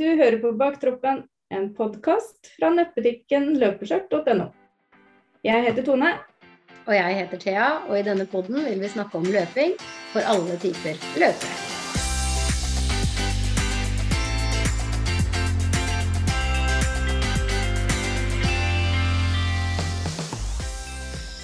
[0.00, 1.18] Du hører på Baktroppen,
[1.52, 4.46] en podkast fra nettbutikken løpeskjørt.no.
[5.44, 6.14] Jeg heter Tone.
[6.86, 9.74] Og jeg heter Thea, og i denne podden vil vi snakke om løping
[10.14, 11.52] for alle typer løpere.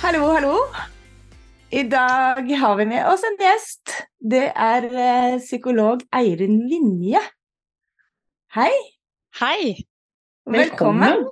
[0.00, 0.56] Hallo, hallo.
[1.68, 3.98] I dag har vi med oss en gjest.
[4.16, 7.20] Det er eh, psykolog Eirin Vinje.
[8.56, 8.72] Hei.
[9.36, 9.76] Hei.
[10.48, 11.26] Velkommen.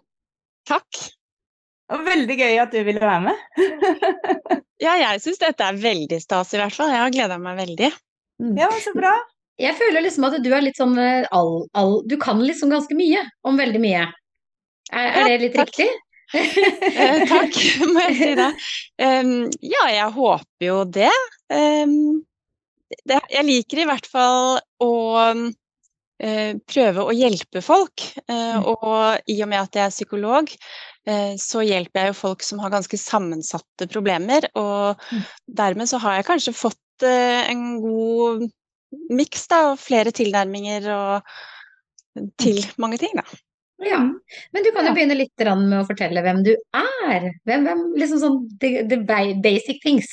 [0.69, 0.99] Takk.
[1.95, 3.41] Og veldig gøy at du ville være med.
[4.85, 6.91] Ja, jeg syns dette er veldig stas i hvert fall.
[6.93, 7.89] Jeg har gleda meg veldig.
[8.59, 9.15] Ja, så bra.
[9.57, 12.93] Jeg føler liksom at du er litt sånn eh, all, all, Du kan liksom ganske
[12.99, 14.03] mye om veldig mye.
[14.91, 15.73] Er, er Ja, det litt takk.
[15.73, 15.89] riktig?
[16.35, 17.57] Eh, takk,
[17.95, 18.51] må jeg si det.
[19.01, 19.33] Um,
[19.65, 21.13] ja, jeg håper jo det.
[21.49, 21.97] Um,
[23.07, 23.23] det.
[23.31, 24.93] Jeg liker i hvert fall å
[26.19, 28.05] prøve å hjelpe folk.
[28.29, 28.65] Eh, Mm.
[28.71, 30.49] og i og med at jeg er psykolog,
[31.07, 34.47] eh, så hjelper jeg jo folk som har ganske sammensatte problemer.
[34.55, 35.25] Og Mm.
[35.49, 38.49] dermed så har jeg kanskje fått eh, en god
[39.11, 41.23] miks og flere tilnærminger og
[42.39, 43.23] til mange ting, da.
[43.85, 43.99] Ja.
[44.53, 47.33] Men du kan jo begynne litt med å fortelle hvem du er.
[47.45, 48.97] Hvem, hvem liksom sånn the, the
[49.43, 50.07] basic things.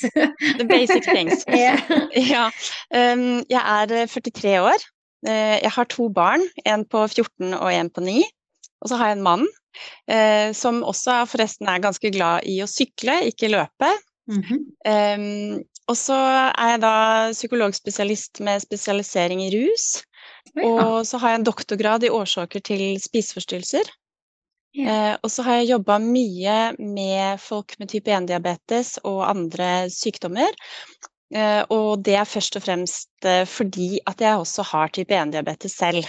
[0.58, 1.44] The basic things.
[1.48, 1.78] yeah.
[2.16, 2.50] Ja.
[2.92, 4.82] Um, jeg er eh, 43 år.
[5.26, 8.22] Eh, jeg har to barn, en på 14 og en på 9.
[8.82, 9.44] Og så har jeg en mann
[10.10, 13.92] eh, som også forresten er ganske glad i å sykle, ikke løpe.
[14.30, 15.64] Mm -hmm.
[15.90, 20.04] og så er jeg da psykologspesialist med spesialisering i rus.
[20.54, 20.62] Ja.
[20.68, 23.90] Og så har jeg en doktorgrad i årsaker til spiseforstyrrelser.
[24.72, 25.12] Yeah.
[25.12, 30.48] Eh, og så har jeg jobba mye med folk med type 1-diabetes og andre sykdommer.
[31.34, 35.76] Eh, og det er først og fremst eh, fordi at jeg også har type 1-diabetes
[35.80, 36.04] selv.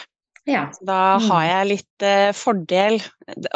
[0.46, 0.66] ja.
[0.84, 1.30] Da Mm.
[1.32, 2.98] har jeg litt eh, fordel,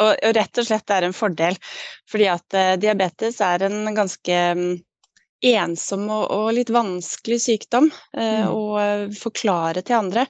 [0.00, 1.58] og, rett og slett det er en fordel,
[2.08, 4.78] fordi at diabetes er en ganske mm,
[5.44, 8.48] ensom og, litt vanskelig sykdom Mm.
[8.48, 10.24] å forklare til andre.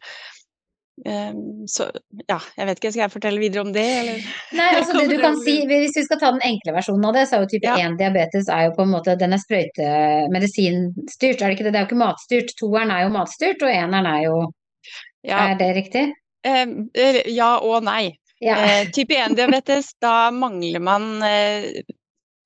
[1.06, 1.32] Eh,
[1.70, 1.84] så
[2.28, 4.25] ja, jeg vet ikke, skal jeg fortelle videre om det, eller?
[4.59, 7.25] Nei, altså det du kan si, Hvis vi skal ta den enkle versjonen av det,
[7.31, 7.76] så er jo type Ja.
[7.88, 11.75] 1-diabetes er jo på en måte, den er sprøytemedisinstyrt, er det ikke det?
[11.75, 12.54] Det er jo ikke matstyrt.
[12.60, 14.38] Toeren er jo matstyrt, og eneren er jo
[15.26, 16.04] Ja, Er det riktig?
[16.47, 18.12] eh, eh, ja og nei.
[18.41, 18.54] Ja.
[18.62, 21.82] Eh, type 1-diabetes, da mangler man eh,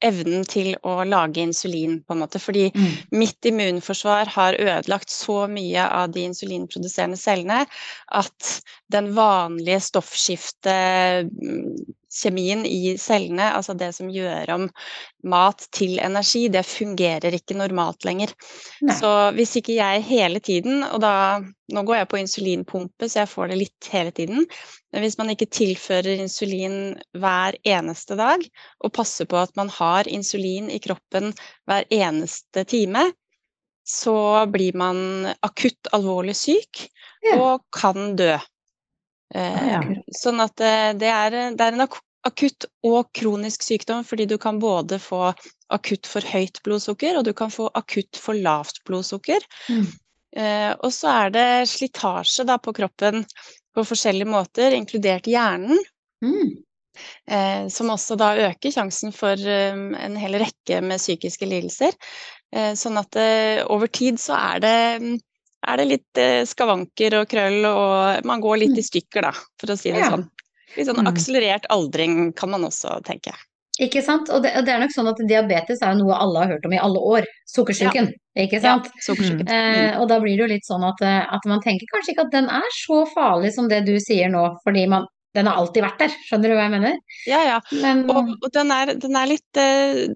[0.03, 2.41] evnen til å lage insulin, på en måte.
[2.43, 2.93] Fordi Mm.
[3.19, 7.67] mitt immunforsvar har ødelagt så mye av de insulinproduserende cellene
[8.13, 9.81] at den vanlige
[12.13, 14.69] stoffskiftekjemien i cellene, altså det som gjør om
[15.25, 18.33] mat til energi, det fungerer ikke normalt lenger.
[18.83, 18.95] Nei.
[18.99, 21.41] Så hvis ikke jeg hele tiden, og da
[21.73, 24.43] Nå går jeg på insulinpumpe, så jeg får det litt hele tiden.
[24.93, 28.45] Men hvis man ikke tilfører insulin hver eneste dag,
[28.85, 31.31] og passer på at man har insulin i kroppen
[31.65, 33.07] hver eneste time,
[33.89, 36.91] så blir man akutt alvorlig syk
[37.25, 37.39] Ja.
[37.41, 38.37] og kan dø.
[39.35, 39.83] Eh, Ja.
[40.19, 41.87] Sånn at eh, det er, det er en
[42.23, 45.33] akutt og kronisk sykdom, fordi du kan både få
[45.73, 49.45] akutt for høyt blodsukker, og du kan få akutt for lavt blodsukker.
[49.73, 49.87] Mm.
[50.37, 53.25] Eh, og så er det slitasje da, på kroppen
[53.73, 55.81] på forskjellige måter, inkludert hjernen.
[56.25, 56.63] Mm.
[57.25, 61.97] Eh, som også da øker sjansen for um, en hel rekke med psykiske lidelser.
[62.53, 64.75] Eh, sånn at eh, over tid så er det,
[65.67, 69.73] er det litt eh, skavanker og krøll, og man går litt i stykker, da, for
[69.73, 70.11] å si det Ja.
[70.11, 70.29] sånn.
[70.77, 71.09] Litt sånn Mm.
[71.13, 73.33] akselerert aldring kan man også tenke.
[73.81, 74.29] Ikke sant?
[74.31, 76.65] Og det, og det er nok sånn at diabetes er jo noe alle har hørt
[76.67, 77.25] om i alle år.
[77.49, 78.89] Sukkersyken, ikke sant?
[79.01, 79.49] sukkersyken.
[79.49, 82.27] Eh, og da blir det jo litt sånn at, eh, at man tenker kanskje ikke
[82.27, 85.83] at den er så farlig som det du sier nå, fordi man, den har alltid
[85.85, 86.09] vært der.
[86.29, 86.97] Skjønner du hva jeg mener?
[87.27, 87.61] Ja, ja.
[87.81, 90.07] Men Og, og den, er, den, er litt, eh,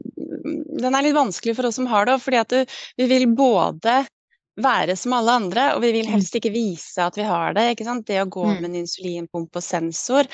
[0.80, 2.64] den er litt vanskelig for oss som har det, fordi at du,
[2.98, 4.06] vi vil både
[4.56, 7.64] være som alle andre, og vi vil helst ikke vise at vi har det.
[7.74, 8.06] ikke sant?
[8.08, 8.54] Det å gå Mm.
[8.62, 10.24] med en insulinpumpe og sensor,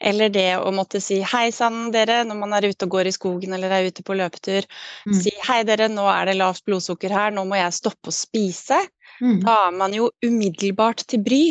[0.00, 3.12] eller det å måtte si hei sann dere når man er ute og går i
[3.16, 4.66] skogen eller er ute på løpetur.
[5.06, 5.14] Mm.
[5.22, 8.80] Si hei dere, nå er det lavt blodsukker her, nå må jeg stoppe å spise.
[9.20, 11.42] mm, Da er man jo umiddelbart til bry.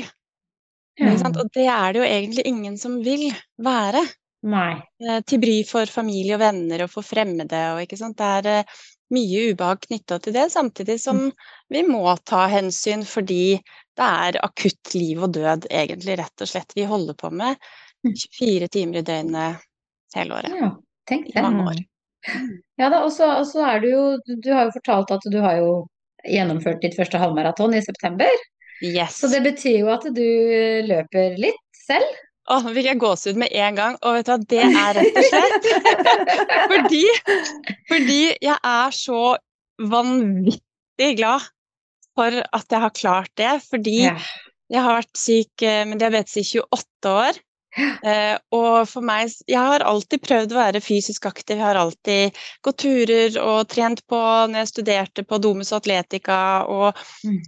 [0.99, 1.13] ja.
[1.25, 4.05] Og det er det jo egentlig ingen som vil være
[4.43, 4.81] Nei.
[5.01, 7.59] eh, til bry for familie og venner og for fremmede.
[7.73, 8.17] Og, ikke sant?
[8.17, 8.63] Det er eh,
[9.13, 11.21] mye ubehag knytta til det, samtidig som
[11.73, 13.57] vi må ta hensyn fordi
[13.97, 16.75] det er akutt liv og død, egentlig, rett og slett.
[16.77, 17.55] Vi holder på med
[17.99, 18.13] Mm.
[18.15, 19.57] 24 timer i døgnet
[20.15, 20.53] hele året.
[20.55, 20.69] Ja,
[21.09, 21.41] tenk det.
[21.43, 21.81] mange år.
[22.79, 24.03] Ja da, og så er du jo
[24.39, 25.73] Du har jo fortalt at du har jo
[26.23, 28.31] gjennomført ditt første halvmaraton i september.
[28.81, 29.17] Yes.
[29.19, 30.23] Så det betyr jo at du
[30.87, 32.07] løper litt selv?
[32.49, 33.97] Å, nå fikk jeg gåsehud med en gang.
[34.01, 35.67] Og vet du hva, det er rett og slett
[36.71, 37.03] fordi,
[37.91, 39.19] fordi jeg er så
[39.89, 41.45] vanvittig glad
[42.17, 43.51] for at jeg har klart det.
[43.69, 44.15] Fordi Ja.
[44.69, 47.39] jeg har vært syk eh, med diabetes i 28 år.
[47.77, 51.57] Eh, og for meg Jeg har alltid prøvd å være fysisk aktiv.
[51.59, 52.35] Jeg har alltid
[52.65, 54.17] gått turer og trent på
[54.49, 57.39] når jeg studerte på Domus Atletica og Mm.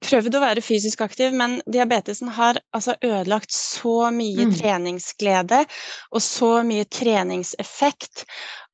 [0.00, 4.56] Prøvd å være fysisk aktiv, men diabetesen har altså ødelagt så mye Mm.
[4.58, 5.64] treningsglede
[6.12, 8.24] og så mye treningseffekt.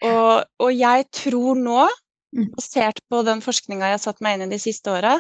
[0.03, 1.87] Og, og jeg tror nå,
[2.37, 2.50] Mm.
[2.53, 5.15] basert på den forskninga jeg har satt meg inn i de siste åra,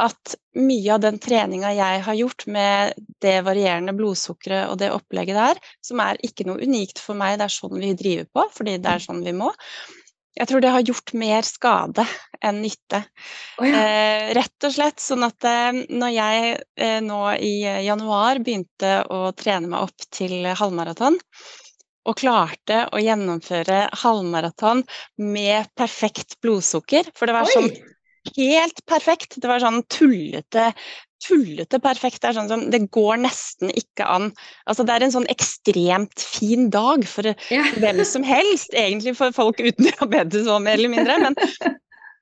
[0.00, 5.34] at mye av den treninga jeg har gjort med det varierende blodsukkeret og det opplegget
[5.36, 8.78] der, som er ikke noe unikt for meg, det er sånn vi driver på, fordi
[8.80, 9.50] det er sånn vi må.
[10.34, 12.04] Jeg tror det har gjort mer skade
[12.42, 13.04] enn nytte.
[13.60, 13.78] Oh, ja.
[13.78, 18.96] Eh, rett og slett sånn at eh, når jeg eh, nå i eh, januar begynte
[19.14, 21.20] å trene meg opp til halvmaraton,
[22.04, 24.82] og klarte å gjennomføre halvmaraton
[25.24, 27.70] med perfekt blodsukker, for det var sånn
[28.36, 29.38] helt perfekt.
[29.40, 30.72] Det var sånn tullete,
[31.22, 32.20] tullete perfekt.
[32.22, 34.30] Det er sånn som Det går nesten ikke an.
[34.68, 37.64] Altså, det er en sånn ekstremt fin dag for Ja.
[37.82, 41.18] hvem som helst, egentlig for folk uten diabetes òg, mer eller mindre.
[41.28, 41.38] Men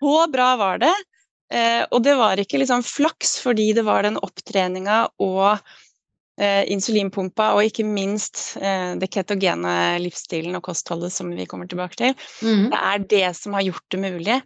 [0.03, 0.95] så bra var det.
[1.53, 5.59] Eh, og det var ikke liksom flaks fordi det var den opptreninga og
[6.41, 11.99] eh, insulinpumpa, og ikke minst eh, det ketogene livsstilen og kostholdet som vi kommer tilbake
[12.01, 12.17] til.
[12.41, 12.71] Mm.
[12.73, 14.41] Det er det som har gjort det mulig.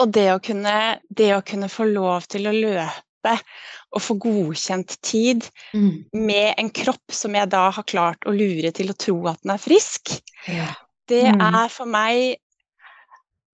[0.00, 0.74] Og det å kunne,
[1.12, 6.04] det å kunne få lov til å løpe og få godkjent tid Mm.
[6.14, 9.50] med en kropp som jeg da har klart å lure til å tro at den
[9.52, 10.74] er frisk, Ja.
[11.08, 11.40] det Mm.
[11.64, 12.36] er for meg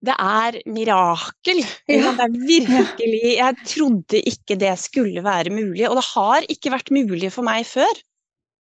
[0.05, 1.57] det er mirakel.
[1.89, 2.11] Ja.
[2.13, 6.91] Det er virkelig Jeg trodde ikke det skulle være mulig, og det har ikke vært
[6.91, 7.93] mulig for meg før.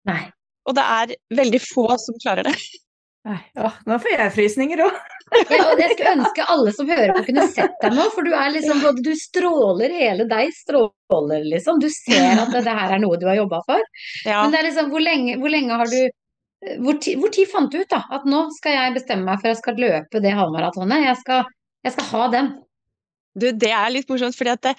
[0.06, 0.30] Nei.
[0.66, 2.56] Og det er veldig få som klarer det.
[3.26, 4.96] Åh, nå får jeg frysninger òg.
[5.50, 8.30] Ja, og jeg skulle ønske alle som hører på kunne sett deg nå, for du
[8.30, 11.80] er liksom både Du stråler, hele deg stråler, liksom.
[11.82, 13.82] Du ser at det, det her er noe du har jobba for.
[14.22, 14.44] Ja.
[14.44, 15.98] Men det er liksom, hvor lenge, hvor lenge har du
[16.78, 19.50] hvor, ti, hvor tid fant du ut da, at nå skal jeg bestemme meg for
[19.50, 21.04] at jeg skal løpe det halvmaratonet?
[21.10, 21.50] Jeg skal,
[21.86, 22.54] jeg skal ha den.
[23.36, 24.74] Du, det er litt morsomt, fordi at det,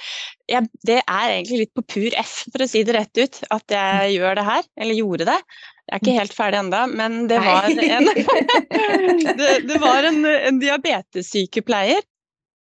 [0.50, 3.76] jeg, det er egentlig litt på pur F, for å si det rett ut, at
[3.76, 5.38] jeg gjør det her, eller gjorde det.
[5.88, 7.78] Jeg er ikke helt ferdig ennå, men det var en,
[9.40, 12.02] det, det var en, en diabetessykepleier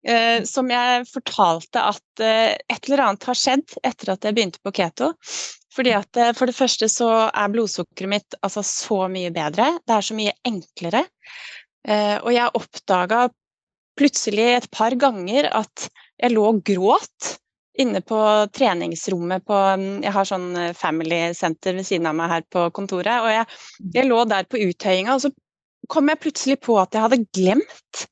[0.08, 4.64] eh, som jeg fortalte at eh, et eller annet har skjedd etter at jeg begynte
[4.66, 5.12] på keto.
[5.72, 9.70] Fordi at eh, For det første så er blodsukkeret mitt altså så mye bedre.
[9.86, 11.06] Det er så mye enklere.
[11.88, 13.28] Eh, og jeg oppdaga
[14.00, 15.88] plutselig et par ganger at
[16.22, 17.36] jeg lå og gråt
[17.80, 18.20] inne på
[18.52, 22.68] treningsrommet på mm, Jeg har sånn eh, family center ved siden av meg her på
[22.76, 23.24] kontoret.
[23.24, 23.46] Og jeg,
[23.96, 25.32] jeg lå der på uthøyinga, og så
[25.92, 28.08] kom jeg plutselig på at jeg hadde glemt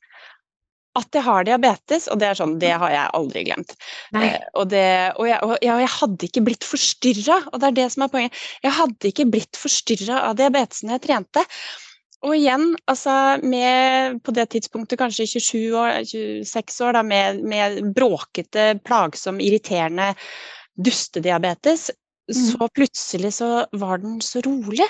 [0.98, 3.76] at jeg har diabetes, og det er sånn, det har jeg aldri glemt.
[4.18, 4.86] Eh, og, det,
[5.16, 8.06] og, jeg, og jeg, og jeg hadde ikke blitt forstyrra, og det er det som
[8.06, 8.42] er poenget.
[8.66, 11.46] Jeg hadde ikke blitt forstyrra av diabetesen jeg trente.
[12.28, 13.14] Og igjen, altså
[13.48, 20.12] med på det tidspunktet kanskje 27 år, 26 år, da, med, med bråkete, plagsom, irriterende
[20.76, 21.90] dustediabetes,
[22.30, 24.86] så plutselig så var den så rolig.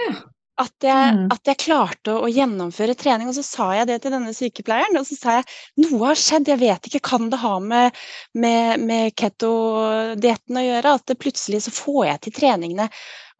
[0.00, 0.14] Ja.
[0.60, 1.28] At jeg, Mm.
[1.32, 4.98] at jeg klarte å, å gjennomføre trening, og så sa jeg det til denne sykepleieren.
[5.00, 5.46] Og så sa jeg
[5.84, 7.96] noe har skjedd, jeg vet ikke, kan det ha med,
[8.34, 10.92] med, med keto-dietten å gjøre?
[10.98, 12.88] At det plutselig så får jeg til treningene.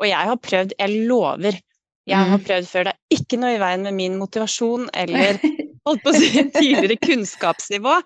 [0.01, 1.61] Og jeg har prøvd, jeg lover.
[2.09, 2.45] Jeg har Mm.
[2.45, 2.85] prøvd før.
[2.89, 5.39] Det er ikke noe i veien med min motivasjon eller
[5.87, 7.97] holdt på å si tidligere kunnskapsnivå.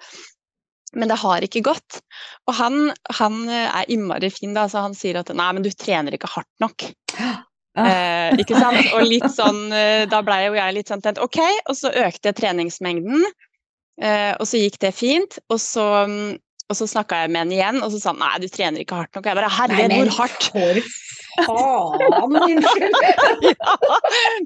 [0.97, 1.99] Men det har ikke gått.
[2.49, 6.15] Og han, han er innmari fin, da, så han sier at nei, men du trener
[6.17, 6.87] ikke hardt nok.
[7.77, 8.79] Eh, ikke sant?
[8.97, 12.31] Og litt sånn, eh, da blei jo jeg litt sånn tent, ok, og så økte
[12.31, 13.27] jeg treningsmengden.
[14.01, 15.39] Eh, og så gikk det fint.
[15.53, 18.33] Og så, mm, og så snakka jeg med henne igjen, og så sa han nei,
[18.43, 19.25] du trener ikke hardt nok.
[19.25, 20.49] Og jeg bare herregud, hvor hardt?
[20.51, 20.81] For
[21.45, 22.97] faen, unnskyld.
[23.51, 23.75] ja,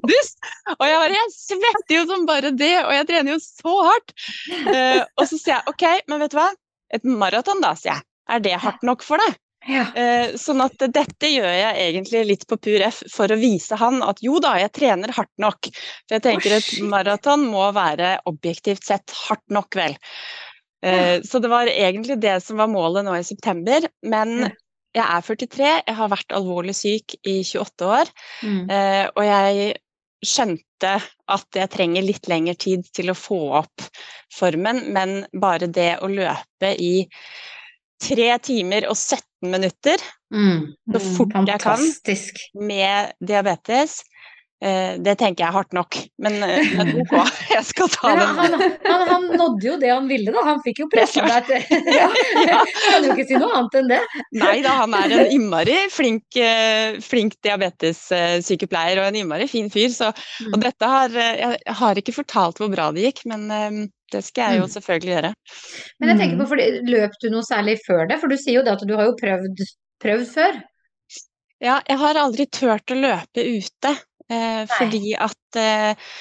[0.05, 0.49] dust!
[0.77, 4.15] Og jeg bare, jeg svetter jo som bare det, og jeg trener jo så hardt.
[4.67, 6.49] Uh, og så sier jeg ok, men vet du hva?
[6.91, 8.07] Et maraton da, sier jeg.
[8.31, 9.39] Er det hardt nok for deg?
[9.69, 9.83] Ja.
[9.93, 13.99] Eh, sånn at dette gjør jeg egentlig litt på pur F for å vise han
[14.01, 15.69] at jo da, jeg trener hardt nok.
[16.07, 19.97] For jeg tenker et maraton må være objektivt sett hardt nok, vel.
[20.81, 23.85] Eh, så det var egentlig det som var målet nå i september.
[24.01, 24.49] Men
[24.91, 28.11] jeg er 43, jeg har vært alvorlig syk i 28 år.
[28.43, 28.63] Mm.
[28.69, 29.71] Eh, og jeg
[30.21, 30.95] skjønte
[31.33, 33.87] at jeg trenger litt lengre tid til å få opp
[34.33, 37.07] formen, men bare det å løpe i
[38.01, 40.71] tre timer og 17 minutter Mm.
[40.93, 41.81] så fort jeg kan
[42.55, 43.97] med diabetes.
[44.61, 47.13] Eh, det tenker jeg er hardt nok, men, eh, ok,
[47.55, 48.35] jeg skal ta Men den.
[48.37, 50.43] han, han, han nådde jo det han ville, da.
[50.45, 51.61] Han fikk jo pressa deg til
[52.91, 53.97] Kan jo ikke si noe annet enn det.
[54.37, 59.89] Nei da, han er en innmari flink, eh, flink diabetessykepleier og en innmari fin fyr.
[59.95, 60.61] Så, og Mm.
[60.67, 63.47] dette har Jeg har ikke fortalt hvor bra det gikk, men
[64.11, 64.73] det skal jeg jo Mm.
[64.75, 65.33] selvfølgelig gjøre.
[65.99, 66.41] Men jeg tenker Mm.
[66.43, 66.57] på, for
[66.93, 68.19] løp du noe særlig før det?
[68.21, 69.65] For du sier jo det at du har jo prøvd,
[70.03, 70.61] prøvd før.
[71.61, 73.91] Ja, jeg har aldri turt å løpe ute,
[74.31, 76.11] eh, fordi at eh,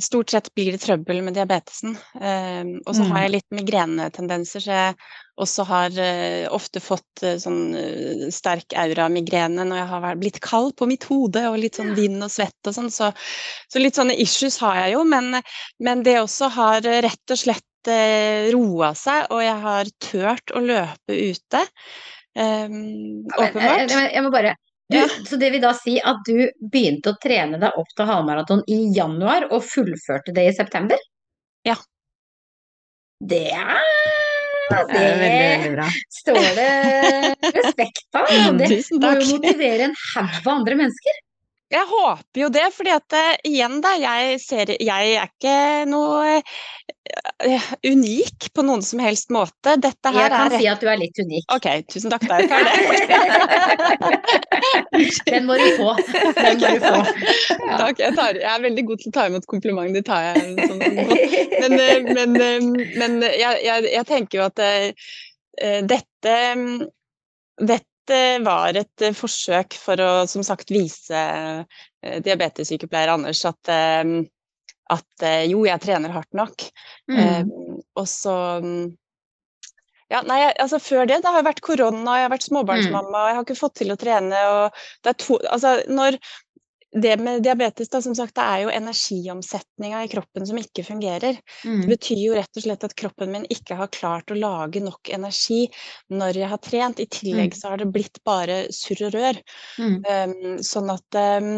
[0.00, 1.96] stort sett blir det trøbbel med diabetesen.
[2.20, 3.10] Eh, og så Mm.
[3.12, 4.94] har jeg litt migrenetendenser, så jeg
[5.40, 10.76] også har eh, ofte fått eh, sånn eh, sterk aura-migrene når jeg har blitt kald
[10.76, 12.90] på mitt hode og litt sånn vind og svett og sånn.
[12.92, 13.10] Så,
[13.68, 15.40] så litt sånne issues har jeg jo, men,
[15.80, 17.64] men det også har rett og slett
[18.52, 21.62] roa seg, og jeg har turt å løpe ute.
[22.36, 24.52] Eh, Men, jeg, jeg, jeg må bare
[24.90, 25.06] du, Ja.
[25.26, 28.80] Så det vil da si at du begynte å trene deg opp til halvmaraton i
[28.96, 30.98] januar, og fullførte det i september?
[31.66, 31.76] Ja.
[33.20, 33.80] Det er
[34.70, 35.88] Det er veldig, veldig bra.
[36.14, 36.68] står det
[37.56, 38.28] respekt av.
[38.58, 38.68] Det
[39.02, 41.18] må jo motivere en haug av andre mennesker.
[41.70, 46.40] Jeg håper jo det, fordi at eh, igjen da, jeg, ser, jeg er ikke noe
[47.46, 49.76] eh, unik på noen som helst måte.
[49.78, 51.46] Dette her Jeg kan er si at du er litt unik.
[51.54, 52.74] Ok, tusen takk, da er ferdig.
[55.30, 55.94] Den må du få.
[56.40, 56.98] Den må du få.
[57.70, 57.76] Ja.
[57.84, 60.38] Takk, jeg, tar, jeg er veldig god til å ta imot komplimenter, det tar jeg
[60.58, 60.80] sånn.
[61.60, 62.30] Men, eh, men,
[62.98, 65.12] men jeg, jeg, tenker jo at eh,
[65.60, 66.82] eh, dette, mm,
[67.70, 67.89] dette
[68.44, 74.04] var et eh, forsøk for å som sagt vise eh, diabetessykepleier Anders at, eh,
[74.90, 76.66] at eh, jo, jeg trener hardt nok.
[77.10, 77.80] Eh, Mm.
[77.96, 78.90] og så mm,
[80.10, 83.28] ja, nei, altså Før det, det har jeg vært korona, jeg har vært småbarnsmamma, og
[83.28, 84.40] jeg har ikke fått til å trene.
[84.50, 86.18] og det er to, altså når
[86.92, 91.38] det med diabetes, da, som sagt, det er jo energiomsetninga i kroppen som ikke fungerer.
[91.64, 91.84] Mm.
[91.84, 95.12] Det betyr jo rett og slett at kroppen min ikke har klart å lage nok
[95.14, 95.68] energi
[96.10, 97.02] når jeg har trent.
[97.02, 99.38] I tillegg så har det blitt bare surr og rør.
[99.78, 100.00] Mm.
[100.02, 101.52] Um, sånn at um,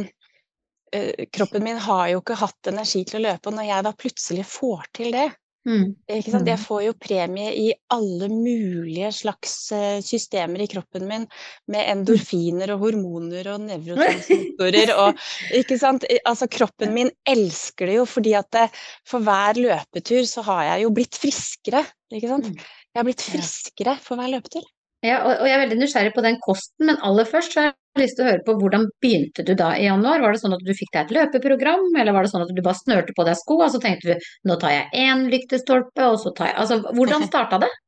[1.33, 4.45] kroppen min har jo ikke hatt energi til å løpe, og når jeg da plutselig
[4.53, 5.31] får til det
[5.63, 5.95] Mm.
[6.11, 6.59] Jeg Mm.
[6.59, 11.27] får jo premie i alle mulige slags eh, systemer i kroppen min,
[11.71, 15.15] med endorfiner og hormoner og nevrotransmittorer og
[15.61, 16.05] Ikke sant?
[16.27, 18.69] Altså, kroppen min elsker det jo, fordi at det,
[19.07, 22.51] for hver løpetur så har jeg jo blitt friskere, ikke sant?
[22.51, 22.57] Mm.
[22.93, 24.67] Jeg har blitt friskere for hver løpetur.
[25.03, 27.73] Ja, og, og jeg er veldig nysgjerrig på den kosten, men aller først så har
[27.73, 30.23] jeg lyst til å høre på hvordan begynte du da i januar?
[30.23, 32.63] Var det sånn at du fikk deg et løpeprogram, eller var det sånn at du
[32.63, 36.21] bare snørte på deg sko, og så tenkte du nå tar jeg én lyktestolpe, og
[36.23, 37.73] så tar jeg Altså, hvordan starta det?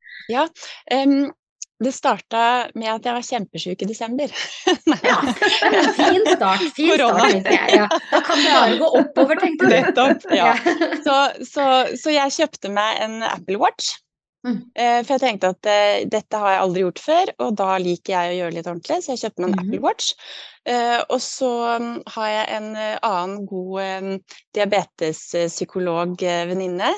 [0.94, 1.30] Em,
[1.84, 2.42] det starta
[2.78, 4.34] med at jeg var kjempesjuk i desember.
[5.04, 7.28] Ja, det er en fin start, fin Korona.
[7.28, 7.78] start, jeg.
[7.78, 9.74] Ja, da kan det bare gå oppover, tenkte du.
[9.74, 10.26] Nettopp.
[10.32, 10.54] Ja.
[10.54, 10.76] Ja.
[11.04, 11.18] Så,
[11.50, 11.66] så,
[12.00, 13.98] så jeg kjøpte meg en Apple Watch.
[14.44, 14.58] Mm.
[14.76, 18.12] Eh, for jeg tenkte at uh, dette har jeg aldri gjort før, og da liker
[18.12, 19.60] jeg å gjøre litt ordentlig, så jeg kjøpte meg en Mhm.
[19.64, 20.06] Apple Watch.
[20.68, 24.20] Uh, og så um, har jeg en uh, annen god um,
[24.56, 26.90] diabetespsykolog-venninne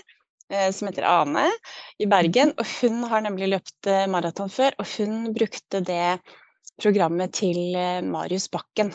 [0.47, 1.51] som heter Ane
[1.99, 2.55] i Bergen.
[2.55, 6.23] Og hun har nemlig løpt maraton før, og hun brukte det
[6.79, 7.75] programmet til
[8.07, 8.95] Marius Bakken.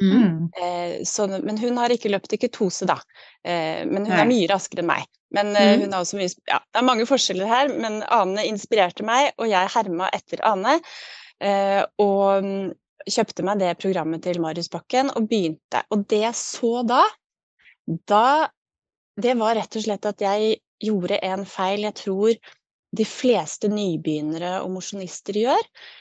[0.00, 0.10] Mm.
[0.16, 0.50] Mm.
[0.62, 2.96] Eh, så, men hun har ikke løpt i ketose, da.
[3.44, 5.08] Eh, men hun er mye raskere enn meg.
[5.34, 5.82] Men eh, Mm.
[5.84, 9.50] hun har også mye ja, Det er mange forskjeller her, men Ane inspirerte meg, og
[9.50, 10.78] jeg herma etter Ane.
[11.40, 12.72] Eh, og mm,
[13.08, 15.84] kjøpte meg det programmet til Marius Bakken og begynte.
[15.90, 17.04] Og det jeg så da,
[18.08, 18.48] da
[19.20, 22.36] Det var rett og slett at jeg gjorde en feil jeg tror
[22.96, 25.60] de fleste nybegynnere og mosjonister gjør.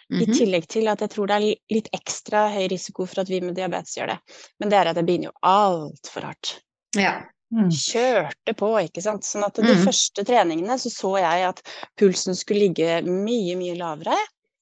[0.09, 0.33] I Mhm.
[0.33, 3.55] tillegg til at jeg tror det er litt ekstra høy risiko for at vi med
[3.55, 4.19] diabetes gjør det.
[4.59, 6.61] Men det er at jeg begynner jo altfor hardt.
[6.97, 7.21] Ja.
[7.53, 7.69] Mm.
[7.73, 9.25] Kjørte på, ikke sant.
[9.25, 9.85] Sånn at de mm.
[9.85, 11.61] første treningene så så jeg at
[11.97, 14.17] pulsen skulle ligge mye, mye lavere.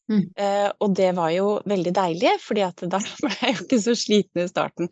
[0.07, 0.23] Mm.
[0.39, 3.95] Eh, og det var jo veldig deilig, fordi at da ble jeg jo ikke så
[3.95, 4.89] sliten i starten.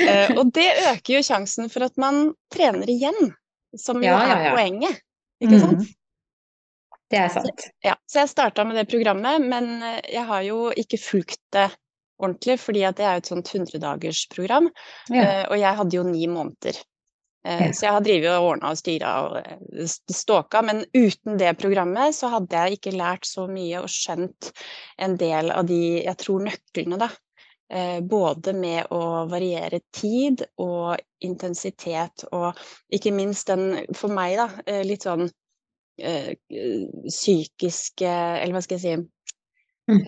[0.00, 3.34] Eh, og det øker jo sjansen for at man trener igjen,
[3.76, 4.54] som jo Ja, ja, er ja.
[4.56, 5.02] poenget.
[5.44, 5.90] Ikke sant?
[7.10, 7.64] Det er sant.
[7.82, 11.68] Ja, så jeg starta med det programmet, men eh, jeg har jo ikke fulgt det
[12.20, 14.68] ordentlig, fordi at det er jo et sånt 100-dagersprogram,
[15.10, 15.22] Ja.
[15.24, 16.78] eh, og jeg hadde jo ni måneder.
[17.46, 17.72] Eh, Ja.
[17.72, 22.28] Så jeg har drevet og ordna og styra og ståka, men uten det programmet så
[22.28, 24.52] hadde jeg ikke lært så mye og skjønt
[25.00, 27.10] en del av de, jeg tror, nøklene, da.
[28.02, 32.58] Både med å variere tid og intensitet, og
[32.90, 34.48] ikke minst den, for meg, da,
[34.82, 35.30] litt sånn
[37.08, 39.10] psykiske Eller hva skal jeg si
[39.90, 40.04] Mm.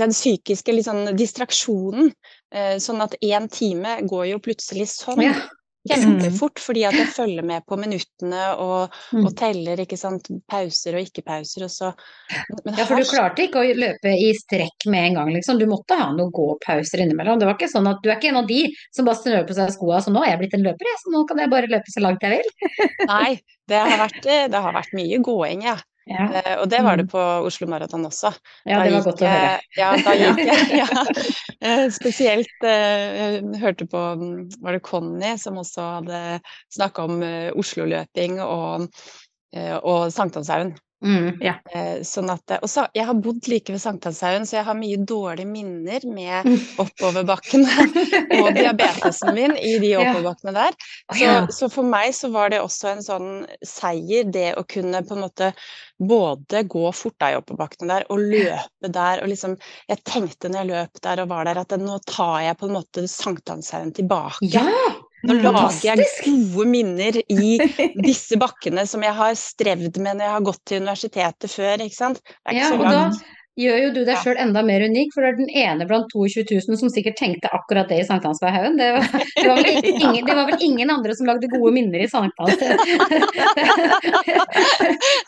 [0.00, 2.12] Den psykiske sånn distraksjonen.
[2.54, 5.20] Eh, sånn at én time går jo plutselig sånn.
[5.26, 5.34] Ja.
[5.88, 9.24] Kjempefort, fordi at jeg følger med på minuttene og, Mm.
[9.26, 11.64] og teller ikke sant, pauser og ikke-pauser.
[11.64, 11.92] Og så
[12.66, 15.58] men Ja, for du klarte ikke å løpe i strekk med en gang, liksom.
[15.58, 17.38] Du måtte ha noen gåpauser innimellom.
[17.40, 18.60] Det var ikke sånn at du er ikke en av de
[18.92, 21.14] som bare snører på seg skoa, så nå er jeg blitt en løper, jeg, så
[21.16, 23.08] nå kan jeg bare løpe så langt jeg vil.
[23.08, 25.76] Nei, det har vært, eh, det har vært mye gåing, ja.
[26.10, 28.32] Ja, Eh, Og det var det på Oslo Maraton også.
[28.66, 29.60] ja Da det var godt å høre.
[29.78, 31.04] Ja, da gikk jeg ja.
[31.60, 36.22] Eh, Spesielt jeg hørte på mm, Var det Conny som også hadde
[36.74, 37.22] snakka om
[37.60, 38.88] Oslo-løping og,
[39.82, 40.74] og Sankthanshaugen.
[41.00, 41.38] Mm.
[41.40, 41.54] ja.
[42.04, 45.48] Sånn at, og så, jeg har bodd like ved Sankthanshaugen, så jeg har mye dårlige
[45.48, 46.48] minner med
[46.82, 47.86] oppoverbakkene
[48.40, 50.76] og diabetesen min i de oppoverbakkene der.
[51.16, 53.30] Så, så for meg så var det også en sånn
[53.64, 55.52] seier, det å kunne på en måte
[56.00, 59.22] både gå fort da i oppoverbakkene der og løpe der.
[59.22, 59.56] og liksom,
[59.88, 62.76] Jeg tenkte når jeg løp der og var der, at nå tar jeg på en
[62.76, 64.48] måte Sankthanshaugen tilbake.
[64.52, 64.68] Ja,
[65.28, 67.58] Nå lager jeg gode minner i
[68.08, 71.76] disse bakkene som jeg har strevd med når jeg har gått til universitetet før.
[71.84, 72.22] ikke sant?
[72.24, 73.02] Det er ikke Ja, så og da
[73.60, 76.46] gjør jo du deg sjøl enda mer unik, for du er den ene blant 22
[76.48, 78.78] 000 som sikkert tenkte akkurat det i Sankthanshaugen.
[78.80, 79.58] Det, var- det, var
[79.90, 82.56] ingen- det var vel ingen andre som lagde gode minner i Sankthans.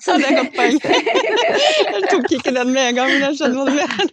[0.01, 0.81] Så det er godt poeng.
[0.81, 4.09] Jeg tok ikke den med en gang, men jeg skjønner hva du mener.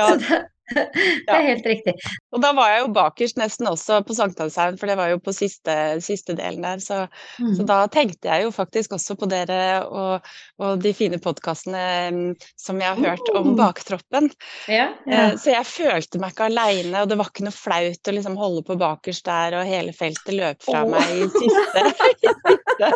[0.00, 0.40] Ja.
[0.76, 1.94] Det, er helt riktig.
[2.36, 5.32] Og da var jeg jo bakerst nesten også på Sankthanshaugen, for det var jo på
[5.34, 6.82] siste, siste delen der.
[6.84, 7.02] Så,
[7.40, 7.50] Mm.
[7.58, 10.24] så da tenkte jeg jo faktisk også på dere og,
[10.62, 13.56] og de fine podkastene som jeg har hørt om Oh.
[13.58, 14.30] baktroppen.
[14.68, 14.88] Ja.
[15.06, 15.30] Ja.
[15.30, 18.36] Eh, Så jeg følte meg ikke aleine, og det var ikke noe flaut å liksom
[18.40, 20.90] holde på bakerst der, og hele feltet løp fra oh.
[20.90, 21.84] meg i siste,
[22.24, 22.92] i siste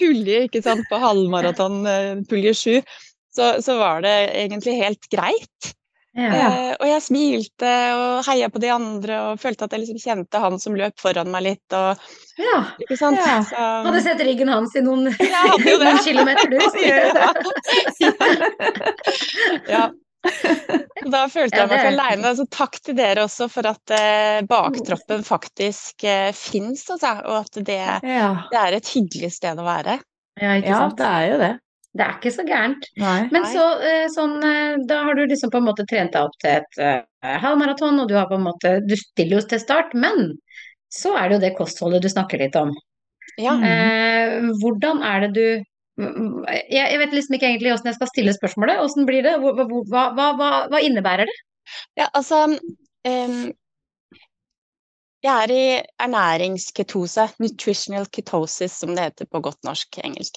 [0.00, 2.76] pulje, ikke sant, på halvmaraton, eh, pulje sju.
[3.32, 5.72] Så, så var det egentlig helt greit.
[6.12, 6.28] Ja.
[6.28, 10.42] Eh, og jeg smilte og heia på de andre og følte at jeg liksom kjente
[10.42, 11.76] han som løp foran meg litt.
[11.76, 11.96] Og,
[12.36, 12.58] ja.
[12.84, 13.16] ikke sant?
[13.22, 13.38] Ja.
[13.48, 13.56] Så,
[13.88, 15.08] Hadde sett ryggen hans i noen,
[15.64, 16.60] noen kilometer, du.
[19.72, 19.88] Ja.
[21.02, 22.30] Da følte jeg meg ikke aleine.
[22.38, 27.16] Så takk til dere også for at eh, baktroppen faktisk eh, fins, altså.
[27.24, 28.30] Og at det, Ja.
[28.52, 29.98] det er et hyggelig sted å være.
[30.40, 30.96] Ja, ikke ja, sant?
[31.00, 31.52] det er jo det.
[31.92, 32.86] Det er ikke så gærent.
[33.00, 33.18] Nei.
[33.34, 33.50] Men Nei.
[33.52, 36.54] så, eh, sånn, eh, da har du liksom på en måte trent deg opp til
[36.54, 40.32] et eh, halvmaraton, og du har på en måte, du stiller jo til start, men
[40.92, 42.72] så er det jo det kostholdet du snakker litt om.
[43.36, 43.58] Ja.
[43.60, 43.66] Mm.
[43.68, 45.46] Eh, hvordan er det du
[46.00, 48.78] jeg, jeg vet liksom ikke egentlig hvordan jeg skal stille spørsmålet.
[48.80, 49.34] Hvordan blir det?
[49.42, 51.34] Hva, hva, hva, hva, innebærer det?
[52.00, 52.46] Ja, altså
[53.04, 53.52] em,
[55.22, 60.34] Jeg er i ernæringsketose, nutritional ketosis som det heter på godt norsk engelsk.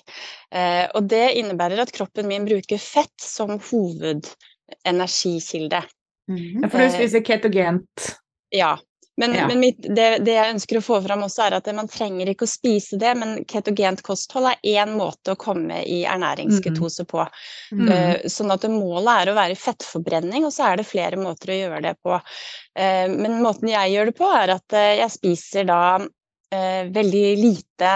[0.54, 5.82] Eh, og det innebærer at kroppen min bruker fett som hovedenergikilde.
[6.30, 8.19] Ja, for du spiser ketogent.
[8.54, 8.78] Ja.
[9.17, 9.47] Men, Ja.
[9.47, 12.43] men mitt, det, det jeg ønsker å få fram også, er at man trenger ikke
[12.43, 17.23] å spise det, men ketogent kosthold er én måte å komme i ernæringsketose på.
[17.71, 17.86] Mm.
[17.88, 21.60] Uh, Sånn at målet er å være fettforbrenning, og så er det flere måter å
[21.62, 22.17] gjøre det på.
[22.75, 25.82] Uh, Men måten jeg gjør det på, er at uh, jeg spiser da
[26.56, 27.89] veldig lite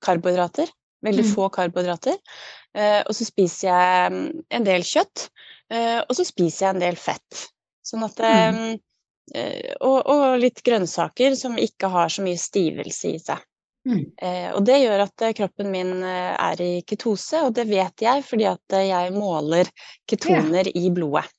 [0.00, 0.70] karbohydrater.
[1.04, 1.32] Veldig Mm.
[1.34, 2.16] få karbohydrater.
[3.08, 5.26] Og så spiser jeg mm, en del kjøtt,
[6.08, 7.42] og så spiser jeg en del fett.
[7.84, 8.60] Sånn at eh,
[9.30, 13.44] og, og litt grønnsaker som ikke har så mye stivelse i seg.
[13.88, 14.12] Mm.
[14.22, 18.04] Eh, og det gjør at eh, kroppen min eh, er i ketose, og det vet
[18.04, 19.70] jeg fordi at eh, jeg måler
[20.10, 21.30] ketoner i blodet.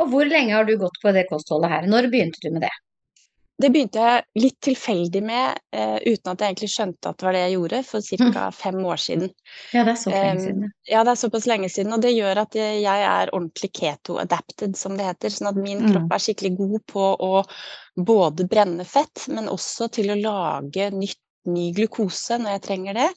[0.00, 1.86] Og hvor lenge har du gått på det kostholdet her?
[1.90, 2.72] Når begynte du med det?
[3.60, 7.36] Det begynte jeg litt tilfeldig med, uh, uten at jeg egentlig skjønte at det var
[7.36, 8.00] det jeg gjorde, for
[8.32, 8.44] ca.
[8.56, 9.30] fem år siden.
[9.74, 10.62] Ja, det er så lenge siden.
[10.62, 10.72] siden.
[10.88, 14.76] Ja, det er såpass lenge siden, og det gjør at jeg jeg er ordentlig keto-adapted,
[14.80, 15.28] som det heter.
[15.34, 15.92] Sånn at min Mm.
[15.92, 17.44] kropp er skikkelig god på å
[17.96, 23.08] både brenne fett, men også til å lage nytt, ny glukose når jeg trenger det.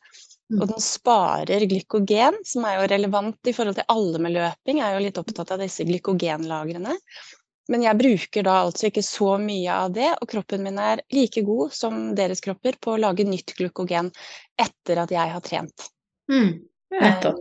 [0.52, 0.62] Mm.
[0.62, 4.80] Og den sparer glykogen, som er jo relevant i forhold til alle med løping.
[4.80, 6.96] Jeg er jo litt opptatt av disse glykogenlagrene.
[7.72, 11.42] Men jeg bruker da altså ikke så mye av det, og kroppen min er like
[11.48, 14.10] god som deres kropper på å lage nytt glukogen
[14.60, 15.86] etter at jeg har trent.
[16.32, 16.58] Mm.
[16.94, 17.40] Nettopp.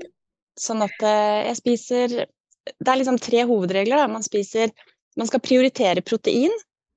[0.59, 2.15] Sånn at eh, jeg spiser
[2.63, 4.03] Det er liksom tre hovedregler.
[4.03, 4.09] Da.
[4.13, 4.71] Man spiser
[5.19, 6.53] Man skal prioritere protein,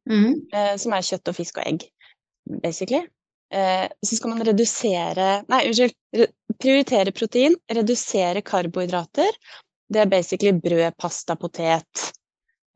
[0.05, 0.35] Mm.
[0.53, 1.83] eh, som er kjøtt og fisk og egg,
[2.61, 3.07] basically.
[3.49, 5.95] Eh, så skal man redusere Nei, unnskyld.
[6.61, 9.33] Prioritere protein, redusere karbohydrater.
[9.91, 12.11] Det er basically brød, pasta, potet.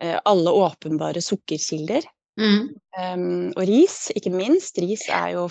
[0.01, 2.05] Eh, alle åpenbare sukkerkilder.
[2.39, 2.69] Mm.
[2.95, 4.77] Um, og ris, ikke minst.
[4.79, 5.49] Ris er jo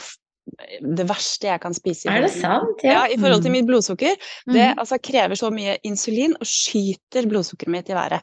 [0.81, 2.07] det verste jeg kan spise.
[2.09, 2.81] i Er det sant?
[2.83, 3.57] Ja, i forhold til Mm.
[3.59, 4.15] mitt blodsukker.
[4.47, 4.79] Det Mhm.
[4.79, 8.23] altså, krever så mye insulin og skyter blodsukkeret mitt i været.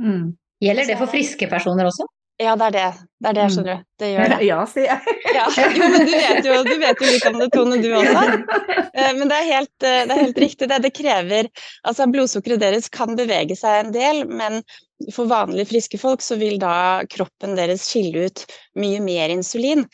[0.00, 0.36] Mm.
[0.60, 2.06] Gjelder det for friske personer også?
[2.40, 2.94] Ja, det er det.
[3.22, 3.50] Det er det, Mm.
[3.54, 3.82] skjønner du.
[4.00, 4.46] Det gjør det.
[4.46, 5.00] Ja, sier jeg.
[5.34, 5.44] Ja.
[5.78, 8.24] Jo, men du vet jo, du vet jo litt om det, Tone, du også.
[8.94, 10.68] Eh, Men det er helt, eh, det er helt riktig.
[10.68, 11.48] Det, det krever
[11.84, 14.62] Altså, blodsukkeret deres kan bevege seg en del, men
[15.12, 18.44] for vanlige friske folk så vil da kroppen deres skille ut
[18.80, 19.84] mye mer insulin.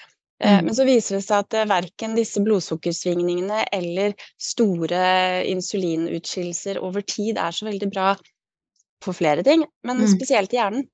[0.42, 0.64] Eh, Mm.
[0.64, 7.38] Men så viser det seg at eh, verken disse blodsukkersvingningene eller store insulinutskillelser over tid
[7.38, 8.14] er så veldig bra
[9.04, 10.08] for flere ting, men Mm.
[10.14, 10.88] spesielt i hjernen.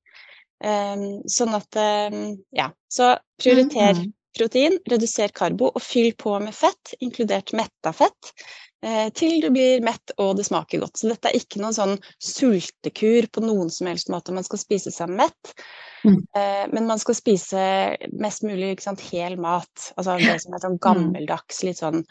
[0.64, 0.96] Eh,
[1.28, 2.70] Sånn at eh, Ja.
[2.90, 4.12] Så prioriter Mm.
[4.36, 8.32] protein, reduser karbo og fyll på med fett, inkludert metta fett,
[9.18, 11.00] til du blir mett og det smaker godt.
[11.00, 14.34] Så dette er ikke noen sånn sultekur på noen som helst måte.
[14.36, 15.54] Man skal spise seg mett,
[16.06, 16.20] Mm.
[16.36, 19.88] eh, men man skal spise mest mulig ikke sant, hel mat.
[19.96, 22.04] Altså det som er sånn gammeldags, litt sånn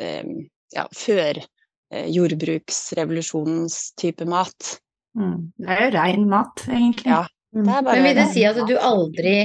[0.00, 0.24] eh,
[0.72, 4.76] ja, før eh, jordbruksrevolusjonens type mat.
[5.18, 5.50] Mm.
[5.58, 7.12] Det er jo rein mat, egentlig.
[7.12, 7.26] Ja.
[7.56, 9.36] Det er bare Men vil det si at du aldri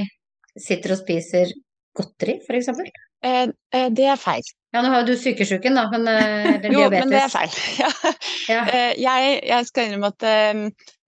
[0.60, 1.52] sitter og spiser
[1.98, 2.90] godteri, for eksempel?
[3.22, 4.44] Eh, eh, det er feil.
[4.72, 7.58] Ja, nå har jo du sykesjuken, da, men eh, eller Jo, men det er feil.
[7.82, 7.90] Ja.
[8.50, 8.62] Ja.
[8.66, 10.62] Eh, Jeg, jeg skal innrømme at eh,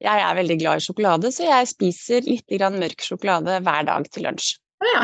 [0.05, 4.11] jeg er veldig glad i sjokolade, så jeg spiser litt grann mørk sjokolade hver dag
[4.12, 4.55] til lunsj.
[4.85, 5.03] Å ja.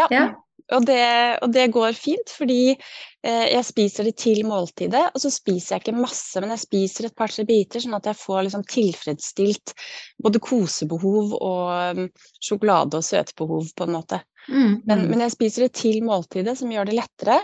[0.16, 0.24] ja.
[0.72, 1.02] Og, det,
[1.44, 5.84] og det går fint, fordi eh, jeg spiser det til måltidet, og så spiser jeg
[5.84, 9.74] ikke masse, men jeg spiser et par-tre biter, sånn at jeg får liksom tilfredsstilt
[10.22, 12.06] både kosebehov og um,
[12.40, 14.22] sjokolade- og søtebehov, på en måte.
[14.48, 14.82] Mm.
[14.84, 15.08] Men, Mm.
[15.10, 17.40] men jeg spiser det til måltidet, som gjør det lettere.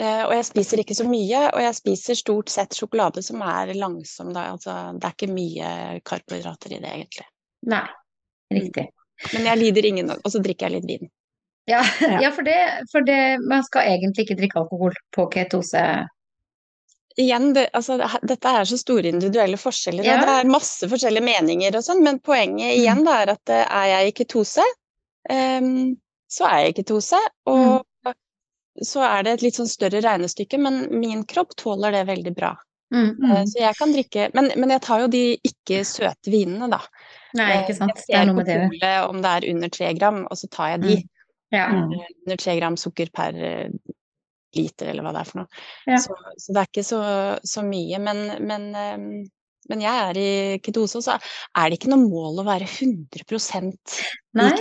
[0.00, 3.74] Eh, og jeg spiser ikke så mye, og jeg spiser stort sett sjokolade som er
[3.74, 4.30] langsom.
[4.32, 4.46] Da.
[4.54, 7.26] Altså, det er ikke mye karbohydrater i det, egentlig.
[7.68, 7.82] Nei,
[8.54, 8.86] riktig.
[9.34, 11.10] Men jeg lider ingen Og så drikker jeg litt vin.
[11.70, 11.82] Ja,
[12.20, 12.30] Ja.
[12.34, 12.56] for, det,
[12.92, 15.84] for det Man skal egentlig ikke drikke alkohol på ketose.
[17.20, 20.20] Igjen, det, altså, dette er så store individuelle forskjeller, Ja.
[20.22, 23.88] det er masse forskjellige meninger og sånn, men poenget igjen da, er at eh, er
[23.90, 24.64] jeg i ketose,
[25.28, 25.96] um,
[26.30, 28.14] så er jeg i ketose, og
[28.80, 32.54] så er det et litt sånn større regnestykke, men min kropp tåler det veldig bra.
[32.94, 33.10] Mm.
[33.26, 36.80] Eh, Så jeg kan drikke men, men jeg tar jo de ikke søte vinene, da.
[37.38, 37.92] Nei, Eh, ikke sant.
[37.94, 38.96] Jeg Det er noe med det.
[39.10, 40.96] om det er under tre gram, og så tar jeg de.
[41.50, 41.66] Ja.
[41.72, 41.92] Mm.
[41.92, 43.68] Eh, Under tre gram sukker per eh,
[44.56, 45.60] liter, eller hva det er for noe.
[45.86, 46.00] Ja.
[46.02, 47.02] Så, så det er ikke så,
[47.46, 48.00] så mye.
[48.02, 50.30] Men, men, eh, men jeg er i
[50.64, 53.74] ketose, og så er det ikke noe mål å være 100
[54.38, 54.54] Nei?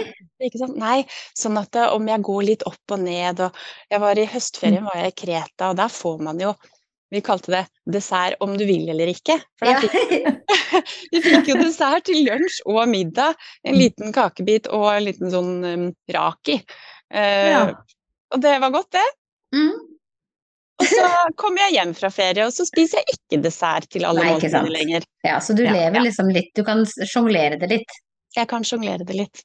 [0.45, 0.77] ikke sant?
[0.81, 0.97] Nei,
[1.37, 5.01] sånn at om jeg går litt opp og ned, og jeg var i høstferien var
[5.01, 6.53] jeg i Kreta, og der får man jo
[7.11, 9.39] vi kalte det dessert om du vil eller ikke.
[9.59, 9.87] For der
[10.21, 10.31] Ja.
[11.11, 13.35] vi fikk jo dessert til lunsj og middag.
[13.63, 13.79] En Mm.
[13.81, 16.59] liten kakebit og en liten sånn um, raki.
[17.13, 17.61] Uh, Ja.
[18.33, 19.07] Og det var godt, det.
[19.57, 19.71] Mm.
[20.79, 24.21] Og så kommer jeg hjem fra ferie, og så spiser jeg ikke dessert til alle
[24.23, 25.03] måltidene lenger.
[25.25, 26.03] ja, så du Ja, lever ja.
[26.05, 27.97] liksom litt Du kan sjonglere det litt.
[28.37, 29.41] Jeg kan sjonglere det litt.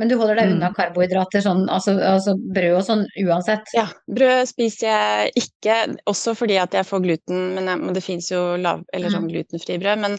[0.00, 0.54] Men du holder deg Mm.
[0.56, 3.68] unna karbohydrater, sånn, altså, altså brød og sånn uansett.
[3.76, 5.76] Ja, brød spiser jeg ikke,
[6.08, 9.28] også fordi at jeg får gluten, men, jeg, men det fins jo lav, eller sånn
[9.28, 10.16] glutenfri brød, men,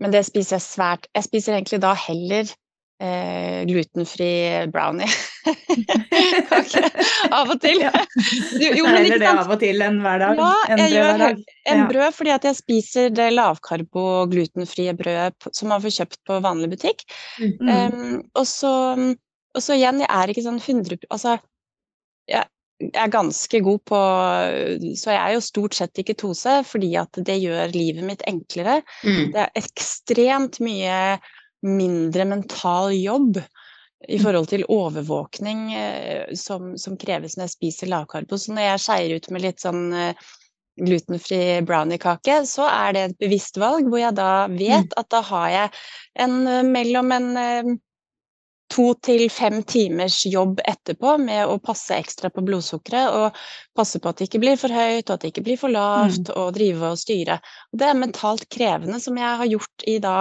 [0.00, 2.48] men det spiser jeg svært Jeg spiser egentlig da heller
[3.00, 4.30] eh, glutenfri
[4.72, 5.08] brownie.
[6.50, 6.82] Kake.
[7.32, 7.80] Av og til.
[7.80, 10.42] Jo, men Heller ikke det av og til enn hver dag.
[10.42, 11.42] Ja, enn jeg gjør dag.
[11.72, 16.40] En brød fordi at jeg spiser det lavkarbo, glutenfrie brødet som man får kjøpt på
[16.44, 17.04] vanlig butikk.
[17.40, 17.68] Mm.
[17.68, 18.72] Um, og, så,
[19.54, 21.38] og så igjen, jeg er ikke sånn 100 Altså,
[22.30, 22.46] jeg
[22.96, 23.98] er ganske god på
[24.96, 28.80] Så jeg er jo stort sett ikke tose, fordi at det gjør livet mitt enklere.
[29.04, 29.30] Mm.
[29.34, 30.96] Det er ekstremt mye
[31.66, 33.40] mindre mental jobb
[34.08, 38.38] i forhold til overvåkning eh, som, som kreves når jeg spiser lavkarbo.
[38.40, 39.90] Så når jeg skeier ut med litt sånn
[40.80, 45.48] glutenfri brownie-kake, så er det et bevisst valg hvor jeg da vet at da har
[45.54, 45.70] jeg
[46.26, 47.72] en eh, mellom en eh,
[48.70, 53.40] to til fem timers jobb etterpå med å passe ekstra på blodsukkeret og
[53.74, 56.30] passe på at det ikke blir for høyt og at det ikke blir for lavt,
[56.30, 57.40] og drive og styre.
[57.72, 60.14] Og det er mentalt krevende, som jeg har gjort i da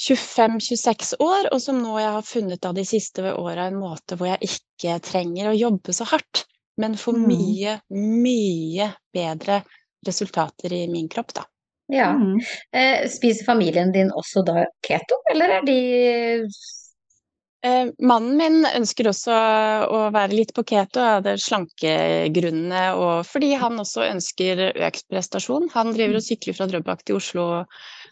[0.00, 4.32] 25-26 år, og som nå jeg har funnet av de siste åra en måte hvor
[4.32, 6.44] jeg ikke trenger å jobbe så hardt,
[6.80, 7.26] men får Mm.
[7.28, 9.62] mye, mye bedre
[10.06, 11.44] resultater i min kropp, da.
[11.92, 12.12] Ja.
[12.12, 12.40] Mm.
[12.72, 15.78] Eh, spiser familien din også da keto, eller er de
[17.62, 19.34] Eh, mannen min ønsker også
[19.86, 25.68] å være litt på keto av det slankegrunnene, og fordi han også ønsker økt prestasjon.
[25.76, 27.44] Han driver og sykler fra Drøbak til Oslo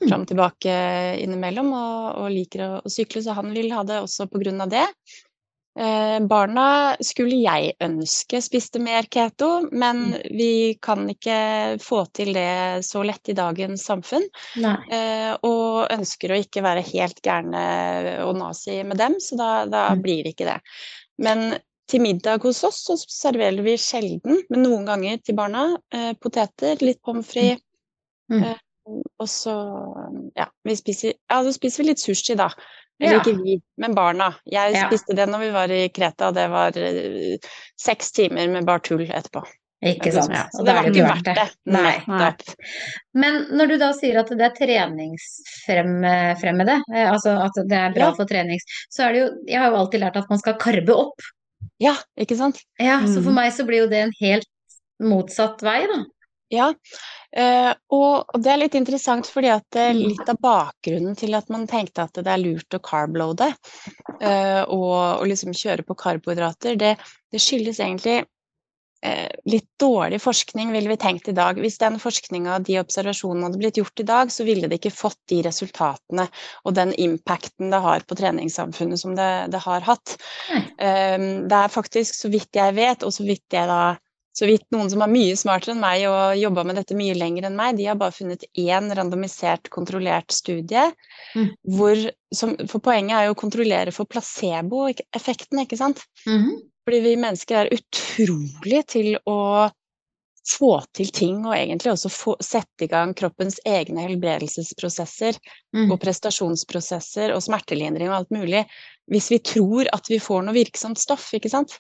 [0.09, 0.75] fram og tilbake
[1.21, 4.29] innimellom, og, og liker å, å sykle, så han vil ha det også
[4.65, 4.87] av det.
[5.79, 10.37] Eh, barna skulle jeg ønske spiste mer keto, men Mm.
[10.37, 14.27] vi kan ikke få til det så lett i dagens samfunn.
[14.91, 19.95] Eh, og ønsker å ikke være helt gærne og nazi med dem, så da, da
[19.95, 20.03] Mm.
[20.03, 20.61] blir det ikke det.
[21.19, 21.59] Men
[21.89, 26.77] til middag hos oss så serverer vi sjelden, men noen ganger til barna, eh, poteter,
[26.83, 27.63] litt pommes frites.
[28.31, 28.43] Mm.
[28.43, 28.59] Eh,
[29.21, 29.55] og så
[30.37, 32.51] ja, vi spiser, ja, så spiser vi litt sushi, da.
[33.01, 33.21] Eller Ja.
[33.23, 34.35] ikke vi, men barna.
[34.45, 34.89] Jeg Ja.
[34.89, 37.37] spiste det når vi var i Kreta, og det var uh,
[37.81, 39.43] seks timer med bare tull etterpå.
[39.83, 40.29] Ikke sant.
[40.37, 41.47] Ja, så det var ikke verdt det.
[41.73, 41.95] Nei.
[42.07, 42.35] Nei.
[43.17, 44.53] Men når du da sier at det er
[45.49, 48.15] treningsfremmede, eh, altså at det er bra Ja.
[48.15, 50.93] for trenings, så er det jo Jeg har jo alltid lært at man skal karbe
[50.93, 51.21] opp.
[51.81, 52.61] Ja, ikke sant?
[52.79, 53.35] Ja, så for Mm.
[53.35, 54.47] meg så blir jo det en helt
[55.01, 56.05] motsatt vei, da.
[56.51, 56.73] Ja,
[57.31, 60.01] eh, og, og det er litt interessant fordi at Mm.
[60.11, 63.53] litt av bakgrunnen til at man tenkte at det er lurt å carbloade
[64.19, 66.97] eh, og, og liksom kjøre på karbohydrater, det,
[67.31, 68.25] det skyldes egentlig
[69.07, 71.61] eh, litt dårlig forskning, ville vi tenkt i dag.
[71.63, 75.21] Hvis den forskninga, de observasjonene hadde blitt gjort i dag, så ville det ikke fått
[75.31, 76.27] de resultatene
[76.65, 80.19] og den impacten det har på treningssamfunnet som det, det har hatt.
[80.77, 83.95] Det er faktisk, så vidt jeg vet, og så vidt jeg da
[84.41, 87.49] så vidt noen som er mye smartere enn meg og jobba med dette mye lenger
[87.49, 90.87] enn meg, de har bare funnet én randomisert, kontrollert studie.
[91.37, 91.51] Mm.
[91.77, 92.01] Hvor,
[92.35, 96.07] som, for poenget er jo å kontrollere for placeboeffekten, ikke sant.
[96.27, 96.57] Mhm.
[96.89, 99.69] Fordi vi mennesker er utrolig til å
[100.49, 105.37] få til ting, og egentlig også få, sette i gang kroppens egne helbredelsesprosesser
[105.77, 105.93] Mm.
[105.93, 108.65] og prestasjonsprosesser og smertelindring og alt mulig,
[109.13, 111.77] hvis vi tror at vi får noe virksomt stoff, ikke sant.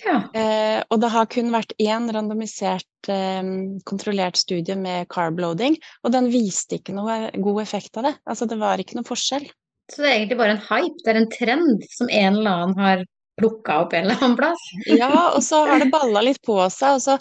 [0.00, 0.16] Ja.
[0.34, 3.42] Eh, og det har kun vært én randomisert, eh,
[3.88, 8.14] kontrollert studie med carbloading, og den viste ikke noe god effekt av det.
[8.26, 9.46] Altså det var ikke noe forskjell.
[9.92, 12.78] Så det er egentlig bare en hype, det er en trend som en eller annen
[12.80, 13.04] har
[13.40, 14.68] plukka opp en eller annen plass.
[15.02, 17.18] Ja, og så har det balla litt på seg, og så,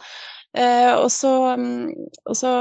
[0.56, 2.54] eh, og så, mm, og så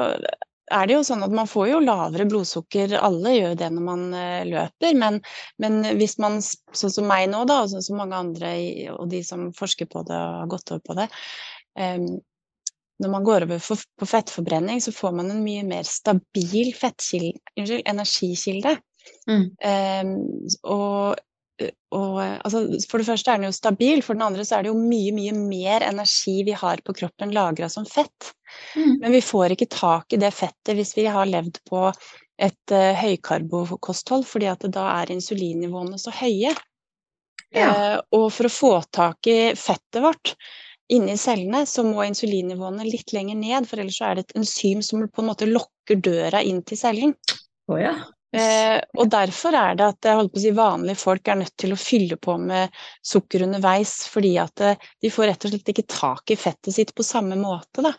[0.71, 4.03] er det jo sånn at man får jo lavere blodsukker, alle gjør det når man
[4.17, 5.21] eh, løper, men,
[5.63, 8.51] men hvis man, sånn som meg nå da, og sånn som mange andre,
[8.95, 11.09] og de som forsker på det og har gått over på det,
[11.81, 12.11] um,
[13.01, 17.87] når man går over for, på fettforbrenning, så får man en mye mer stabil unnskyld,
[17.89, 18.77] energikilde.
[19.31, 19.47] Mm.
[19.65, 20.11] Um,
[20.69, 21.23] og,
[21.97, 24.75] og altså, for det første er den jo stabil, for den andre så er det
[24.75, 28.35] jo mye, mye mer energi vi har på kroppen lagra som fett.
[28.77, 28.97] Mm.
[29.03, 31.89] Men vi får ikke tak i det fettet hvis vi har levd på
[32.41, 36.55] et uh, høykarbokosthold, fordi at da er insulinnivåene så høye.
[37.51, 37.71] Ja.
[37.71, 40.35] Uh, og for å få tak i fettet vårt
[40.91, 44.81] inni cellene, så må insulinnivåene litt lenger ned, for ellers så er det et enzym
[44.83, 47.15] som på en måte lokker døra inn til cellen.
[47.71, 47.95] Oh, ja.
[48.31, 50.09] Eh, og derfor er det at
[50.39, 52.71] si, vanlige folk er nødt til å fylle på med
[53.03, 56.95] sukker underveis, fordi at eh, de får rett og slett ikke tak i fettet sitt
[56.95, 57.83] på samme måte.
[57.87, 57.95] Da.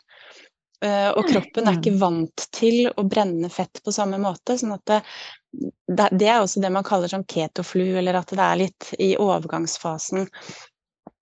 [0.81, 4.57] Eh, og kroppen er ikke vant til å brenne fett på samme måte.
[4.57, 8.61] sånn at det, det, er også det man kaller som ketoflu, eller at det er
[8.63, 10.25] litt i overgangsfasen.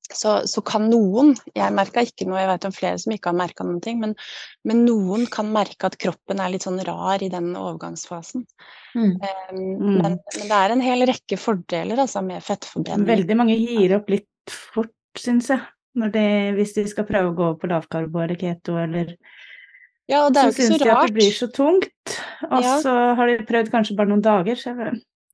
[0.10, 3.38] Så, så kan noen, jeg merka ikke noe, jeg vet om flere som ikke har
[3.38, 4.16] merka noen ting, men,
[4.66, 8.48] men noen kan merke at kroppen er litt sånn rar i den overgangsfasen.
[8.98, 9.12] Mm.
[9.22, 9.60] Um,
[10.00, 13.06] men, men det er en hel rekke fordeler altså, med fettforbrenning.
[13.12, 15.62] Veldig mange gir opp litt fort, syns jeg.
[16.00, 16.26] Når det,
[16.58, 19.14] hvis de skal prøve å gå på lavkarbo eller keto, eller
[20.10, 22.18] Ja, og det er så jo ikke syns så de at det blir så tungt.
[22.50, 22.80] Og Ja.
[22.82, 24.74] så har de prøvd kanskje bare noen dager, så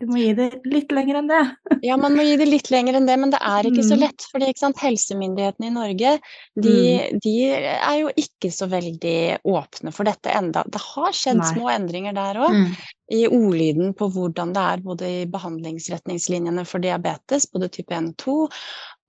[0.01, 1.79] du må gi det litt lenger enn det.
[1.87, 4.01] Ja, man må gi det litt lenger enn det, men det er ikke så Mm.
[4.01, 4.25] lett.
[4.29, 6.19] fordi sant, helsemyndighetene i Norge
[6.59, 10.65] de, de er jo ikke så veldig åpne for dette enda.
[10.67, 11.53] Det har skjedd Nei.
[11.53, 12.51] små endringer der òg.
[12.51, 12.75] Mm.
[13.11, 18.17] i ordlyden på hvordan det er både i behandlingsretningslinjene for diabetes, både type 1 og
[18.17, 18.49] 2,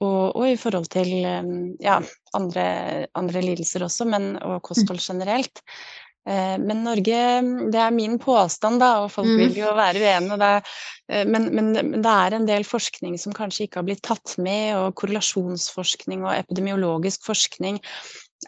[0.05, 1.13] og, og i forhold til
[1.81, 2.01] ja,
[2.37, 2.65] andre,
[3.17, 5.63] andre lidelser også, men, og kosthold generelt.
[6.29, 7.19] Eh, Men Norge,
[7.71, 9.37] det er min påstand, da, og folk Mm.
[9.39, 10.39] vil jo være uenige.
[10.43, 10.63] Det er,
[11.09, 14.35] eh, men, men, men det er en del forskning som kanskje ikke har blitt tatt
[14.39, 17.79] med, og korrelasjonsforskning og epidemiologisk forskning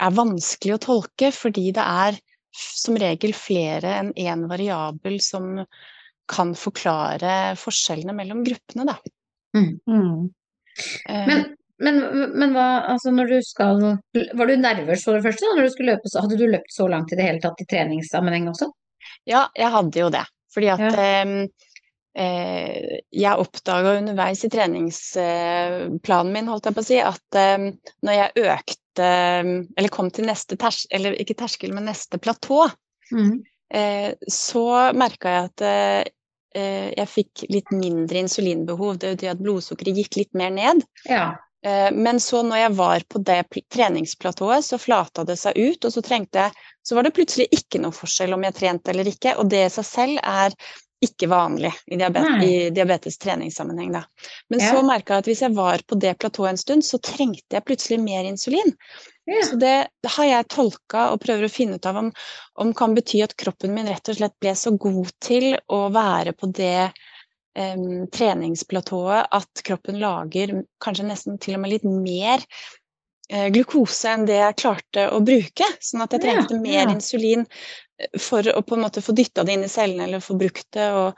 [0.01, 2.19] er vanskelig å tolke, fordi det er
[2.59, 5.65] som regel flere enn én variabel som
[6.29, 8.99] kan forklare forskjellene mellom gruppene, da.
[9.87, 10.29] Mm.
[11.09, 11.45] Eh, Men,
[11.79, 12.01] men,
[12.39, 13.81] men hva, altså når du skal
[14.35, 16.89] Var du nervøs for det første når du skulle løpe så Hadde du løpt så
[16.91, 18.71] langt i det hele tatt i treningssammenheng også?
[19.29, 20.25] Ja, jeg hadde jo det.
[20.55, 20.91] Fordi at Ja.
[21.05, 21.47] eh,
[22.19, 27.69] eh, jeg oppdaga underveis i treningsplanen min, holdt jeg på å si, at eh,
[28.03, 28.75] når jeg økte
[29.79, 32.65] Eller kom til neste ters eller ikke terskel, men neste platå,
[33.13, 33.39] Mm.
[33.73, 36.11] eh, så merka jeg at eh, eh,
[36.95, 38.97] jeg fikk litt mindre insulinbehov.
[38.99, 40.85] Det er jo det at blodsukkeret gikk litt mer ned.
[41.09, 41.37] Ja.
[41.67, 45.85] Eh, Men så når jeg var på det pl- treningsplatået, så flata det seg ut,
[45.85, 46.03] og så
[46.47, 46.53] jeg
[46.87, 49.73] Så var det plutselig ikke noe forskjell om jeg trente eller ikke, og det i
[49.75, 50.55] seg selv er
[51.05, 54.03] ikke vanlig i, diabet i diabetes treningssammenheng, da.
[54.51, 54.73] Men Ja.
[54.73, 57.65] så merka jeg at hvis jeg var på det platået en stund, så trengte jeg
[57.65, 58.75] plutselig mer insulin.
[59.29, 59.45] Ja.
[59.47, 62.11] Så det, det har jeg tolka og prøver å finne ut av om,
[62.59, 66.35] om kan bety at kroppen min rett og slett ble så god til å være
[66.35, 66.91] på det
[67.59, 72.43] um, treningsplatået at kroppen lager kanskje nesten til og med litt mer
[73.53, 75.67] glukose enn det jeg klarte å bruke.
[75.85, 76.91] Sånn at jeg Ja, trengte mer ja.
[76.95, 77.47] insulin
[78.01, 80.67] eh, for å på en måte få dytta det inn i cellene eller få brukt
[80.73, 80.91] det.
[80.93, 81.15] Og,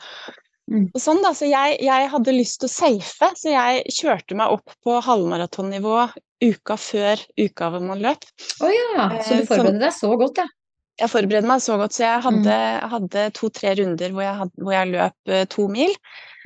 [0.71, 0.85] Mm.
[0.95, 4.53] og sånn da, så jeg, jeg hadde lyst til å safe, så jeg kjørte meg
[4.55, 6.13] opp på halvmaratonnivå
[6.47, 8.23] uka før uka hvor man løp.
[8.63, 10.47] Å ja, så du Eh, forberedte deg så godt, ja.
[11.01, 12.89] Jeg forberedte meg så godt, så jeg hadde, Mm.
[12.93, 15.93] hadde to-tre runder hvor jeg, hadde, hvor jeg løp eh, to mil.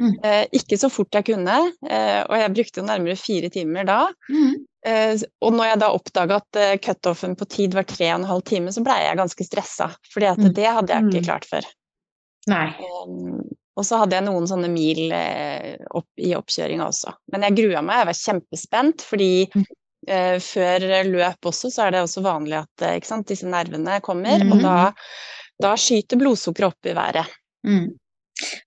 [0.01, 0.15] Mm.
[0.25, 4.09] Eh, ikke så fort jeg kunne, eh, og jeg brukte nærmere fire timer da.
[4.31, 4.55] Mm.
[4.85, 8.27] Eh, og når jeg da oppdaga at eh, cutoffen på tid var tre og en
[8.29, 10.53] halv time, så blei jeg ganske stressa, fordi at Mm.
[10.55, 11.29] det hadde jeg ikke Mm.
[11.31, 11.65] klart før.
[12.47, 12.67] Nei.
[13.07, 13.41] Um,
[13.77, 17.15] og så hadde jeg noen sånne mil eh, opp, i oppkjøringa også.
[17.33, 19.65] Men jeg grua meg, jeg var kjempespent, fordi Mm.
[20.07, 24.01] eh, før løp også, så er det også vanlig at eh, ikke sant, disse nervene
[24.03, 24.53] kommer, Mhm.
[24.53, 24.93] og da,
[25.63, 27.27] da skyter blodsukkeret opp i været.
[27.67, 27.97] Mm.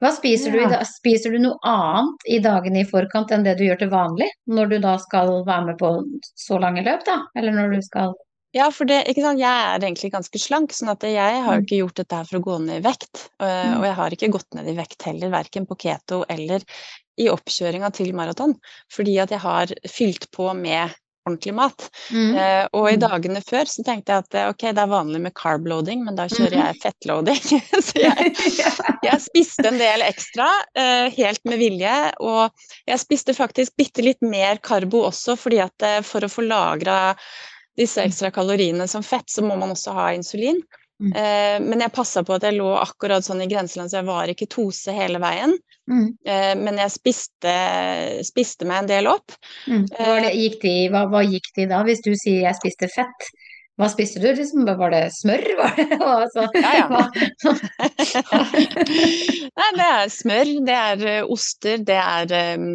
[0.01, 0.69] Hva spiser du i Ja.
[0.69, 0.85] dag?
[0.87, 4.69] Spiser du noe annet i dagene i forkant enn det du gjør til vanlig, når
[4.69, 5.91] du da skal være med på
[6.35, 7.19] så lange løp, da?
[7.35, 8.13] Eller når du skal
[8.55, 11.65] Ja, for det, ikke sant, jeg er egentlig ganske slank, sånn at jeg har Mm.
[11.65, 13.29] ikke gjort dette her for å gå ned i vekt.
[13.39, 13.79] eh, Mm.
[13.79, 16.63] Og jeg har ikke gått ned i vekt heller, verken på keto eller
[17.19, 18.55] i oppkjøringa til maraton,
[18.89, 20.89] fordi at jeg har fylt på med
[21.27, 21.85] ordentlig mat.
[22.09, 22.31] mm.
[22.37, 23.03] Uh, og i Mm.
[23.03, 26.25] dagene før så tenkte jeg at eh, ok, det er vanlig med carb-loading, men da
[26.31, 26.65] kjører Mhm.
[26.65, 27.43] jeg fettloading.
[27.87, 28.33] så jeg,
[29.09, 30.47] jeg spiste en del ekstra,
[30.79, 31.93] uh, helt med vilje.
[32.19, 32.49] Og
[32.87, 37.15] jeg spiste faktisk bitte litt mer karbo også, fordi at uh, for å få lagra
[37.77, 40.57] disse ekstra kaloriene som fett, så må man også ha insulin.
[40.97, 41.11] Mm.
[41.69, 44.47] Men jeg passa på at jeg lå akkurat sånn i grenseland, så jeg var ikke
[44.49, 45.53] tose hele veien.
[45.87, 46.07] Mm.
[46.27, 47.53] Eh, men jeg spiste,
[48.27, 49.29] spiste meg en del opp.
[49.71, 49.85] Mm.
[49.91, 53.21] Det, gikk de, hva, hva gikk de da, hvis du sier jeg spiste fett?
[53.77, 54.27] Hva spiste du?
[54.33, 55.43] Liksom, var det smør?
[55.59, 56.87] Var det, altså, Ja, ja.
[59.57, 62.25] Nei, det er smør, det er eh, oster, det er
[62.57, 62.65] um,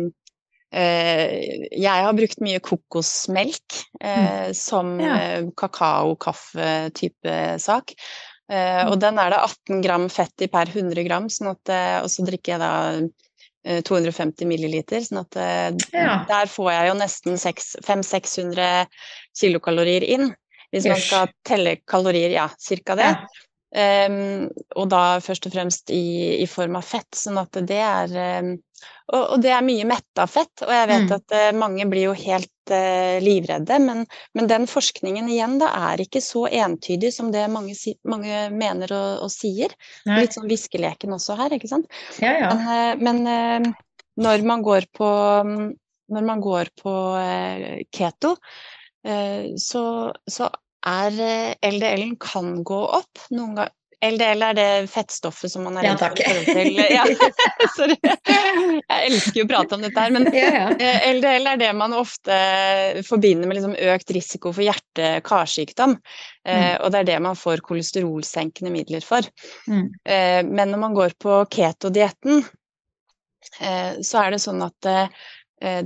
[0.70, 1.30] uh,
[1.74, 3.66] Jeg har brukt mye kokosmelk
[3.98, 5.16] eh, som Ja.
[5.18, 7.34] eh, kakao-kaffe-type
[7.66, 7.90] sak.
[8.52, 11.98] Eh, og den er det 18 gram fett i per 100 gram, sånn at, eh,
[12.04, 12.72] og så drikker jeg da
[13.64, 16.18] eh, 250 milliliter, sånn at eh, Ja.
[16.28, 18.86] der får jeg jo nesten 500-600
[19.40, 20.34] kilokalorier inn.
[20.72, 23.10] Hvis man skal telle kalorier, ja, cirka det.
[23.12, 23.48] Ja.
[23.72, 28.10] Em, og da først og fremst i, i form av fett, sånn at det er
[28.42, 28.50] um,
[29.12, 31.14] og, og det er mye metta fett, og jeg vet Mm.
[31.16, 34.04] at uh, mange blir jo helt uh, livredde, men,
[34.36, 38.92] men den forskningen igjen da er ikke så entydig som det mange, si, mange mener
[38.92, 39.72] og, og sier.
[40.08, 40.22] Nei.
[40.22, 41.88] Litt sånn viskeleken også her, ikke sant.
[42.20, 42.52] Ja, ja.
[43.00, 43.72] Men, uh, men
[44.20, 45.08] når man går på
[46.12, 46.92] når man går på
[47.88, 48.34] keto,
[49.56, 49.84] så,
[50.28, 50.48] så
[50.88, 53.28] er eh, LDL-en kan gå opp.
[53.30, 53.72] Noen ganger.
[54.02, 56.22] LDL er det fettstoffet som man er Ja, redd for takk.
[56.26, 57.04] forhold til ja,
[57.76, 57.96] Sorry.
[58.02, 60.64] Jeg elsker å prate om dette her, men ja, ja.
[60.74, 62.38] eh, LDL er det man ofte
[63.06, 65.94] forbinder med liksom økt risiko for hjerte-karsykdom.
[66.42, 69.28] Eh, og det er det man får kolesterolsenkende midler for.
[69.70, 69.86] Mm.
[70.02, 72.42] Eh, men når man går på ketodietten,
[73.62, 75.22] eh, så er det sånn at eh,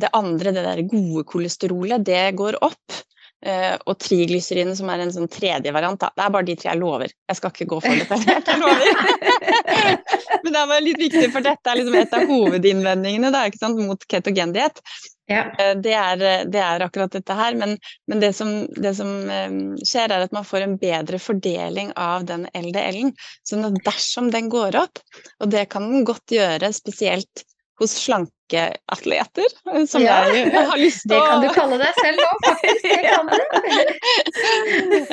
[0.01, 2.97] det andre, det der gode kolesterolet, det går opp.
[3.44, 6.09] Eh, og triglyserin, som er en sånn tredje variant, da.
[6.16, 7.12] Det er bare de tre jeg lover.
[7.29, 8.87] Jeg skal ikke gå for det jeg lover.
[10.42, 13.44] Men det er bare litt viktig, for dette er liksom et av hovedinnvendingene da,
[13.77, 14.81] mot ketogendiett.
[15.29, 15.42] ja.
[15.61, 17.77] Eh, Det er, det er akkurat dette her, men,
[18.09, 22.25] men det som, det som eh, skjer, er at man får en bedre fordeling av
[22.31, 23.12] den LDL-en.
[23.46, 25.05] Sånn at dersom den går opp,
[25.44, 27.44] og det kan den godt gjøre, spesielt
[27.79, 28.33] hos slanke
[28.95, 29.45] atleter,
[29.91, 32.83] som Ja, jeg har lyst til å Det kan du kalle deg selv nå, faktisk.
[32.87, 33.37] Det kan du.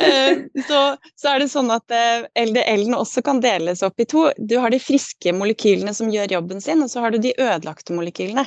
[0.03, 0.79] Eh, så,
[1.19, 4.25] så er det sånn at eh, LDL-en også kan deles opp i to.
[4.37, 7.95] Du har de friske molekylene som gjør jobben sin, og så har du de ødelagte
[7.95, 8.43] molekylene.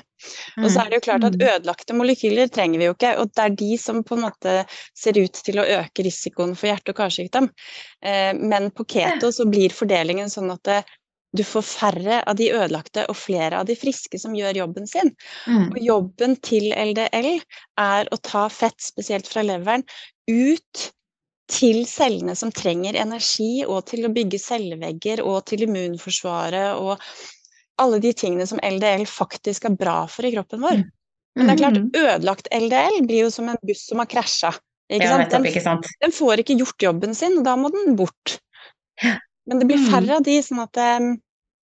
[0.62, 1.42] Og så er det jo klart at Mm.
[1.52, 4.52] ødelagte molekyler trenger vi jo ikke, og det er de som på en måte
[4.96, 7.50] ser ut til å øke risikoen for hjerte- og karsykdom.
[8.02, 10.78] Eh, Men på keto så blir fordelingen sånn at det,
[11.36, 15.12] du får færre av de ødelagte og flere av de friske som gjør jobben sin.
[15.46, 15.68] Mm.
[15.70, 17.30] Og jobben til LDL
[17.82, 19.84] er å ta fett, spesielt fra leveren,
[20.28, 20.90] ut
[21.52, 26.98] til cellene som trenger energi, og til å bygge cellevegger, og til immunforsvaret, og
[27.78, 30.80] alle de tingene som LDL faktisk er bra for i kroppen vår.
[31.36, 31.90] Men det er klart, Mhm.
[31.94, 34.54] ødelagt LDL blir jo som en buss som har krasja.
[34.88, 35.00] Den,
[36.00, 38.38] den får ikke gjort jobben sin, og da må den bort.
[39.46, 39.90] Men det blir Mhm.
[39.92, 41.16] færre av de, sånn at eh,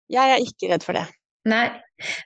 [0.09, 1.05] jeg er ikke redd for det.
[1.49, 1.67] Nei.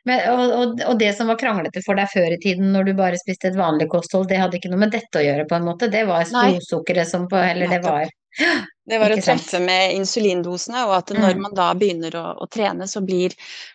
[0.06, 2.94] Men, og, og, og det som var kranglete for deg før i tiden, når du
[2.98, 5.66] bare spiste et vanlig kosthold, det hadde ikke noe med dette å gjøre, på en
[5.66, 5.90] måte.
[5.94, 8.10] Det var storsukkeret som på Eller det var
[8.90, 11.42] Det var å treffe med insulindosene, og at når Mm.
[11.46, 13.32] man da begynner å, å trene, så blir,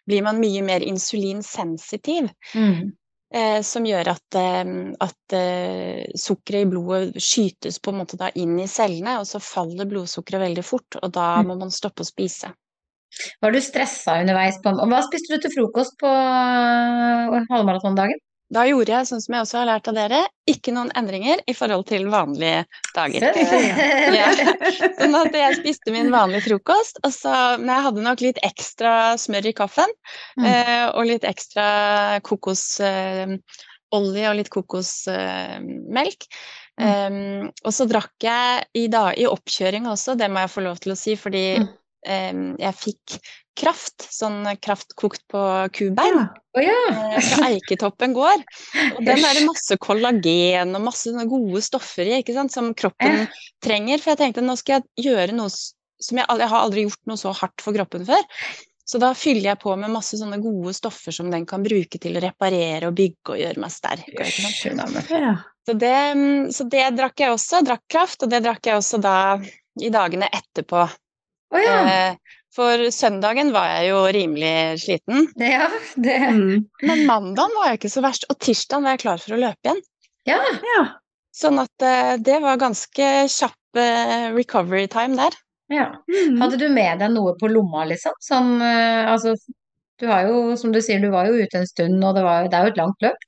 [0.07, 2.31] blir man mye mer insulinsensitiv.
[2.55, 2.93] mm.
[3.35, 4.69] Eh, som gjør at, eh,
[5.05, 9.37] at uh, sukkeret i blodet skytes på en måte da inn i cellene, og så
[9.45, 11.47] faller blodsukkeret veldig fort, og da Mm.
[11.51, 12.55] må man stoppe å spise.
[13.43, 18.21] Var du stressa underveis på Hva spiste du til frokost på øh, halvmaratondagen?
[18.49, 21.55] Da gjorde jeg sånn som jeg også har lært av dere, ikke noen endringer i
[21.57, 22.63] forhold til vanlige
[22.97, 23.27] dager.
[24.19, 24.31] Ja.
[24.97, 28.93] Sånn at jeg spiste min vanlige frokost, og så, men jeg hadde nok litt ekstra
[29.21, 29.93] smør i kaffen.
[30.41, 30.47] Mm.
[30.49, 31.67] Eh, og litt ekstra
[32.25, 33.43] kokosolje
[33.93, 36.29] og litt kokosmelk.
[36.79, 40.95] Um, og så drakk jeg i, i oppkjøring også, det må jeg få lov til
[40.95, 41.69] å si, fordi Mm.
[42.07, 43.17] Jeg fikk
[43.59, 45.41] kraft, sånn kraft kokt på
[45.75, 46.21] kubein.
[46.55, 46.77] Å ja!
[46.95, 48.45] eh, Fra Eiketoppen gård.
[48.95, 53.27] Og den er det masse kollagen og masse gode stoffer i, sant, som kroppen Ja.
[53.65, 53.99] trenger.
[53.99, 57.19] For jeg tenkte nå skal jeg gjøre noe som jeg, jeg har aldri gjort noe
[57.19, 58.23] så hardt for kroppen før.
[58.89, 62.17] Så da fyller jeg på med masse sånne gode stoffer som den kan bruke til
[62.17, 64.07] å reparere og bygge og gjøre meg sterk.
[65.69, 69.03] Så det, mm, så det drakk jeg også, drakk kraft, og det drakk jeg også
[69.05, 69.19] da
[69.83, 70.87] i dagene etterpå.
[71.55, 71.77] Å ja.
[71.89, 76.65] Eh, For søndagen var jeg jo rimelig sliten, Ja, det Mm.
[76.83, 79.69] men mandagen var jeg ikke så verst, og tirsdagen var jeg klar for å løpe
[79.69, 79.83] igjen.
[80.27, 80.39] Ja.
[80.75, 80.81] ja.
[81.33, 85.37] Sånn at eh, det var ganske kjapp eh, recovery time der.
[85.71, 85.87] ja.
[86.11, 86.41] Mm.
[86.41, 88.13] Hadde du med deg noe på lomma, liksom?
[88.21, 89.37] Som øh, Altså,
[90.01, 92.49] du har jo, som du sier, du var jo ute en stund, og det, var,
[92.49, 93.25] det er jo et langt løp.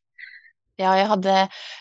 [0.80, 1.36] Ja, jeg hadde,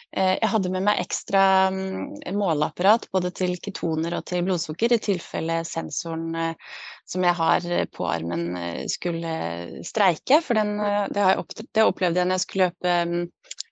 [0.09, 5.59] jeg hadde med meg ekstra mm, måleapparat både til ketoner og til blodsukker, i tilfelle
[5.67, 6.71] sensoren eh,
[7.09, 9.33] som jeg har eh, på armen eh, skulle
[9.85, 10.41] streike.
[10.45, 13.25] For den, eh, det, det opplevde jeg når jeg skulle løpe mm,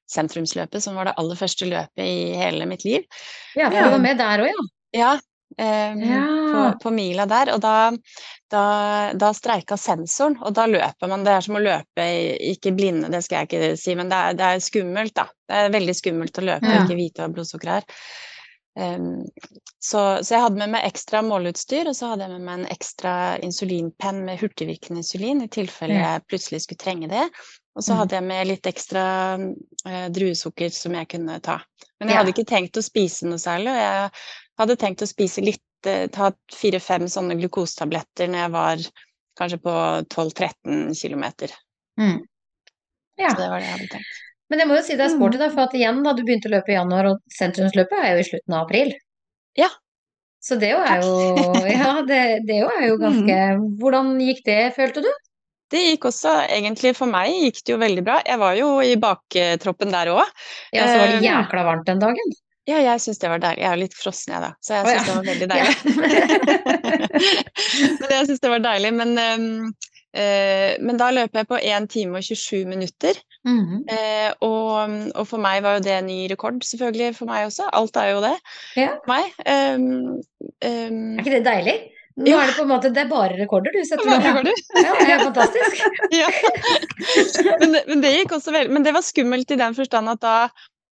[0.08, 3.06] sentrumsløpet, som var det aller første løpet i hele mitt liv.
[3.58, 4.68] Ja, for du var med der òg, ja.
[4.96, 5.10] Ja,
[5.58, 6.22] Ja.
[6.54, 7.50] På, på mila der.
[7.56, 7.92] Og da,
[8.54, 8.64] da,
[9.18, 11.24] da streika sensoren, og da løper man.
[11.26, 12.06] Det er som å løpe
[12.54, 15.28] ikke blinde, det skal jeg ikke si, men det er, det er skummelt, da.
[15.50, 16.80] Det er veldig skummelt å løpe Ja.
[16.82, 18.02] og ikke vite hva blodsukkeret er.
[18.78, 19.24] Um,
[19.82, 22.68] så, så jeg hadde med meg ekstra måleutstyr, og så hadde jeg med meg en
[22.76, 26.12] ekstra insulinpenn med hurtigvirkende insulin i tilfelle Ja.
[26.14, 27.24] jeg plutselig skulle trenge det.
[27.74, 28.00] Og så Mhm.
[28.04, 29.06] hadde jeg med litt ekstra
[29.86, 31.58] eh, druesukker som jeg kunne ta.
[32.00, 34.12] Men jeg hadde ikke tenkt å spise noe særlig, og jeg
[34.62, 38.86] hadde tenkt å spise litt, eh, ta fire-fem sånne glukosetabletter når jeg var
[39.38, 39.74] kanskje på
[40.14, 41.26] 12-13 km.
[42.00, 42.22] Mm.
[43.18, 43.34] Ja.
[43.34, 44.24] Så det var det jeg hadde tenkt.
[44.48, 46.48] Men jeg må jo si det er sporty, da, for at igjen, da du begynte
[46.48, 48.94] å løpe i januar, og sentrumsløpet er jo i slutten av april.
[49.60, 49.68] Ja.
[50.44, 51.14] Så det jo er jo
[51.74, 53.38] Ja, det, det jo er jo ganske
[53.82, 55.10] Hvordan gikk det, følte du?
[55.74, 58.22] Det gikk også, egentlig for meg gikk det jo veldig bra.
[58.24, 60.30] Jeg var jo i baktroppen der òg.
[60.72, 62.38] Ja, så var det Eh, jækla varmt den dagen.
[62.68, 63.62] Ja, jeg syns det var deilig.
[63.64, 65.04] Jeg er jo litt frossen, jeg da, så jeg Å, ja.
[65.08, 65.76] det var veldig deilig.
[68.02, 68.92] men jeg syns det var deilig.
[68.98, 69.48] Men, ehm,
[70.18, 73.20] uh, men da løper jeg på 1 time og 27 minutter.
[73.48, 73.82] Mm -hmm.
[73.96, 77.70] uh, og, og for meg var jo det en ny rekord, selvfølgelig for meg også.
[77.74, 78.36] Alt er jo det
[78.76, 78.90] Ja.
[79.00, 79.26] for meg.
[79.48, 80.20] Um,
[80.66, 81.78] um, Er ikke det deilig?
[82.18, 82.42] Nå Ja.
[82.42, 84.54] er det på en måte Det er bare rekorder du setter bare rekorder?
[84.76, 85.76] Ja, det er fantastisk.
[86.22, 86.30] ja.
[87.60, 90.22] men, det- men det gikk også veldig Men det var skummelt i den forstand at
[90.22, 90.50] da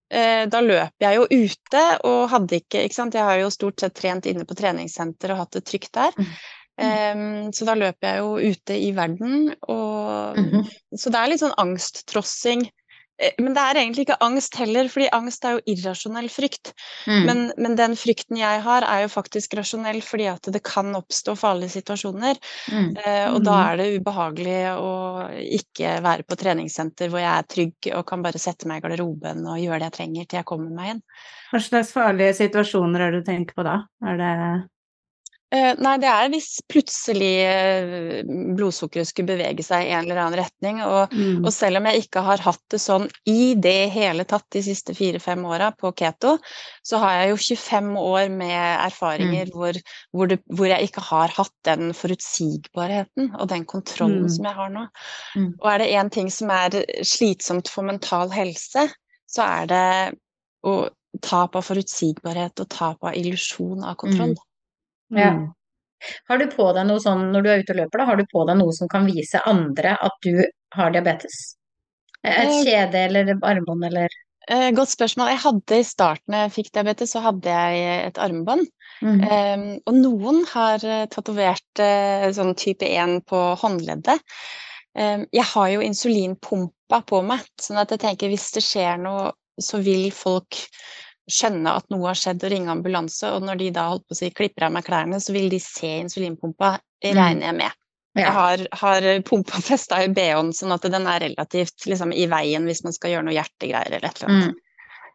[0.10, 3.16] da løp jeg jo ute og hadde ikke ikke sant?
[3.18, 6.14] Jeg har jo stort sett trent inne på treningssenter og hatt det trygt der.
[6.20, 6.30] Mm.
[6.86, 10.66] Em, så da løper jeg jo ute i verden, og Mhm.
[10.96, 12.70] Så det er litt sånn angsttrossing.
[13.22, 16.74] Eh, Men det er egentlig ikke angst heller, fordi angst er jo irrasjonell frykt.
[17.08, 17.26] Mm.
[17.26, 21.36] Men, men den frykten jeg har, er jo faktisk rasjonell, fordi at det kan oppstå
[21.40, 22.36] farlige situasjoner.
[22.72, 22.90] Mm.
[22.98, 23.66] Eh, og da Mhm.
[23.70, 24.94] er det ubehagelig å
[25.62, 29.46] ikke være på treningssenter hvor jeg er trygg og kan bare sette meg i garderoben
[29.48, 31.02] og gjøre det jeg trenger til jeg kommer meg inn.
[31.54, 33.80] Hva slags farlige situasjoner er det du tenker på da?
[34.04, 34.34] Er det
[35.80, 38.22] nei, det er hvis plutselig eh,
[38.58, 40.82] blodsukkeret skulle bevege seg i en eller annen retning.
[40.86, 41.46] Og, mm.
[41.46, 44.96] og selv om jeg ikke har hatt det sånn i det hele tatt de siste
[44.98, 46.36] fire-fem åra på keto,
[46.86, 49.80] så har jeg jo 25 år med erfaringer hvor,
[50.16, 54.30] hvor, det, hvor jeg ikke har hatt den forutsigbarheten og den kontrollen Mm.
[54.30, 54.84] som jeg har nå.
[55.36, 55.48] Mm.
[55.62, 58.88] Og er det én ting som er slitsomt for mental helse,
[59.30, 59.88] så er det
[60.66, 60.76] å
[61.24, 64.36] tap av forutsigbarhet og tap av illusjon av kontroll.
[65.14, 65.34] Ja.
[65.36, 65.52] Mm.
[66.30, 68.26] Har du på deg noe sånn når du er ute og løper, da, har du
[68.30, 70.44] på deg noe som kan vise andre at du
[70.76, 71.56] har diabetes?
[72.26, 72.64] Et Eh.
[72.66, 74.10] kjede eller armbånd eller
[74.46, 75.32] Eh, godt spørsmål.
[75.34, 78.68] Jeg hadde i starten jeg fikk diabetes, så hadde jeg et armbånd.
[79.02, 79.24] mm.
[79.26, 84.22] Um, og noen har uh, tatovert uh, sånn type 1 på håndleddet.
[84.94, 89.34] Um, jeg har jo insulinpumpa på meg, sånn at jeg tenker hvis det skjer noe,
[89.60, 90.62] så vil folk
[91.32, 93.28] skjønne at noe har skjedd og ringe ambulanse.
[93.34, 95.60] Og når de da holdt på å si klipper av meg klærne, så vil de
[95.60, 97.16] se insulinpumpa, Mm.
[97.18, 97.72] regner jeg med.
[98.16, 102.66] Jeg har, har pumpa festa i bh-en, sånn at den er relativt liksom, i veien
[102.66, 104.50] hvis man skal gjøre noe hjertegreier eller et eller annet.
[104.56, 104.60] Mm.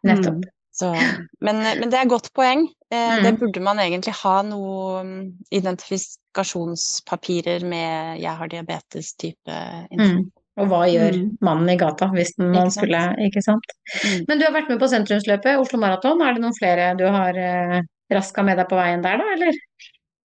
[0.03, 0.43] Nettopp.
[0.71, 0.93] Så,
[1.41, 2.67] men, men det er et godt poeng.
[2.91, 3.23] Eh, Mm.
[3.23, 10.31] Det burde man egentlig ha noe mm, identifikasjonspapirer med 'jeg har diabetes'-type Mm.
[10.61, 11.29] Og hva gjør Mm.
[11.41, 13.73] mannen i gata hvis man Ikke skulle Ikke sant?
[14.03, 14.25] Mm.
[14.27, 16.21] Men du har vært med på sentrumsløpet, Oslo Maraton.
[16.21, 17.81] Er det noen flere du har eh,
[18.11, 19.57] raska med deg på veien der, da, eller?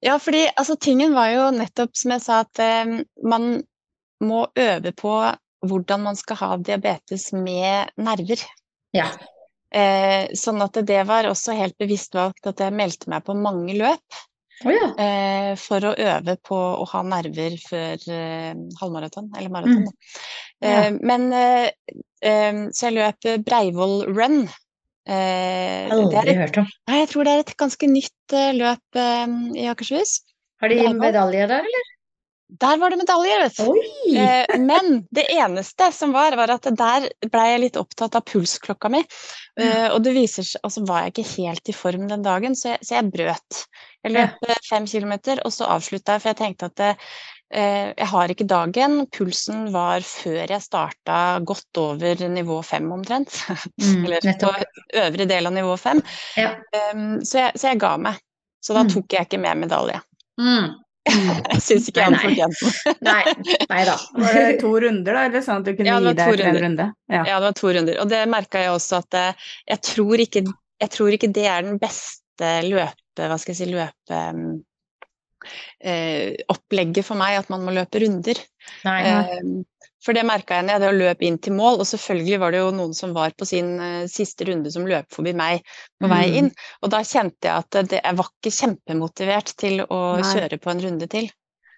[0.04, 3.62] Ja, fordi altså, tingen var jo nettopp som jeg sa, at eh, man
[4.22, 5.14] må øve på
[5.66, 8.42] hvordan man skal ha diabetes med nerver.
[8.94, 9.08] Ja.
[9.72, 13.74] Eh, sånn at det var også helt bevisst valgt at jeg meldte meg på mange
[13.76, 14.20] løp.
[14.64, 14.86] Å ja.
[14.96, 19.82] eh, for å øve på å ha nerver før eh, halvmaraton, eller maraton.
[19.84, 20.20] Mm.
[20.64, 20.92] Eh, ja.
[21.04, 21.66] Men eh,
[22.24, 24.46] eh, Så jeg løp Breivoll run.
[25.06, 26.70] Eh, det Aldri et, hørt om.
[26.88, 29.02] nei, jeg tror det er et ganske nytt løp
[29.60, 30.16] i Akershus.
[30.62, 31.92] Har de medalje der, eller?
[32.48, 34.16] Der var det medaljer, vet du.
[34.16, 38.90] Eh, men det eneste som var, var at der ble jeg litt opptatt av pulsklokka
[38.92, 39.00] mi.
[39.58, 42.76] Eh, og det viser seg, altså var jeg ikke helt i form den dagen, så
[42.76, 43.62] jeg, så jeg brøt.
[44.06, 48.08] Jeg løp eh, fem kilometer, og så avslutta jeg, for jeg tenkte at eh, jeg
[48.14, 48.96] har ikke dagen.
[49.10, 53.40] Pulsen var før jeg starta godt over nivå fem omtrent.
[53.82, 54.54] Mm, Eller på
[55.02, 55.98] øvre del av nivå fem.
[56.38, 56.54] Ja.
[57.26, 58.22] Så, jeg, så jeg ga meg.
[58.62, 58.94] Så da Mm.
[58.94, 59.98] tok jeg ikke med medalje.
[60.38, 60.74] Mm.
[61.52, 62.98] Jeg syns ikke jeg fortjente den.
[63.08, 63.22] Nei,
[63.70, 63.96] nei da.
[64.18, 65.24] Var det to runder, da?
[65.28, 66.62] Eller sånn at du kunne Ja, gi deg en runder.
[66.66, 66.86] runde?
[67.12, 67.22] Ja.
[67.22, 68.00] Ja, det var to runder.
[68.02, 70.42] Og det merka jeg også at eh, jeg tror ikke,
[70.82, 72.96] jeg tror ikke det er den beste løpe...
[73.16, 74.18] Hva skal jeg si løpe
[75.80, 78.42] eh, Opplegget for meg, at man må løpe runder.
[78.84, 78.98] Nei.
[79.06, 79.40] Eh,
[80.06, 82.68] for det merka jeg når jeg løp inn til mål, og selvfølgelig var det jo
[82.78, 85.64] noen som var på sin eh, siste runde som løp forbi meg
[86.00, 86.36] på vei Mm.
[86.40, 86.50] inn.
[86.86, 90.30] Og da kjente jeg at det, jeg var ikke kjempemotivert til å Nei.
[90.30, 91.26] kjøre på en runde til.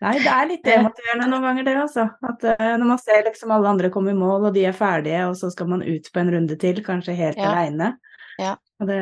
[0.05, 2.05] Nei, det er litt demotiverende noen ganger, det, altså.
[2.23, 5.25] At uh, når man ser liksom alle andre komme i mål, og de er ferdige,
[5.27, 7.49] og så skal man ut på en runde til, kanskje helt Ja.
[7.51, 7.97] aleine.
[8.39, 8.53] Ja.
[8.79, 8.99] Og det,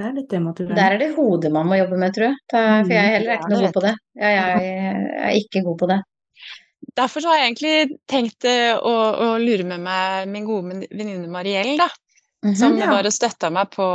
[0.00, 0.78] det er litt demotiverende.
[0.80, 2.38] Der er det hodet man må jobbe med, tror jeg.
[2.48, 3.92] For jeg er heller er ikke noe god på det.
[4.16, 5.98] Ja, jeg er ikke god på det.
[6.96, 11.28] Derfor så har jeg egentlig tenkt eh, å, å lure med meg min gode venninne
[11.30, 11.90] Mariell, da.
[12.56, 12.86] Som ja.
[12.88, 13.86] var og støtta meg på,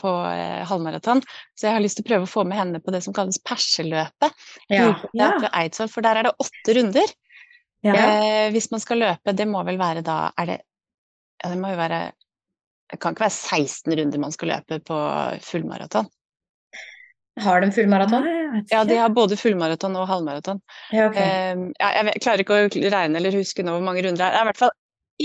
[0.00, 1.20] på eh, halvmaraton.
[1.52, 3.36] Så jeg har lyst til å prøve å få med henne på det som kalles
[3.44, 4.46] perseløpet.
[4.72, 4.94] Ja.
[5.12, 5.34] Ja.
[5.50, 7.12] Eidsvoll, for der er det åtte runder.
[7.84, 7.96] Ja.
[7.96, 10.56] Eh, hvis man skal løpe, det må vel være da Er det
[11.40, 12.00] Ja, det må jo være
[12.92, 14.98] Det kan ikke være 16 runder man skal løpe på
[15.46, 16.10] fullmaraton.
[17.40, 18.28] Har de fullmaraton?
[18.70, 20.60] Ja, de har både fullmaraton og halvmaraton.
[20.92, 21.18] Ja, ok.
[21.20, 24.34] Eh, jeg klarer ikke å regne eller huske nå hvor mange runder det er.
[24.34, 24.74] Det er i hvert fall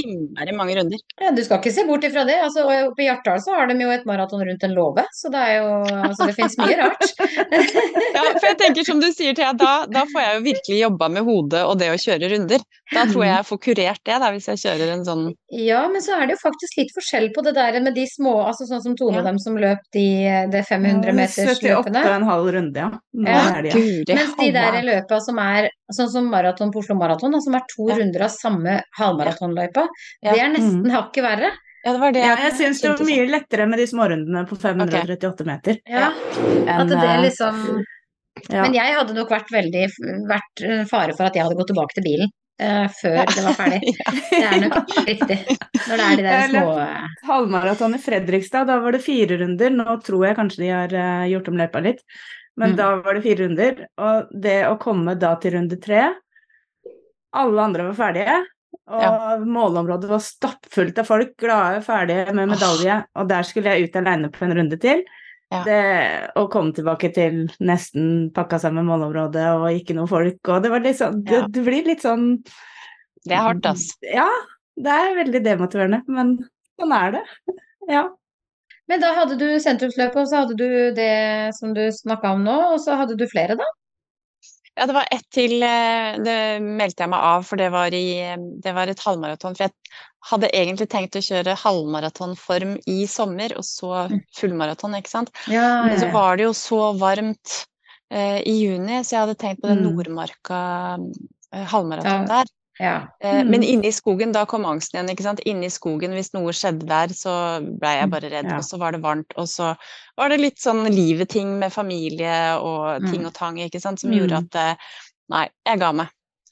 [0.02, 1.00] innmari mange runder.
[1.22, 2.36] Ja, du skal ikke se bort ifra det.
[2.44, 2.66] Altså,
[3.00, 5.70] i Hjartdal så har de jo et maraton rundt en låve, så det er jo
[6.06, 7.06] Altså, det finnes mye rart.
[8.16, 11.10] Ja, for jeg tenker som du sier, Thea, da, da får jeg jo virkelig jobba
[11.12, 12.64] med hodet og det å kjøre runder.
[12.94, 15.24] Da tror jeg jeg får kurert det, da, hvis jeg kjører en sånn
[15.58, 18.36] Ja, men så er det jo faktisk litt forskjell på det der med de små,
[18.46, 19.24] altså sånn som Tone Ja.
[19.26, 20.06] dem som løp de,
[20.54, 22.04] de 500-metersløpene.
[22.06, 22.90] 78,5 runde, ja.
[23.16, 23.42] Nå Ja.
[23.58, 23.76] er de, ja.
[23.80, 27.56] Guri Mens de der løpa som er sånn som maraton på Oslo Maraton, da, som
[27.58, 27.98] er to Ja.
[28.00, 29.85] runder av samme halvmaratonløypa,
[30.22, 30.32] Ja.
[30.34, 31.52] det er nesten hakket verre.
[31.86, 34.58] Ja, det var det Ja, jeg syns det var mye lettere med de smårundene på
[34.58, 35.78] 538 meter.
[35.86, 37.60] Ja, at det eh, liksom
[38.50, 38.66] ja.
[38.66, 39.86] Men jeg hadde nok vært veldig
[40.28, 43.56] vært eh, fare for at jeg hadde gått tilbake til bilen Uh, før det var
[43.58, 43.80] ferdig.
[43.92, 44.12] Ja.
[44.32, 45.36] Det er nok riktig.
[45.90, 46.70] Når det er de der små
[47.28, 49.74] halvmaraton i Fredrikstad, da var det fire runder.
[49.76, 52.00] Nå tror jeg kanskje de har uh, gjort om løypa litt,
[52.56, 52.78] men Mm.
[52.80, 53.82] da var det fire runder.
[54.00, 56.06] Og det å komme da til runde tre
[57.36, 58.38] Alle andre var ferdige,
[58.88, 63.96] og målområdet var stappfullt av folk, glade, ferdige med medalje, og der skulle jeg ut
[64.02, 65.02] alene på en runde til.
[65.54, 65.62] Ja.
[65.66, 65.80] Det,
[66.42, 70.82] og komme tilbake til nesten pakka sammen målområdet og ikke noe folk, og det var
[70.82, 71.48] litt sånn Det, Ja.
[71.48, 72.26] det blir litt sånn
[73.26, 73.92] Det er hardt, ass.
[74.02, 74.26] Ja,
[74.76, 76.38] det er veldig demotiverende, men
[76.82, 77.24] sånn er det.
[77.90, 78.08] Ja.
[78.90, 82.58] Men da hadde du sentrumsløpet, og så hadde du det som du snakka om nå,
[82.74, 83.66] og så hadde du flere, da?
[84.76, 85.64] Ja, det var ett til.
[85.64, 89.56] eh, Det meldte jeg meg av, for det var, i, det var et halvmaraton.
[89.56, 89.74] For jeg
[90.32, 94.20] hadde egentlig tenkt å kjøre halvmaratonform i sommer, og så Mm.
[94.36, 95.32] fullmaraton, ikke sant.
[95.48, 97.66] Ja, Men så var det jo så varmt
[98.12, 99.88] eh, i juni, så jeg hadde tenkt på den Mm.
[99.96, 100.60] Nordmarka
[101.54, 102.44] eh, halvmaraton Ja.
[102.44, 102.46] der.
[102.80, 103.08] Ja.
[103.24, 103.50] Eh, Mm.
[103.52, 105.10] Men inne i skogen, da kom angsten igjen.
[105.16, 105.40] ikke sant?
[105.46, 108.50] Inne i skogen, hvis noe skjedde der, så blei jeg bare redd.
[108.52, 108.58] Ja.
[108.58, 109.76] Og så var det varmt, og så
[110.18, 113.28] var det litt sånn livet-ting med familie og ting Mm.
[113.28, 114.18] og tang, ikke sant, som Mm.
[114.20, 114.76] gjorde at eh,
[115.30, 116.08] Nei, jeg ga meg.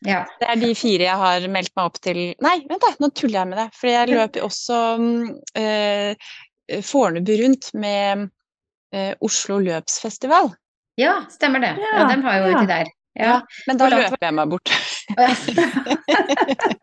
[0.05, 0.25] ja.
[0.39, 3.39] Det er de fire jeg har meldt meg opp til Nei, vent da, nå tuller
[3.39, 3.69] jeg med det.
[3.73, 6.15] For jeg løp også mm, eh,
[6.81, 8.29] Fornebu rundt med
[8.93, 10.53] eh, Oslo løpsfestival.
[10.97, 11.75] ja, stemmer det.
[11.79, 12.57] Ja, Ja, dem har jo ja.
[12.57, 12.85] uti der.
[13.19, 13.41] Ja.
[13.67, 14.69] Men da løper jeg meg bort.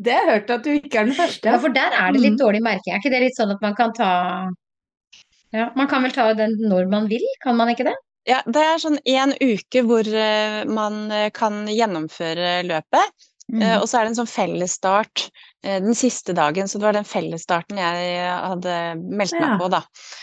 [0.00, 1.44] Det har jeg hørt at du ikke er den første.
[1.50, 2.40] Ja, for der er det litt Mm.
[2.40, 2.94] dårlig merking.
[2.94, 4.08] Er ikke det litt sånn at man kan ta
[5.52, 7.96] Ja, man kan vel ta den når man vil, kan man ikke det?
[8.28, 13.26] Ja, det er sånn én uke hvor eh, man eh, kan gjennomføre løpet.
[13.50, 13.62] Mm.
[13.66, 15.22] Eh, og så er det en sånn fellesstart
[15.64, 19.56] eh, den siste dagen, så det var den fellesstarten jeg hadde meldt meg Ja.
[19.58, 19.80] på, da.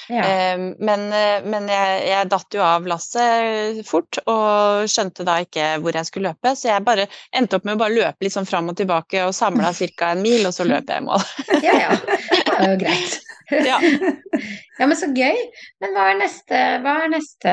[0.08, 0.22] Ja.
[0.24, 5.74] Eh, men eh, men jeg, jeg datt jo av lasset fort, og skjønte da ikke
[5.84, 8.48] hvor jeg skulle løpe, så jeg bare endte opp med å bare løpe litt sånn
[8.48, 10.14] fram og tilbake og samla ca.
[10.14, 11.28] en mil, og så løp jeg i mål.
[11.68, 12.00] ja, ja.
[12.00, 13.18] Det er jo greit.
[13.48, 13.78] Ja.
[13.80, 15.38] Ja, men så gøy.
[15.80, 17.52] Men hva er neste, hva er neste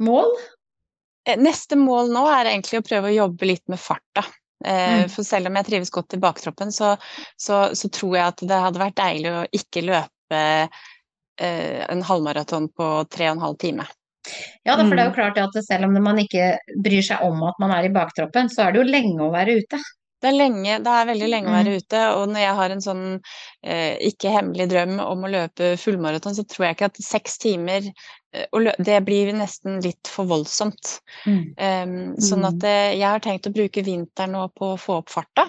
[0.00, 0.30] mål?
[1.36, 4.22] Neste mål nå er egentlig å prøve å jobbe litt med farta.
[4.64, 5.08] Eh, Mm.
[5.12, 6.96] For selv om jeg trives godt i baktroppen, så,
[7.36, 10.40] så, så tror jeg at det hadde vært deilig å ikke løpe
[11.38, 13.86] eh, en halvmaraton på tre og en halv time.
[14.66, 15.18] Ja, for det er jo Mm.
[15.20, 18.66] klart at selv om man ikke bryr seg om at man er i baktroppen, så
[18.66, 19.78] er det jo lenge å være ute.
[20.18, 21.58] Det er, lenge, det er veldig lenge å Mm.
[21.58, 23.02] være ute, og når jeg har en sånn
[23.62, 27.86] eh, ikke hemmelig drøm om å løpe fullmaraton, så tror jeg ikke at seks timer
[28.34, 30.98] eh, Det blir nesten litt for voldsomt.
[31.24, 31.44] Mm.
[31.58, 35.14] Um, sånn at eh, jeg har tenkt å bruke vinteren nå på å få opp
[35.14, 35.46] farta.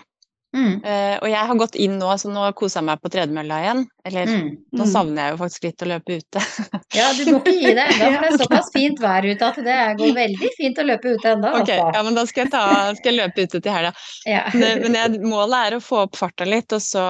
[0.50, 0.80] Mm.
[0.84, 3.84] Eh, og jeg har gått inn nå, så nå koser jeg meg på tredemølla igjen.
[4.10, 4.48] Eller Mm.
[4.74, 4.92] nå Mm.
[4.92, 6.40] savner jeg jo faktisk litt å løpe ute.
[6.98, 9.60] Ja, du må ikke gi deg ennå, for det er såpass fint vær ute at
[9.68, 11.52] det går veldig fint å løpe ute ennå.
[11.62, 12.64] Ok, ja, men da skal jeg, ta,
[12.98, 13.94] skal jeg løpe ute til helga.
[14.26, 14.44] Ja.
[14.56, 17.06] Men, men jeg, målet er å få opp farta litt, og så,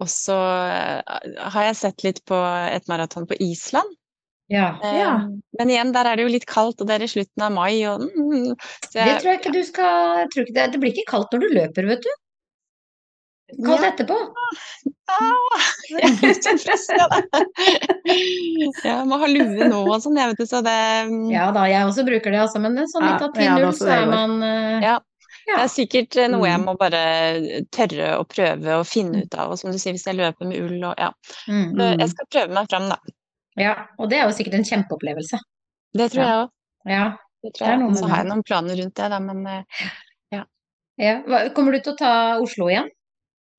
[0.00, 0.38] og så
[0.72, 2.40] eh, har jeg sett litt på
[2.72, 3.98] et maraton på Island.
[4.52, 4.78] Ja.
[4.82, 5.12] Eh, Ja.
[5.58, 7.84] Men igjen, der er det jo litt kaldt, og det er i slutten av mai.
[7.88, 8.56] Og, mm,
[8.96, 11.32] jeg, Det tror jeg ikke du skal jeg tror ikke det, det blir ikke kaldt
[11.36, 12.12] når du løper, vet du.
[13.52, 13.90] Kaldt Ja.
[13.92, 14.16] etterpå.
[15.12, 17.06] Ja.
[18.84, 20.76] Jeg må ha lue nå og sånn, jeg vet du, så det
[21.10, 22.60] mm, Ja da, jeg også bruker det, altså.
[22.62, 24.94] Men sånn litt av jeg 10-0, også så er man eh, Ja.
[25.48, 25.56] ja.
[25.58, 26.64] Det er sikkert eh, noe jeg Mm.
[26.68, 27.02] må bare
[27.74, 29.52] tørre å prøve å finne ut av.
[29.52, 31.10] Og som du sier, hvis jeg løper med ull og ja.
[31.48, 31.74] Mm.
[31.76, 31.82] Mm.
[32.00, 32.98] Jeg skal prøve meg fram, da.
[33.60, 35.36] Ja, og det er jo sikkert en kjempeopplevelse.
[35.98, 36.48] Det tror jeg òg.
[36.88, 37.04] Ja.
[37.42, 37.78] Det Det tror jeg.
[37.82, 39.62] noe Så har jeg noen planer rundt det, da, men eh,
[40.32, 40.44] ja.
[41.56, 42.88] Kommer du til å ta Oslo igjen?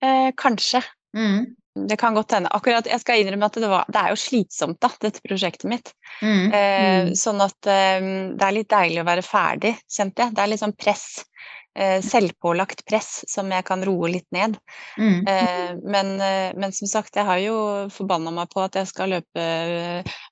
[0.04, 0.84] Eh, kanskje.
[1.18, 1.52] Mm.
[1.90, 2.52] Det kan godt hende.
[2.54, 5.94] Akkurat, jeg skal innrømme at det, var, det er jo slitsomt, da, dette prosjektet mitt.
[6.22, 6.52] Mm.
[6.54, 7.16] Eh, Mm.
[7.18, 8.04] Sånn at eh,
[8.38, 10.36] det er litt deilig å være ferdig, kjente jeg.
[10.36, 11.08] Det er litt sånn press.
[11.76, 14.60] Eh, selvpålagt press som jeg kan roe litt ned.
[14.94, 15.26] Mm.
[15.26, 17.56] Eh, men, eh, men som sagt, jeg har jo
[17.90, 19.46] forbanna meg på at jeg skal løpe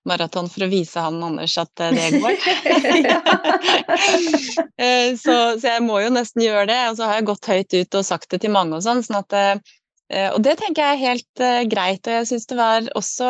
[0.06, 2.38] maraton for å vise han Anders at det går.
[5.22, 6.80] Så, så jeg må jo nesten gjøre det.
[6.92, 9.04] Og så har jeg gått høyt ut og sagt det til mange og sånn.
[9.06, 9.36] sånn at,
[10.34, 12.02] og det tenker jeg er helt greit.
[12.06, 13.30] Og jeg syns det var også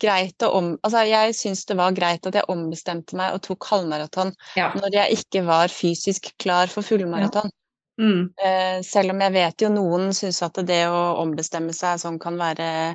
[0.00, 0.70] greit å om...
[0.86, 4.70] Altså jeg syns det var greit at jeg ombestemte meg og tok halvmaraton Ja.
[4.74, 7.50] når jeg ikke var fysisk klar for fullmaraton.
[8.00, 8.30] Mm.
[8.40, 12.38] Eh, selv om jeg vet jo noen syns at det å ombestemme seg sånn kan
[12.40, 12.94] være,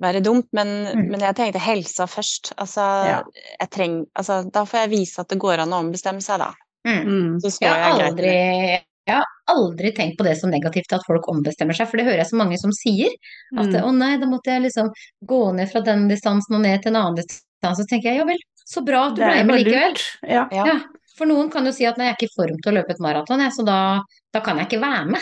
[0.00, 1.08] være dumt, men, Mm.
[1.10, 2.52] men jeg tenkte helsa først.
[2.56, 3.22] Altså, Ja.
[3.60, 6.52] jeg treng, altså, da får jeg vise at det går an å ombestemme seg, da.
[6.86, 7.40] Mm.
[7.42, 11.04] Så står Jeg jeg aldri, greit jeg har aldri tenkt på det som negativt at
[11.06, 13.10] folk ombestemmer seg, for det hører jeg så mange som sier.
[13.58, 13.82] At Mm.
[13.84, 14.90] å nei, da måtte jeg liksom
[15.26, 17.82] gå ned fra den distansen og ned til en annen distanse.
[17.82, 19.98] Så tenker jeg ja vel, så bra at du ble med likevel.
[20.28, 20.46] Ja.
[20.52, 20.78] Ja.
[21.18, 22.94] For noen kan jo si at nei, jeg er ikke i form til å løpe
[22.94, 24.00] et maraton, så da,
[24.32, 25.20] da kan jeg ikke være med.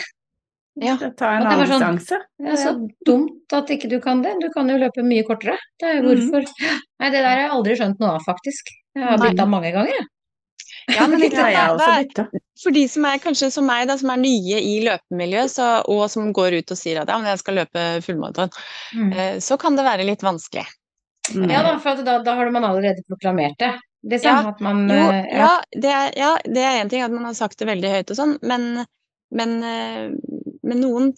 [0.79, 0.93] Ja.
[0.95, 2.19] Ta en annen sånn- distanse.
[2.39, 2.71] Det er så
[3.05, 4.35] dumt at ikke du kan det.
[4.39, 5.57] Du kan jo løpe mye kortere.
[5.79, 6.45] Det er jo hvorfor.
[6.45, 6.79] hvorfor.
[7.01, 8.63] Nei, det der har jeg aldri skjønt noe av, faktisk.
[8.95, 9.33] Jeg har Nei.
[9.37, 10.05] av mange ganger, jeg.
[10.95, 13.87] Ja, men ikke Ja, sant, jeg det er- For de som er kanskje som meg,
[13.87, 17.17] da, som er nye i løpemiljøet, så, og som går ut og sier at ja,
[17.17, 18.49] men jeg skal løpe fullmaraton,
[18.95, 19.13] Mm.
[19.13, 20.65] eh, så kan det være litt vanskelig.
[21.35, 21.49] Mm.
[21.51, 23.73] Ja da, for at da, da har man allerede proklamert det.
[24.09, 27.11] Liksom, Ja, at man Jo, eh, ja, det er, ja, det er en ting at
[27.11, 28.85] man har sagt det veldig høyt og sånn, men,
[29.31, 30.09] men, eh,
[30.69, 31.11] men noen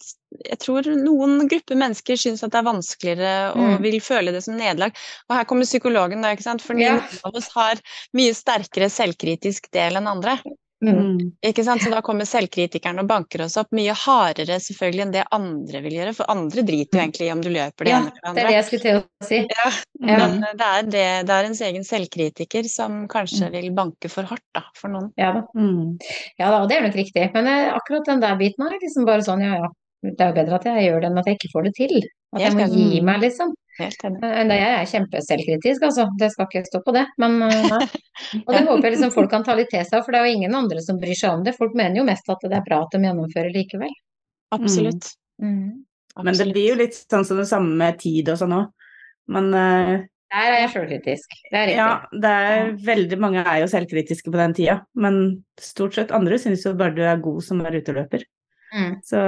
[0.48, 3.82] Jeg tror noen grupper mennesker syns at det er vanskeligere og Mm.
[3.84, 4.94] vil føle det som nederlag.
[5.28, 6.62] Og her kommer psykologen, da, ikke sant.
[6.64, 6.94] For Ja.
[6.96, 7.76] noen av oss har
[8.16, 10.38] mye sterkere selvkritisk del enn andre.
[10.82, 11.28] Mm.
[11.46, 11.82] Ikke sant?
[11.84, 15.94] Så da kommer selvkritikeren og banker oss opp mye hardere selvfølgelig enn det andre vil
[16.00, 18.34] gjøre, for andre driter jo egentlig i om du løper det Ja, ene eller det
[18.34, 19.38] det er det jeg skulle til å si.
[19.52, 19.68] Ja,
[20.02, 20.16] Ja.
[20.26, 24.42] men det er, det, det er ens egen selvkritiker som kanskje vil banke for hardt
[24.58, 25.12] da, for noen.
[25.20, 25.44] Ja da.
[25.54, 26.00] Mm.
[26.42, 27.28] Ja da, det er nok riktig.
[27.36, 29.70] Men eh, akkurat den der biten er liksom bare sånn, ja ja.
[30.02, 31.92] Det er jo bedre at jeg gjør det enn at jeg ikke får det til.
[32.34, 33.52] At jeg må gi meg, liksom.
[33.78, 34.20] Helt enig.
[34.26, 36.06] Eh, jeg er kjempeselvkritisk, altså.
[36.20, 37.06] Det skal ikke stå på det.
[37.22, 37.94] Men eh.
[38.44, 40.36] Og det håper jeg liksom folk kan ta litt til seg for det er jo
[40.38, 41.56] ingen andre som bryr seg om det.
[41.56, 43.92] Folk mener jo mest at det er bra at de gjennomfører likevel.
[44.52, 45.14] Absolutt.
[45.42, 45.82] Mm.
[46.20, 48.68] Men det blir jo litt sånn som det samme med tid og sånn òg.
[49.32, 49.94] Men uh,
[50.34, 51.36] Der er jeg sjølkritisk.
[51.48, 51.78] Det er riktig.
[51.78, 54.82] ja, det er veldig mange er jo selvkritiske på den tida.
[54.92, 55.22] Men
[55.60, 58.26] stort sett andre syns jo bare du er god som er uteløper.
[58.76, 58.92] Mm.
[59.08, 59.22] Så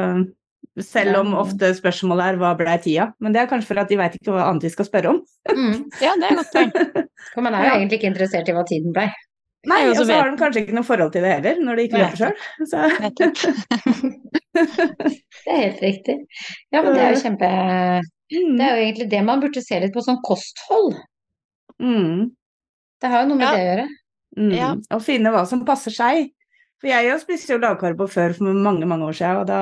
[0.80, 3.98] selv om ofte spørsmålet er hva blei tida, men det er kanskje for at de
[4.00, 5.20] veit ikke hva annet de skal spørre om.
[5.50, 5.84] Mm.
[6.02, 6.72] Ja, det er godt poeng.
[7.34, 7.76] For man er jo Ja.
[7.78, 9.08] egentlig ikke interessert i hva tiden blei.
[9.66, 12.00] Nei, og så har de kanskje ikke noe forhold til det heller, når de ikke
[12.02, 12.34] løper sjøl.
[12.68, 12.76] Så
[14.54, 16.16] Det er helt riktig.
[16.72, 18.56] Ja, men det er jo kjempe mm.
[18.58, 20.94] Det er jo egentlig det man burde se litt på, sånn kosthold.
[21.82, 22.30] Mm.
[23.02, 23.52] Det har jo noe med Ja.
[23.54, 23.86] det å gjøre.
[24.38, 24.52] Mm.
[24.56, 24.70] Ja.
[24.96, 26.30] Og finne hva som passer seg.
[26.80, 29.60] For jeg spiste jo lavkarbo før for mange, mange år siden, og da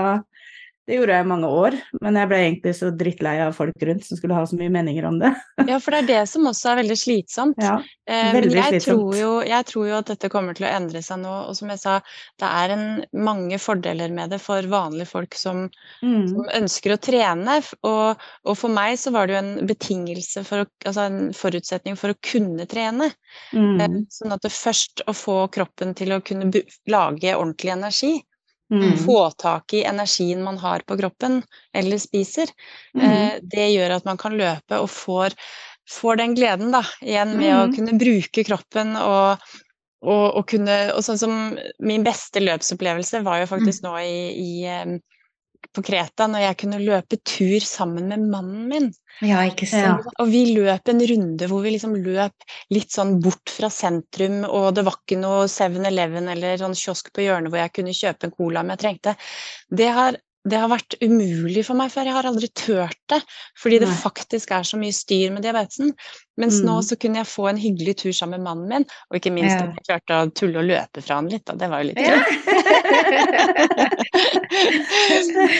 [0.89, 4.03] det gjorde jeg i mange år, men jeg ble egentlig så drittlei av folk rundt
[4.07, 5.31] som skulle ha så mye meninger om det.
[5.71, 7.61] Ja, for det er det som også er veldig slitsomt.
[7.63, 7.77] Ja.
[8.09, 8.99] veldig men jeg slitsomt.
[8.99, 11.35] tror, jo, jeg tror jo at dette kommer til å endre seg nå.
[11.49, 11.95] Og som jeg sa,
[12.43, 15.69] det er en, mange fordeler med det for vanlige folk som,
[16.03, 16.25] Mm.
[16.33, 17.61] som ønsker å trene.
[17.87, 18.19] Og,
[18.49, 22.11] og for meg så var det jo en betingelse for å, altså en forutsetning for
[22.11, 23.13] å kunne trene.
[23.55, 24.03] Eh, Mm.
[24.11, 26.51] Sånn at det først å få kroppen til å kunne
[26.91, 28.13] lage ordentlig energi,
[28.73, 28.97] Mm.
[29.05, 31.43] få tak i energien man har på kroppen
[31.77, 32.49] eller spiser,
[32.97, 33.03] Mm.
[33.05, 35.37] eh, det gjør at man kan løpe og får,
[35.91, 37.75] får den gleden da, igjen med å Mm.
[37.77, 39.39] kunne bruke kroppen og,
[40.03, 45.01] og, og kunne Og sånn som min beste løpsopplevelse var jo faktisk nå i, i
[45.71, 48.89] på Kreta, når jeg kunne løpe tur sammen med mannen min.
[49.23, 49.95] Ja, ikke Ja.
[50.19, 54.73] Og vi løp en runde hvor vi liksom løp litt sånn bort fra sentrum, og
[54.77, 58.37] det var ikke noe 7-Eleven eller sånn kiosk på hjørnet hvor jeg kunne kjøpe en
[58.37, 59.17] cola om jeg trengte.
[59.71, 62.09] Det har, det har vært umulig for meg før.
[62.09, 63.21] Jeg har aldri turt det,
[63.63, 63.95] fordi det Nei.
[64.03, 65.93] faktisk er så mye styr med diabetesen.
[66.41, 66.83] Mens nå Mm.
[66.83, 69.63] så kunne jeg få en hyggelig tur sammen med mannen min, og ikke minst Ja.
[69.69, 71.55] at jeg klarte å tulle og løpe fra han litt, da.
[71.55, 72.19] Det var jo litt Ja.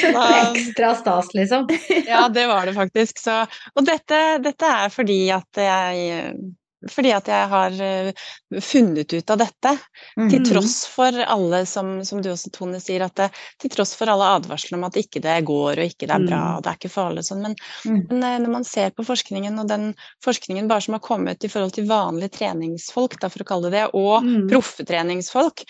[0.01, 1.69] Så- Ekstra stas, liksom.
[2.07, 3.19] Ja, det var det faktisk.
[3.19, 6.35] Så, og dette, dette er fordi at jeg
[6.91, 8.13] fordi at jeg har eh,
[8.61, 9.75] funnet ut av dette,
[10.17, 10.47] til Mm.
[10.49, 13.29] tross for alle, som, som du også, Tone, sier, at det,
[13.61, 16.41] til tross for alle advarslene om at ikke det går og ikke det er bra
[16.43, 16.57] Mm.
[16.57, 18.01] og det er ikke farlig og sånn, men, Mm.
[18.09, 21.49] men eh, når man ser på forskningen, og den forskningen bare som har kommet i
[21.53, 24.49] forhold til vanlige treningsfolk, da, for å kalle det det, og Mm.
[24.51, 25.63] proffetreningsfolk,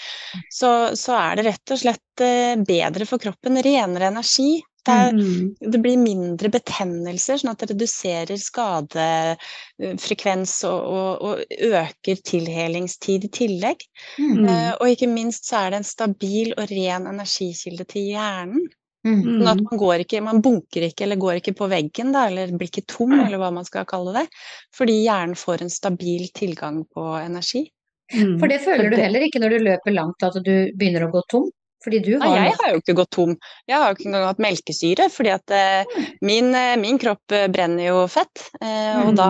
[0.51, 4.63] så, så er det rett og slett eh, bedre for kroppen, renere energi.
[4.83, 5.55] Det, er, Mm.
[5.73, 13.31] det blir mindre betennelser, sånn at det reduserer skadefrekvens og, og, og øker tilhelingstid i
[13.37, 13.79] tillegg.
[14.19, 14.43] Mm.
[14.49, 18.65] Eh, og ikke minst så er det en stabil og ren energikilde til hjernen.
[19.07, 19.23] Mm.
[19.23, 19.65] Sånn at Mm.
[19.71, 22.87] man, går ikke, man bunker ikke eller går ikke på veggen, da, eller blir ikke
[22.87, 24.27] tom, eller hva man skal kalle det.
[24.75, 27.69] Fordi hjernen får en stabil tilgang på energi.
[28.15, 28.39] Mm.
[28.39, 31.21] For det føler du heller ikke når du løper langt, at du begynner å gå
[31.31, 31.51] tom?
[31.85, 33.33] Fordi du Nei, jeg har jo ikke gått tom.
[33.67, 37.49] Jeg har jo ikke engang hatt melkesyre, fordi at eh, min, eh, min kropp eh,
[37.53, 39.17] brenner jo fett, eh, og Mm.
[39.19, 39.29] da,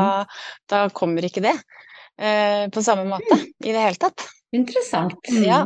[0.69, 1.55] da kommer ikke det
[2.21, 4.27] eh, på samme måte i det hele tatt.
[4.53, 5.17] Interessant.
[5.33, 5.45] Mm.
[5.49, 5.63] Ja.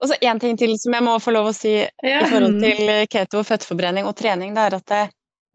[0.00, 2.20] Og så en ting til som jeg må få lov å si Ja.
[2.22, 2.60] i forhold Mm.
[2.62, 5.04] til keto keto, fettforbrenning og trening, det er at det,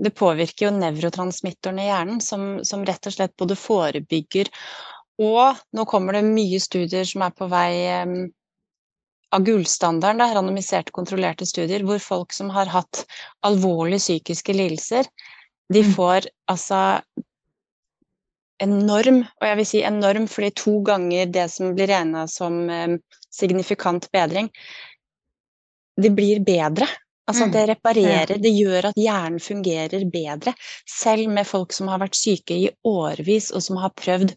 [0.04, 4.50] det påvirker jo nevrotransmittoren i hjernen, som, som rett og slett både forebygger
[5.22, 7.74] og nå kommer det mye studier som er på vei
[9.34, 13.04] av gullstandarden, da, randomiserte, kontrollerte studier, hvor folk som har hatt
[13.48, 15.10] alvorlige psykiske lidelser,
[15.74, 15.94] de Mm.
[15.96, 17.02] får altså
[18.64, 22.98] enorm, og jeg vil si enorm fordi to ganger det som blir regna som eh,
[23.34, 24.50] signifikant bedring,
[26.00, 26.88] det blir bedre.
[27.26, 27.52] Altså Mm.
[27.54, 30.54] det reparerer, det gjør at hjernen fungerer bedre.
[30.86, 34.34] Selv med folk som har vært syke i årevis, og som har prøvd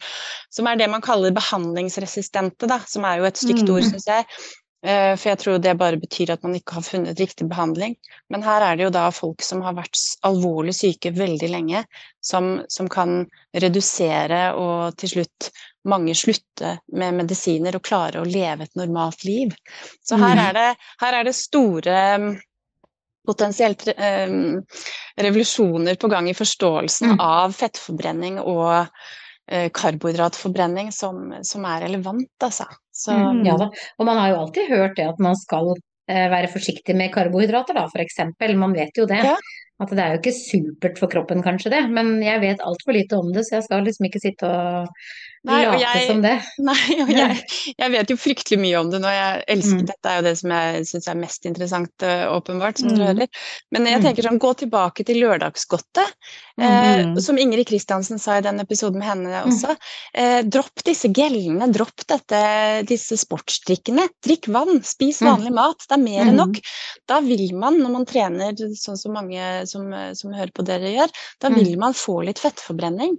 [0.50, 3.74] Som er det man kaller behandlingsresistente, da, som er jo et stygt Mm.
[3.74, 4.24] ord, syns jeg.
[4.84, 7.96] Eh, For jeg tror det bare betyr at man ikke har funnet riktig behandling.
[8.30, 9.96] Men her er det jo da folk som har vært
[10.26, 11.84] alvorlig syke veldig lenge,
[12.20, 13.24] som, som kan
[13.56, 15.50] redusere og til slutt
[15.86, 19.54] mange slutte med medisiner og klare å leve et normalt liv.
[20.04, 20.42] Så her Mm.
[20.48, 20.68] er det,
[21.00, 22.32] her er det store mm,
[23.26, 24.30] potensielt eh,
[25.18, 27.20] revolusjoner på gang i forståelsen Mm.
[27.20, 28.88] av fettforbrenning og
[29.48, 32.66] eh, karbohydratforbrenning som, som er relevant, altså.
[32.96, 33.44] Så Mm.
[33.44, 33.68] Ja da.
[33.98, 35.74] Og man har jo alltid hørt det at man skal
[36.08, 38.56] eh, være forsiktig med karbohydrater, da, eksempel.
[38.56, 39.22] Man vet jo det.
[39.24, 39.36] Ja.
[39.78, 41.82] At det er jo ikke supert for kroppen, kanskje det.
[41.92, 44.88] Men jeg vet altfor lite om det, så jeg skal liksom ikke sitte og
[45.46, 47.36] Nei, og jeg- Nei, og jeg,
[47.78, 49.08] jeg vet jo fryktelig mye om det nå.
[49.14, 49.86] Jeg elsker, Mm.
[49.86, 53.06] Dette er jo det som jeg syns er mest interessant, eh, åpenbart, som dere Mm.
[53.18, 53.28] hører.
[53.72, 54.04] Men jeg Mm.
[54.06, 56.12] tenker sånn, gå tilbake til lørdagsgodtet.
[56.58, 57.20] Eh, Mm.
[57.20, 59.76] som Ingrid Kristiansen sa i den episoden med henne også.
[60.14, 64.08] Eh, dropp disse gellene, dropp dette, disse sportsdrikkene.
[64.24, 65.76] Drikk vann, spis vanlig mat.
[65.88, 66.56] Det er mer enn nok.
[67.06, 71.10] Da vil man, når man trener sånn som mange som, som hører på dere gjør,
[71.40, 73.18] da vil man få litt fettforbrenning.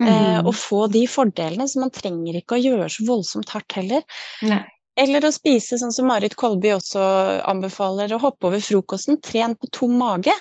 [0.00, 4.02] Eh, og få de fordelene, så man trenger ikke å gjøre så voldsomt hardt heller.
[4.46, 4.60] Nei.
[4.98, 7.02] Eller å spise sånn som Marit Kolby også
[7.50, 9.20] anbefaler, å hoppe over frokosten.
[9.22, 10.34] Tren på tom mage.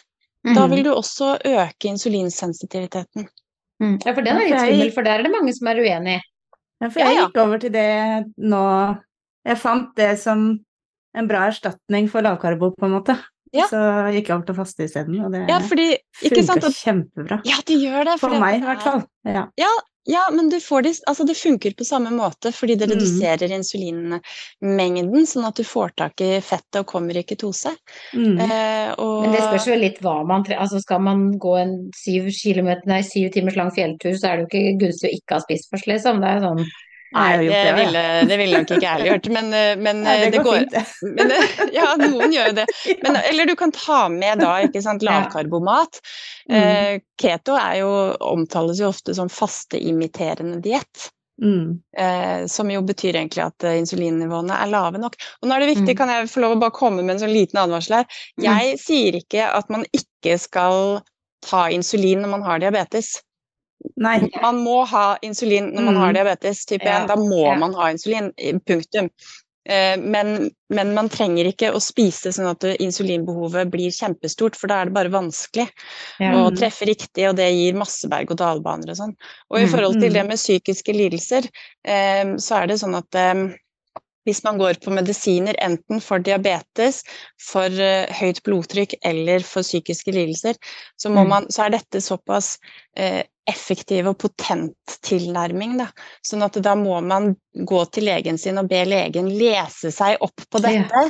[0.46, 0.70] Da Mm.
[0.72, 3.28] vil du også øke insulinsensitiviteten.
[3.82, 3.98] Mm.
[4.06, 6.22] Ja, for den er litt Ja, skummel, for der er det mange som er uenig.
[6.82, 7.28] Ja, for Ja, jeg ja.
[7.28, 8.64] gikk over til det nå
[9.46, 10.60] Jeg fant det som
[11.16, 13.18] en bra erstatning for lavkarbo, på en måte.
[13.54, 13.68] Ja.
[13.68, 13.80] Så
[14.14, 17.42] gikk jeg over til faste isteden, og det Ja, fordi funker At, kjempebra.
[17.46, 18.20] ja, det gjør det.
[18.20, 19.06] For for meg, i hvert er- fall.
[19.26, 19.46] Ja.
[19.58, 19.70] Ja,
[20.10, 22.96] ja, men du får de, altså det funker på samme måte fordi det Mm.
[22.96, 27.74] reduserer insulinmengden, sånn at du får tak i fettet og kommer i ketose.
[28.14, 28.40] Mm.
[28.40, 30.62] Eh, og, Men det spørs jo litt hva man trenger.
[30.62, 34.48] Altså skal man gå en syv, kilometer, nei, syv timers lang fjelltur, så er det
[34.48, 36.22] jo ikke gunstig å ikke ha spist først, liksom.
[36.22, 36.66] Det er sånn
[37.16, 40.32] Nei, det det, ville, det ville nok ikke jeg gjort, men, eh, men Nei, eh,
[40.34, 40.84] det går fint, det.
[41.18, 42.66] Men, eh, ja, noen gjør jo det.
[43.04, 46.02] Men, eller du kan ta med da, ikke sant, lavkarbomat.
[46.52, 46.58] Mm.
[46.60, 47.92] Eh, keto jo,
[48.28, 51.10] omtales jo ofte som fasteimiterende diett.
[51.44, 51.78] Mm.
[51.98, 55.16] Eh, som jo betyr egentlig at insulinnivåene er lave nok.
[55.42, 55.98] Og nå er det viktig, Mm.
[56.00, 58.06] kan jeg få lov å bare komme med en sånn liten advarsel her.
[58.42, 61.04] Jeg sier ikke at man ikke skal
[61.46, 63.22] ta insulin når man har diabetes.
[63.96, 64.30] Nei.
[64.42, 66.02] Man må ha insulin når man Mm.
[66.02, 67.08] har diabetes type Ja, 1.
[67.08, 67.56] Da må ja.
[67.56, 68.32] man ha insulin.
[68.66, 69.10] Punktum.
[69.70, 74.82] Eh, Men, men man trenger ikke å spise sånn at insulinbehovet blir kjempestort, for da
[74.82, 75.68] er det bare vanskelig
[76.20, 76.32] ja.
[76.32, 76.56] å Mm.
[76.58, 79.16] treffe riktig, og det gir masse berg-og-dal-baner og sånn.
[79.52, 80.14] Og i Mm, forhold til mm.
[80.14, 81.50] det med psykiske lidelser,
[81.86, 83.58] eh, så er det sånn at eh,
[84.28, 87.02] hvis man går på medisiner enten for diabetes,
[87.40, 90.60] for eh, høyt blodtrykk eller for psykiske lidelser,
[91.00, 91.30] så, må Mm.
[91.34, 92.58] man, så er dette såpass
[92.98, 95.78] eh, effektiv og potent tilnærming.
[95.80, 95.86] Da.
[96.26, 100.44] Sånn at da må man gå til legen sin og be legen lese seg opp
[100.52, 100.74] på Ja.
[100.84, 101.04] dette.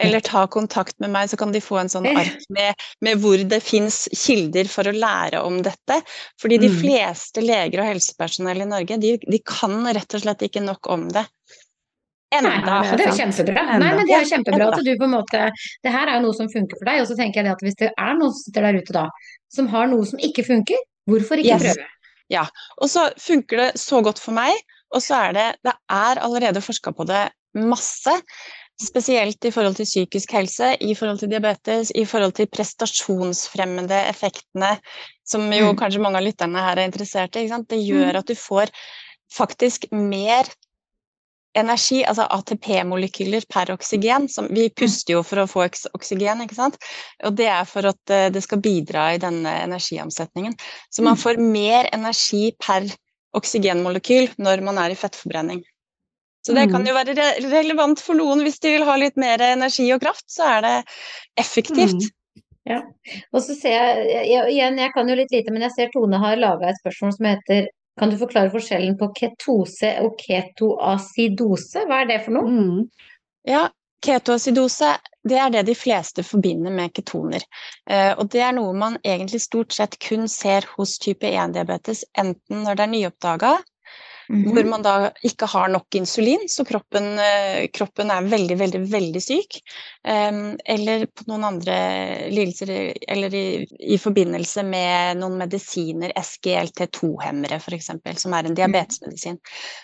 [0.00, 3.36] Eller ta kontakt med meg, så kan de få en sånn ark med, med hvor
[3.44, 6.00] det fins kilder for å lære om dette.
[6.40, 6.80] Fordi de Mm.
[6.80, 11.08] fleste leger og helsepersonell i Norge, de, de kan rett og slett ikke nok om
[11.12, 11.26] det.
[12.32, 12.80] Enda.
[12.82, 13.62] nei, det er jo kjempebra.
[13.62, 13.78] Enda.
[13.82, 15.40] Nei, men det er jo kjempebra at du på en måte
[15.84, 17.64] Det her er jo noe som funker for deg, og så tenker jeg det at
[17.66, 19.04] hvis det er noen som sitter der ute da,
[19.52, 20.80] som har noe som ikke funker,
[21.10, 21.62] hvorfor ikke Yes.
[21.76, 21.88] prøve?
[22.80, 24.54] Og så funker det så godt for meg,
[24.94, 28.14] og så er det Det er allerede forska på det masse.
[28.80, 34.78] Spesielt i forhold til psykisk helse, i forhold til diabetes, i forhold til prestasjonsfremmende effektene,
[35.24, 35.76] som jo Mm.
[35.76, 37.46] kanskje mange av lytterne her er interessert i.
[37.46, 37.86] Det Mm.
[37.86, 38.70] gjør at du får
[39.36, 40.44] faktisk mer
[41.58, 44.28] energi, altså ATP-molekyler per oksygen.
[44.32, 46.78] Som, vi puster jo for å få oksygen, ikke sant.
[47.24, 50.54] Og det er for at eh, det skal bidra i denne energiomsetningen.
[50.90, 51.22] Så man Mm.
[51.24, 52.88] får mer energi per
[53.34, 55.62] oksygenmolekyl når man er i fettforbrenning.
[56.44, 56.88] Så det kan Mm.
[56.88, 60.24] jo være re relevant for noen hvis de vil ha litt mer energi og kraft,
[60.28, 60.84] så er det
[61.38, 62.10] effektivt.
[62.66, 62.82] Ja.
[63.32, 66.18] Og så ser jeg, jeg, igjen, jeg kan jo litt lite, men jeg ser Tone
[66.18, 67.68] har laga et spørsmål som heter
[68.00, 71.84] Kan du forklare forskjellen på ketose og ketoacidose?
[71.88, 72.48] Hva er det for noe?
[72.48, 73.08] Mm.
[73.48, 73.66] Ja,
[74.04, 74.94] ketoacidose
[75.28, 77.44] det er det de fleste forbinder med ketoner.
[77.90, 82.64] Eh, og det er noe man egentlig stort sett kun ser hos type 1-diabetes, enten
[82.66, 83.52] når det er nyoppdaga,
[84.32, 84.52] Mhm.
[84.54, 84.94] hvor man da
[85.28, 89.58] ikke har nok insulin, så kroppen, eh, kroppen er veldig, veldig, veldig syk.
[90.08, 91.76] Um, eller på noen andre
[92.32, 92.72] lidelser,
[93.12, 97.92] eller i, i forbindelse med noen medisiner, SGLT2-hemmere f.eks.,
[98.24, 99.36] som er en diabetesmedisin.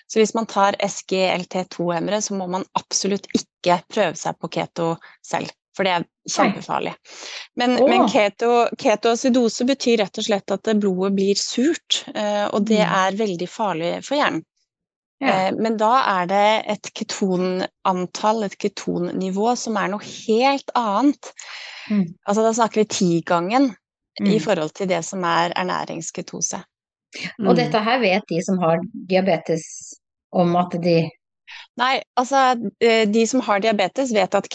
[0.09, 5.53] Så hvis man tar SGLT2-hemmere, så må man absolutt ikke prøve seg på keto selv.
[5.79, 6.93] For det er kjempefarlig.
[7.61, 7.87] Men, oh.
[7.87, 12.95] men keto, ketoacidose betyr rett og slett at blodet blir surt, eh, og det Mm.
[12.99, 14.43] er veldig farlig for hjernen.
[15.22, 15.29] Ja.
[15.49, 21.31] Eh, Men da er det et ketonantall, et ketonnivå, som er noe helt annet.
[21.91, 22.05] Mm.
[22.26, 23.70] Altså da snakker vi tigangen
[24.20, 24.41] i Mm.
[24.43, 26.62] forhold til det som er ernæringsketose.
[27.47, 29.95] Og dette her vet de som har diabetes
[30.33, 31.11] om at de
[31.79, 32.41] Nei, altså
[32.83, 34.49] eh, de som har diabetes vet at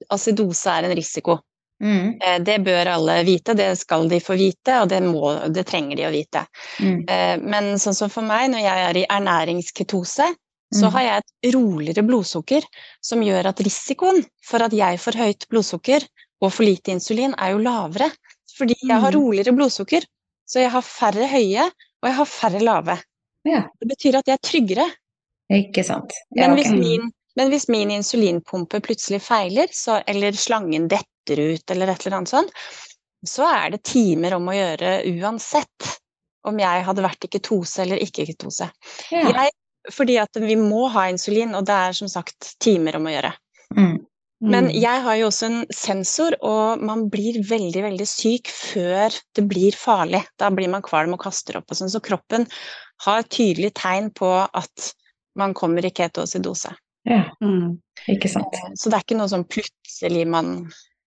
[0.00, 1.38] ketoacidose er en risiko.
[1.82, 5.66] mm, Eh, Det bør alle vite, det skal de få vite, og det, må, det
[5.66, 6.46] trenger de å vite.
[6.80, 10.34] mm, Eh, Men sånn som for meg, når jeg er i ernæringsketose,
[10.72, 10.92] så Mm.
[10.92, 12.62] har jeg et roligere blodsukker,
[13.00, 16.06] som gjør at risikoen for at jeg får høyt blodsukker
[16.42, 18.10] og for lite insulin, er jo lavere.
[18.58, 19.20] Fordi jeg har Mm.
[19.20, 20.02] roligere blodsukker,
[20.46, 21.62] så jeg har færre høye,
[22.02, 23.02] og jeg har færre lave.
[23.44, 23.68] Ja.
[23.80, 24.90] Det betyr at jeg er tryggere.
[25.52, 26.10] Ikke sant.
[26.34, 31.70] Ja, Men hvis, min, men hvis min insulinpumpe plutselig feiler, så, eller slangen detter ut,
[31.70, 32.66] eller et eller annet sånt,
[33.26, 35.92] så er det timer om å gjøre uansett
[36.46, 38.68] om jeg hadde vært i ketose eller ikke i ketose.
[39.10, 39.24] Ja.
[39.26, 39.54] Jeg,
[39.92, 43.32] fordi at vi må ha insulin, og det er som sagt timer om å gjøre.
[43.76, 43.96] Mm.
[44.40, 44.74] Men Mm.
[44.82, 49.72] jeg har jo også en sensor, og man blir veldig, veldig syk før det blir
[49.72, 50.22] farlig.
[50.38, 52.46] Da blir man kvalm og kaster opp og sånn, så kroppen
[53.06, 54.92] har tydelig tegn på at
[55.36, 56.74] man kommer i ketoacidose.
[57.06, 57.78] Ja, Mm.
[58.08, 58.54] ikke sant.
[58.54, 60.50] Eh, Så det er ikke noe som plutselig man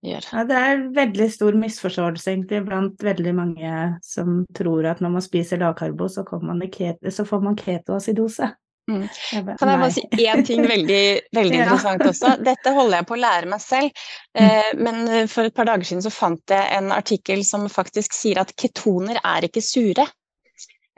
[0.06, 0.26] gjør.
[0.32, 3.74] Ja, det er veldig stor misforståelse egentlig blant veldig mange
[4.06, 8.54] som tror at når man spiser lavkarbo, så, kommer man i så får man ketoacidose.
[8.90, 9.04] Mm.
[9.34, 9.84] Jeg bare, Kan jeg nei.
[9.84, 11.04] bare si én ting veldig,
[11.36, 11.64] veldig Ja.
[11.66, 12.32] interessant også?
[12.44, 13.92] Dette holder jeg på å lære meg selv.
[14.34, 18.16] Eh, men eh, for et par dager siden så fant jeg en artikkel som faktisk
[18.18, 20.08] sier at ketoner er ikke sure.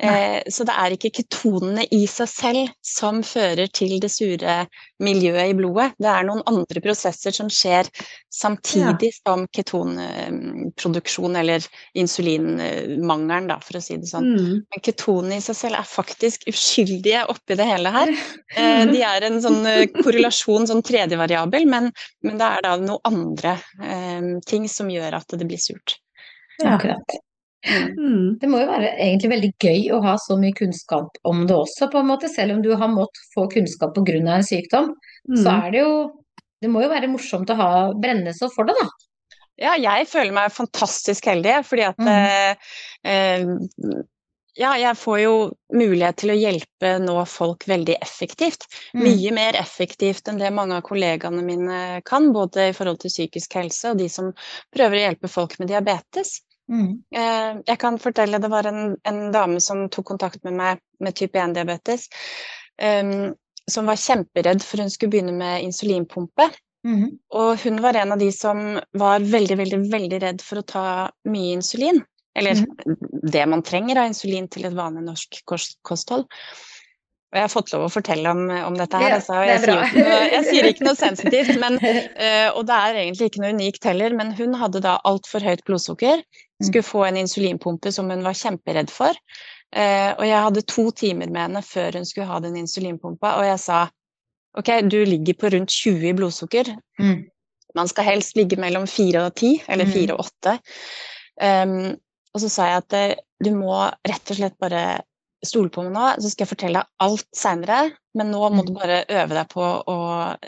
[0.01, 4.55] Eh, så det er ikke ketonene i seg selv som fører til det sure
[5.03, 5.91] miljøet i blodet.
[6.01, 7.89] Det er noen andre prosesser som skjer
[8.33, 14.31] samtidig som ketonproduksjon, eller insulinmangelen, da, for å si det sånn.
[14.33, 14.59] Mm.
[14.73, 18.15] Men ketonene i seg selv er faktisk uskyldige oppi det hele her.
[18.51, 21.85] Eh, de er en sånn eh, korrelasjon, sånn tredje variabel, men,
[22.25, 25.95] men det er da noe andre eh, ting som gjør at det blir surt.
[26.59, 26.73] Ja.
[26.75, 27.15] Akkurat.
[27.67, 27.91] Mm.
[27.97, 28.39] Mm.
[28.41, 31.91] Det må jo være egentlig veldig gøy å ha så mye kunnskap om det også,
[31.91, 32.29] på en måte.
[32.31, 34.17] Selv om du har måttet få kunnskap pga.
[34.17, 34.95] en sykdom,
[35.35, 35.65] så Mm.
[35.65, 36.11] er det jo
[36.61, 38.87] Det må jo være morsomt å ha brenne så for det, da.
[39.57, 42.07] Ja, jeg føler meg fantastisk heldig, fordi at mm.
[42.07, 42.55] eh,
[43.03, 43.45] eh,
[44.59, 45.35] Ja, jeg får jo
[45.73, 48.67] mulighet til å hjelpe nå folk veldig effektivt.
[48.93, 49.03] Mm.
[49.07, 53.55] Mye mer effektivt enn det mange av kollegaene mine kan, både i forhold til psykisk
[53.55, 54.33] helse og de som
[54.75, 56.41] prøver å hjelpe folk med diabetes.
[56.71, 56.91] Mm.
[57.11, 61.17] Eh, Jeg kan fortelle, det var en, en dame som tok kontakt med meg med
[61.19, 62.07] type 1-diabetes,
[62.81, 63.35] Um,
[63.69, 66.47] som var kjemperedd for hun skulle begynne med insulinpumpe.
[66.87, 67.11] Mm.
[67.37, 70.85] Og hun var en av de som var veldig, veldig, veldig redd for å ta
[71.29, 72.01] mye insulin.
[72.33, 72.63] Eller
[73.21, 76.25] det man trenger av insulin til et vanlig norsk kosthold.
[77.31, 79.13] Og jeg har fått lov å fortelle om, om dette her.
[79.19, 81.77] Altså, det jeg, sier noe, jeg sier ikke noe sensitivt, men
[82.21, 85.63] Eh, og det er egentlig ikke noe unikt heller, men hun hadde da altfor høyt
[85.67, 86.25] blodsukker.
[86.61, 89.17] Skulle få en insulinpumpe som hun var kjemperedd for.
[89.71, 93.45] Eh, og jeg hadde to timer med henne før hun skulle ha den insulinpumpa, og
[93.47, 93.81] jeg sa
[94.59, 96.73] ok, du ligger på rundt 20 i blodsukker.
[96.99, 97.21] Mm.
[97.75, 99.91] Man skal helst ligge mellom 4 og 10, eller Mm.
[99.91, 100.57] 4 og 8.
[101.41, 101.95] Um,
[102.33, 103.71] og så sa jeg at eh, du må
[104.07, 105.01] rett og slett bare
[105.45, 107.79] stole på meg nå, så skal jeg fortelle deg alt seinere.
[108.17, 108.65] Men nå må Mm.
[108.67, 109.97] du bare øve deg på å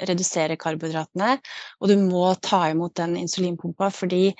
[0.10, 1.40] redusere karbohydratene.
[1.82, 4.36] Og du må ta imot den insulinpumpa, fordi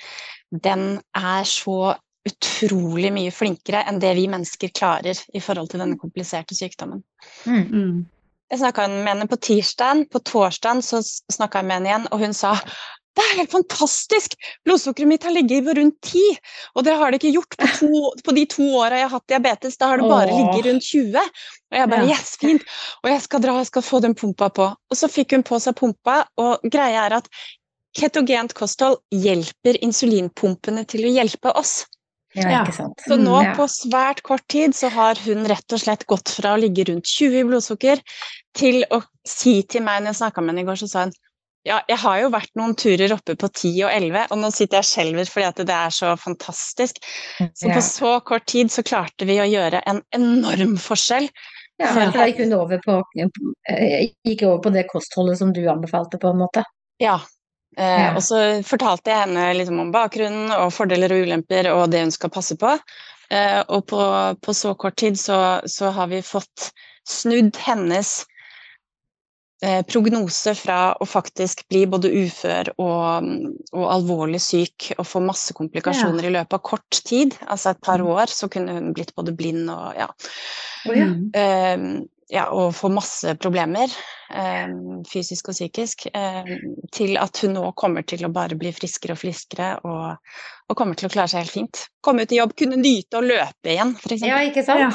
[0.52, 5.98] den er så utrolig mye flinkere enn det vi mennesker klarer i forhold til denne
[6.00, 7.02] kompliserte sykdommen.
[7.46, 7.64] Mm.
[7.70, 8.06] Mm.
[8.50, 10.04] Jeg snakka med henne på tirsdagen.
[10.08, 12.54] På torsdagen så snakka jeg med henne igjen, og hun sa
[13.14, 14.34] det er helt fantastisk!
[14.66, 16.22] Blodsukkeret mitt har ligget på rundt 10,
[16.74, 19.28] og det har det ikke gjort på, to, på de to åra jeg har hatt
[19.30, 19.76] diabetes.
[19.78, 20.38] Da har det bare Åh.
[20.40, 21.18] ligget rundt 20.
[21.72, 22.14] Og jeg bare Ja.
[22.18, 22.62] yes, fint!
[23.04, 24.66] Og jeg skal dra, jeg skal få den pumpa på.
[24.90, 27.28] Og så fikk hun på seg pumpa, og greia er at
[27.94, 31.84] ketogent kosthold hjelper insulinpumpene til å hjelpe oss.
[32.34, 32.62] Ja, Ja.
[32.64, 32.98] ikke sant.
[33.06, 33.54] Så nå Ja.
[33.54, 37.04] på svært kort tid så har hun rett og slett gått fra å ligge rundt
[37.06, 38.00] 20 i blodsukker
[38.58, 41.12] til å si til meg når jeg snakka med henne i går, så sa hun
[41.64, 44.78] ja, jeg har jo vært noen turer oppe på 10 og 11, og nå sitter
[44.78, 47.00] jeg og skjelver fordi at det er så fantastisk.
[47.40, 51.30] Så på så kort tid så klarte vi å gjøre en enorm forskjell.
[51.80, 56.20] Ja, for jeg gikk over på, jeg gikk over på det kostholdet som du anbefalte,
[56.22, 56.62] på en måte.
[57.02, 57.16] Ja.
[57.80, 58.12] Eh.
[58.14, 62.14] Og så fortalte jeg henne liksom om bakgrunnen og fordeler og ulemper og det hun
[62.14, 62.76] skal passe på.
[63.32, 64.04] Eh, og på,
[64.44, 66.70] på så kort tid så, så har vi fått
[67.08, 68.20] snudd hennes
[69.88, 73.28] prognose fra å faktisk bli både ufør og,
[73.72, 78.02] og alvorlig syk og få masse komplikasjoner i løpet av kort tid, altså et par
[78.04, 80.10] år, så kunne hun blitt både blind og ja.
[80.90, 81.08] ja.
[81.08, 81.30] Mm.
[81.32, 81.86] Eh,
[82.32, 83.92] ja, og få masse problemer,
[84.32, 84.72] eh,
[85.10, 86.54] fysisk og psykisk, eh,
[86.94, 90.16] til at hun nå kommer til å bare bli friskere og friskere og,
[90.68, 91.84] og kommer til å klare seg helt fint.
[92.04, 94.24] Komme ut i jobb, kunne nyte å løpe igjen, f.eks.
[94.26, 94.86] Ja, ikke sant?
[94.86, 94.92] Ja.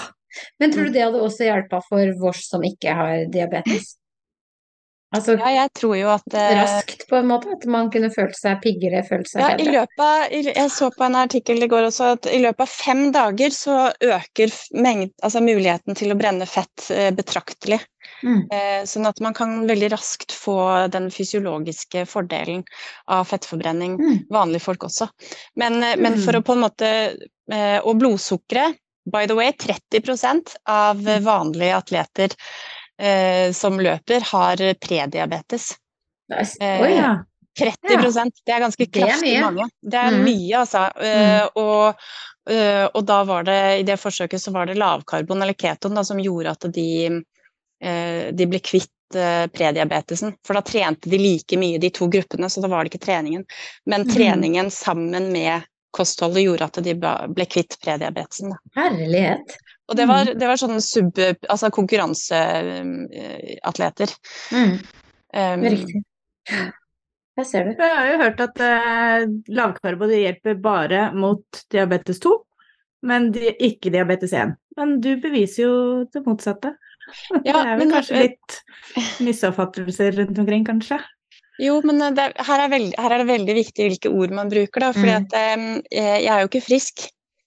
[0.61, 3.95] Men tror du det hadde også hjelpa for vårs som ikke har diabetes?
[5.15, 7.49] Altså Ja, jeg tror jo at eh, raskt, på en måte?
[7.55, 11.05] At man kunne følt seg piggere, følt seg Ja, i løpet av, jeg så på
[11.07, 15.41] en artikkel i går også at i løpet av fem dager så øker mengd, altså
[15.41, 17.79] muligheten til å brenne fett eh, betraktelig.
[18.21, 18.41] Mm.
[18.53, 20.59] Eh, sånn at man kan veldig raskt få
[20.93, 22.61] den fysiologiske fordelen
[23.09, 24.19] av fettforbrenning, Mm.
[24.29, 25.09] vanlige folk også.
[25.57, 26.91] Men, men for å på en måte
[27.49, 28.77] Og blodsukkeret,
[29.09, 32.35] by the way, 30% av eh, vanlige atleter
[32.99, 35.71] eh, som løper, har prediabetes.
[36.61, 37.15] Eh, Oi, Ja.
[37.59, 39.65] 30 Det er ganske Det kraftig mange.
[39.81, 40.23] Det er Mm.
[40.23, 40.83] mye, altså.
[41.01, 41.95] Eh, og,
[42.49, 46.03] uh, og da var det, i det forsøket så var det lavkarbon, eller keton, da,
[46.03, 47.09] som gjorde at de,
[47.83, 50.35] uh, de ble kvitt prediabetesen.
[50.45, 53.43] For da trente de like mye, de to gruppene, så da var det ikke treningen.
[53.89, 54.13] Men Mhm.
[54.15, 58.51] treningen sammen med kostholdet gjorde at de ble kvitt prediabetesen.
[58.51, 58.57] Da.
[58.83, 59.57] herlighet.
[59.89, 61.09] Og det var, det var sånne sub...
[61.49, 64.09] Altså konkurranseatleter.
[64.53, 64.73] Mm.
[65.33, 66.03] Um, Riktig.
[67.39, 67.77] Jeg ser det.
[67.79, 69.21] Jeg har jo hørt at eh,
[69.55, 72.31] lavkarbo det hjelper bare mot diabetes 2,
[73.07, 74.51] men de, ikke diabetes 1.
[74.79, 75.73] Men du beviser jo
[76.11, 76.69] det motsatte.
[77.45, 78.49] det er vel men, kanskje eh, litt
[79.23, 80.97] misoppfattelser rundt omkring, kanskje?
[81.63, 84.51] Jo, men eh, det, her, er veld, her er det veldig viktig hvilke ord man
[84.51, 84.89] bruker, da.
[84.95, 85.11] For Mm.
[85.91, 86.95] eh, jeg er jo ikke frisk.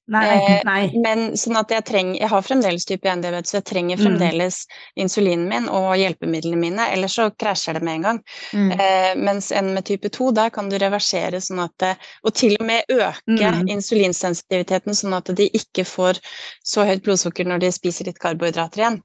[0.08, 0.90] Nei, Eh, nei.
[0.98, 4.02] Men sånn at jeg trenger Jeg har fremdeles type 1-diabetes, så jeg trenger Mm.
[4.04, 4.56] fremdeles
[4.98, 8.18] insulinen min og hjelpemidlene mine, ellers så krasjer det med en gang.
[8.52, 8.72] Mm.
[8.80, 12.66] Eh, mens en med type 2, der kan du reversere sånn at Og til og
[12.66, 13.68] med øke Mm.
[13.68, 16.18] insulinsensitiviteten, sånn at de ikke får
[16.64, 19.02] så høyt blodsukker når de spiser litt karbohydrater igjen.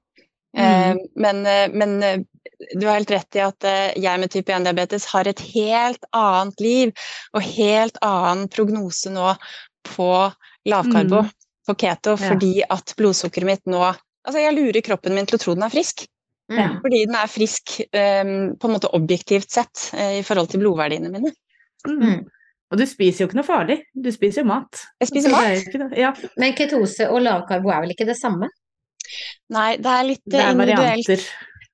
[0.56, 0.98] Eh, Mm.
[1.16, 2.18] men, eh, men eh,
[2.80, 6.92] du har helt rett i at jeg med type 1-diabetes har et helt annet liv
[7.36, 9.38] og helt annen prognose nå
[9.84, 10.34] på
[10.68, 11.32] lavkarbo, Mm.
[11.68, 12.30] på keto, Ja.
[12.32, 13.82] fordi at blodsukkeret mitt nå
[14.28, 16.02] Altså, jeg lurer kroppen min til å tro den er frisk.
[16.52, 16.82] Mm.
[16.84, 21.10] Fordi den er frisk um, på en måte objektivt sett uh, i forhold til blodverdiene
[21.12, 21.32] mine.
[21.88, 22.02] Mm.
[22.02, 22.26] Mm.
[22.72, 24.82] Og du spiser jo ikke noe farlig, du spiser jo mat.
[25.00, 25.96] Jeg spiser mat.
[25.96, 28.50] Ja, Men ketose og lavkarbo er vel ikke det samme?
[29.56, 31.08] Nei, det er litt det eh, er individuelt.
[31.08, 31.24] varianter.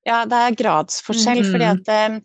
[0.06, 1.50] Ja, det er gradsforskjell, Mm.
[1.50, 2.20] fordi at eh, eh,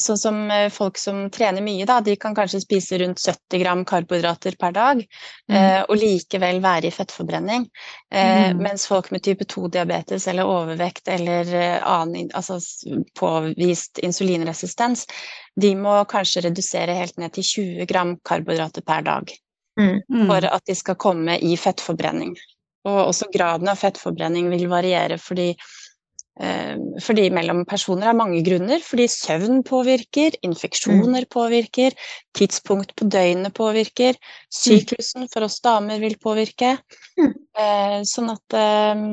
[0.00, 3.84] sånn som eh, folk som trener mye, da, de kan kanskje spise rundt 70 gram
[3.84, 5.02] karbohydrater per dag,
[5.52, 7.66] eh, og likevel være i fettforbrenning.
[8.10, 8.62] Eh, Mhm.
[8.62, 12.58] Mens folk med type 2-diabetes eller overvekt eller eh, annen altså,
[13.18, 15.06] påvist insulinresistens,
[15.60, 19.30] de må kanskje redusere helt ned til 20 gram karbohydrater per dag
[19.78, 20.26] Mm.
[20.28, 22.36] for at de skal komme i fettforbrenning.
[22.86, 25.56] Og også graden av fettforbrenning vil variere fordi, eh,
[26.34, 28.80] fordi mellom personer er mange grunner.
[28.82, 31.94] Fordi søvn påvirker, infeksjoner påvirker,
[32.34, 34.18] tidspunkt på døgnet påvirker,
[34.50, 36.72] syklusen for oss damer vil påvirke.
[37.20, 37.30] Mm.
[37.58, 39.04] Eh, sånn at eh,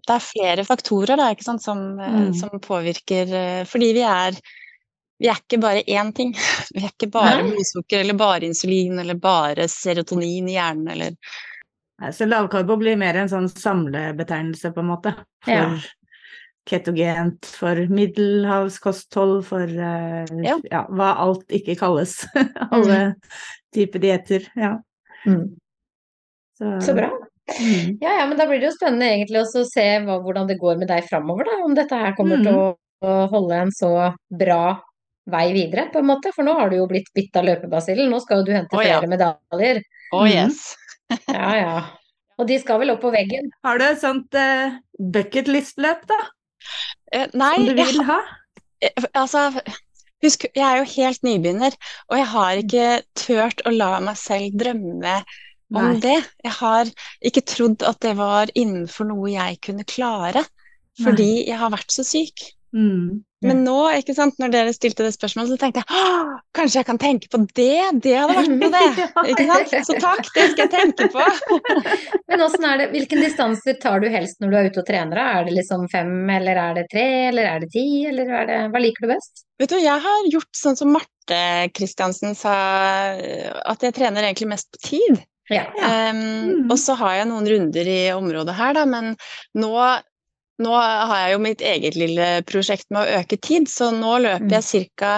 [0.00, 2.32] det er flere faktorer da, ikke sant, som, eh, Mm.
[2.34, 4.40] som påvirker eh, Fordi vi er
[5.20, 6.32] vi er ikke bare én ting.
[6.74, 11.12] Vi er ikke bare blodsukker eller bare insulin eller bare serotonin i hjernen eller
[12.16, 15.12] Så lavkarbo blir mer en sånn samlebetegnelse, på en måte.
[15.44, 15.66] For Ja.
[16.68, 20.58] Ketogent, for middelhavskosthold, for uh, Ja.
[20.70, 22.18] ja, hva alt ikke kalles.
[22.74, 23.14] Alle
[23.74, 24.44] typer dietter.
[24.58, 24.76] Ja.
[25.26, 25.56] Mm.
[26.84, 27.08] Så bra.
[27.60, 27.96] Mm.
[28.02, 30.58] Ja, ja, men da blir det jo spennende egentlig også å se hva, hvordan det
[30.60, 31.56] går med deg framover, da.
[31.66, 32.66] Om dette her kommer til å,
[33.02, 33.90] å holde en så
[34.28, 34.60] bra
[35.30, 36.30] vei videre, på en måte.
[36.36, 38.10] For nå har du jo blitt bitt av løpebasillen.
[38.12, 38.98] Nå skal jo du hente Å, ja.
[39.00, 39.82] flere medaljer.
[40.12, 40.30] Oh Mhm.
[40.34, 40.76] yes!
[41.26, 41.72] Ja, ja.
[42.40, 43.50] Og de skal vel opp på veggen.
[43.66, 46.20] Har du et sånt uh, bucketlist-løp, da?
[47.12, 48.18] Eh, nei, Som du vil ha?
[48.82, 49.50] eh, altså
[50.20, 51.74] Husk, jeg er jo helt nybegynner,
[52.10, 55.14] og jeg har ikke turt å la meg selv drømme
[55.72, 56.00] om Nei.
[56.02, 56.16] det.
[56.44, 56.90] Jeg har
[57.24, 60.42] ikke trodd at det var innenfor noe jeg kunne klare,
[61.00, 62.44] fordi jeg har vært så syk.
[62.76, 63.22] Mm.
[63.40, 66.98] Men nå, ikke sant, når dere stilte det spørsmålet, så tenkte jeg kanskje jeg kan
[67.00, 67.86] tenke på det?
[68.04, 69.06] Det hadde vært noe, det.
[69.32, 69.72] Ikke sant?
[69.88, 71.24] Så takk, det skal jeg tenke på.
[72.28, 75.22] Men åssen er det, hvilken distanser tar du helst når du er ute og trener?
[75.22, 78.60] Er det liksom fem, eller er det tre, eller er det ti, eller er det,
[78.74, 79.46] hva liker du best?
[79.62, 81.42] Vet du, jeg har gjort sånn som Marte
[81.72, 82.54] Kristiansen sa,
[83.16, 85.24] at jeg trener egentlig mest på tid.
[85.50, 85.64] Ja.
[85.80, 86.70] Um, Mm.
[86.70, 89.14] Og så har jeg noen runder i området her, da, men
[89.58, 89.72] nå,
[90.60, 94.60] nå har jeg jo mitt eget lille prosjekt med å øke tid, så nå løper
[94.60, 95.16] jeg ca.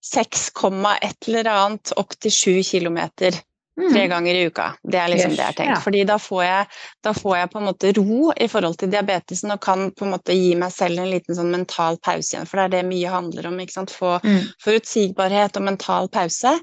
[0.00, 3.36] 6,1 eller annet opp til 7 km tre
[3.80, 4.08] Mm.
[4.10, 4.64] ganger i uka.
[4.84, 5.70] Det er liksom Yes, det jeg har tenkt.
[5.76, 5.80] ja.
[5.80, 6.66] Fordi da får, jeg,
[7.02, 10.10] da får jeg på en måte ro i forhold til diabetesen og kan på en
[10.12, 13.08] måte gi meg selv en liten sånn mental pause igjen, for det er det mye
[13.08, 13.56] handler om.
[13.60, 13.90] ikke sant?
[13.90, 14.40] Få Mm.
[14.64, 16.58] forutsigbarhet og mental pause.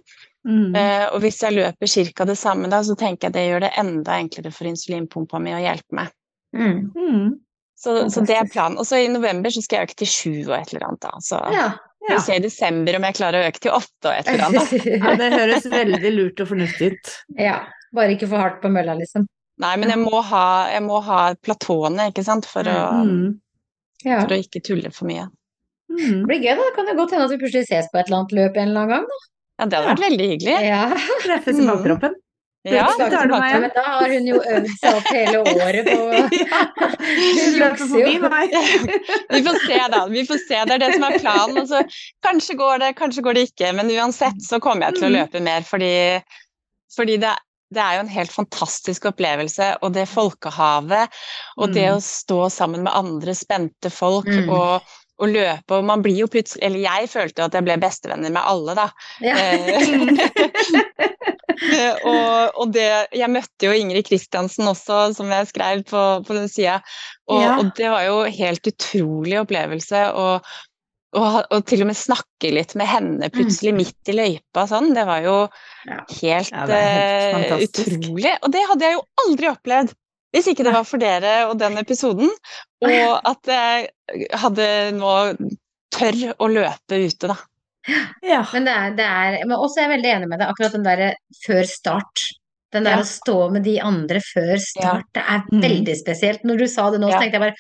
[0.46, 0.76] Mm.
[0.76, 2.26] Uh, og hvis jeg løper ca.
[2.26, 5.62] det samme da, så tenker jeg det gjør det enda enklere for insulinpumpa mi å
[5.64, 6.10] hjelpe meg.
[6.56, 7.40] Mm.
[7.78, 8.80] Så, så det er planen.
[8.82, 11.02] Og så i november så skal jeg øke til sju og et eller annet.
[11.06, 11.12] da.
[11.22, 11.68] Så Ja.
[12.10, 14.70] vi ser i desember om jeg klarer å øke til åtte og et eller annet.
[14.72, 14.78] da.
[15.04, 17.12] Ja, det høres veldig lurt og fornuftig ut.
[17.38, 17.60] ja.
[17.96, 19.24] Bare ikke for hardt på mølla, liksom.
[19.64, 22.74] Nei, men jeg må ha, jeg må ha platåene, ikke sant, for å,
[23.08, 23.40] Mm.
[24.04, 24.20] Ja.
[24.26, 25.24] for å ikke tulle for mye.
[25.90, 26.20] Mm.
[26.20, 26.66] Det blir gøy, da.
[26.68, 28.68] Det kan jo godt hende at vi plutselig ses på et eller annet løp en
[28.68, 29.08] eller annen gang.
[29.08, 29.20] Da.
[29.58, 30.58] Ja, det hadde vært veldig hyggelig.
[30.68, 30.82] Ja.
[31.24, 31.72] Treffes i Mm.
[32.74, 33.62] Ja, tar du meg igjen.
[33.62, 35.98] Men da har hun jo øvd seg opp hele året på
[36.42, 36.62] Ja,
[37.00, 38.56] Hun løper forbi meg.
[39.36, 40.02] vi får se, da.
[40.12, 40.62] Vi får se.
[40.68, 41.58] Det er det som er planen.
[41.64, 41.82] Altså,
[42.28, 43.74] kanskje går det, kanskje går det ikke.
[43.78, 45.18] Men uansett så kommer jeg til å Mm.
[45.22, 45.94] løpe mer, fordi,
[46.96, 47.34] fordi det,
[47.74, 49.72] det er jo en helt fantastisk opplevelse.
[49.84, 51.10] Og det folkehavet,
[51.58, 51.96] og det Mm.
[51.98, 54.50] å stå sammen med andre spente folk Mm.
[54.50, 54.82] og,
[55.18, 58.34] og løpe Og man blir jo plutselig Eller jeg følte jo at jeg ble bestevenner
[58.34, 58.88] med alle, da.
[59.26, 59.36] Ja.
[59.38, 60.78] Eh,
[62.12, 62.88] og, og det
[63.18, 66.80] Jeg møtte jo Ingrid Kristiansen også, som jeg skrev på, på den sida.
[67.28, 67.58] Og, Ja.
[67.60, 70.04] og det var jo helt utrolig opplevelse.
[70.14, 70.48] Og,
[71.18, 74.94] og, til og med snakke litt med henne plutselig midt i løypa sånn.
[74.96, 75.38] Det var jo
[75.88, 76.02] Ja.
[76.22, 78.36] helt, Ja, helt uh, utrolig.
[78.44, 79.96] Og det hadde jeg jo aldri opplevd
[80.36, 82.30] hvis ikke det var for dere og den episoden.
[82.86, 84.68] Og at jeg hadde
[84.98, 85.14] nå
[85.96, 87.38] tør å løpe ute, da.
[88.22, 88.42] Ja.
[88.52, 90.84] Men det er, det er Men også er jeg veldig enig med deg, akkurat den
[90.84, 91.14] derre
[91.46, 92.24] før start.
[92.76, 93.04] Den der Ja.
[93.04, 95.62] å stå med de andre før start, det er Mm.
[95.64, 96.44] veldig spesielt.
[96.44, 97.56] Når du sa det nå, så tenkte jeg bare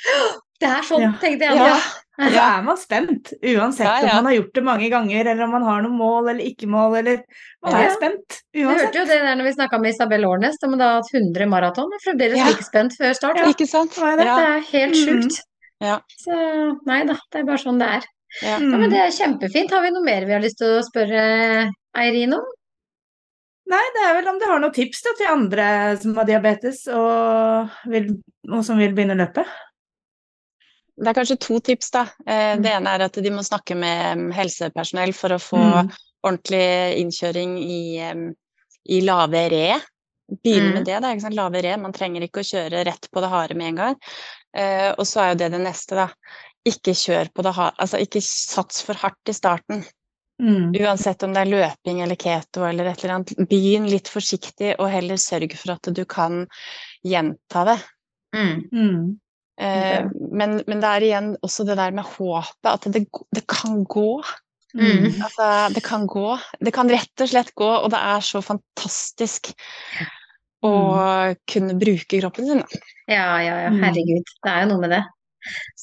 [0.59, 1.11] Det er sånn, Ja.
[1.21, 1.55] tenkte jeg.
[1.55, 1.79] Ja.
[2.17, 4.09] Så er man spent, uansett Ja, ja.
[4.17, 6.67] om man har gjort det mange ganger, eller om man har noen mål eller ikke
[6.67, 7.21] mål, eller
[7.63, 7.87] Man Ja.
[7.87, 8.85] er spent Du uansett.
[8.87, 11.45] hørte jo det der når vi snakka med Isabel Årnes, som hun har hatt 100
[11.47, 12.47] maraton, og fremdeles Ja.
[12.47, 13.37] like spent før start.
[13.47, 13.91] Ikke sant?
[13.93, 14.17] Det?
[14.17, 15.21] Det er helt Mm.
[15.21, 15.41] sjukt.
[15.81, 15.99] Ja.
[16.17, 18.03] Så nei da, det er bare sånn det er.
[18.41, 18.49] Ja.
[18.49, 18.79] Ja, Mm.
[18.81, 19.71] men det er kjempefint.
[19.71, 22.43] Har vi noe mer vi har lyst til å spørre Eirin om?
[23.69, 26.87] Nei, det er vel om du har noen tips da, til andre som har diabetes
[26.87, 28.13] og, vil,
[28.49, 29.43] og som vil begynne å løpe.
[30.97, 32.05] Det er kanskje to tips, da.
[32.25, 32.63] Eh, Mm.
[32.63, 35.91] Det ene er at de må snakke med mm, helsepersonell for å få Mm.
[36.25, 38.33] ordentlig innkjøring i,
[38.89, 39.79] i lave re.
[40.43, 40.73] Begynne Mm.
[40.73, 41.11] med det, da.
[41.13, 41.35] Ikke sant?
[41.35, 41.77] Lave re.
[41.77, 43.95] Man trenger ikke å kjøre rett på det harde med en gang.
[44.57, 46.07] Eh, og så er jo det det neste, da.
[46.65, 47.75] Ikke kjør på det harde.
[47.79, 49.85] Altså ikke sats for hardt i starten.
[50.41, 50.73] Mm.
[50.81, 53.35] Uansett om det er løping eller keto eller et eller annet.
[53.49, 56.45] Begynn litt forsiktig, og heller sørg for at du kan
[57.05, 57.77] gjenta det.
[58.35, 59.19] Mm.
[59.57, 59.67] Mm.
[59.67, 63.81] Eh, men, men det er igjen også det der med håpet, at det, det kan
[63.89, 64.21] gå.
[64.77, 65.09] Mm.
[65.23, 66.37] Altså, det kan gå.
[66.61, 69.53] Det kan rett og slett gå, og det er så fantastisk
[70.65, 70.73] å
[71.49, 72.65] kunne bruke kroppen sin.
[73.07, 73.71] Ja, ja, ja.
[73.73, 73.81] Mm.
[73.85, 74.35] Herregud.
[74.43, 75.03] Det er jo noe med det.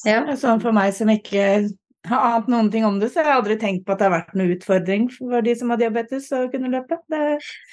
[0.05, 0.21] Ja.
[0.37, 1.65] Sånn for meg som ikke
[2.09, 4.13] har ant noen ting om det, så jeg har aldri tenkt på at det har
[4.15, 6.97] vært noen utfordring for de som har diabetes å kunne løpe.
[7.11, 7.21] Det,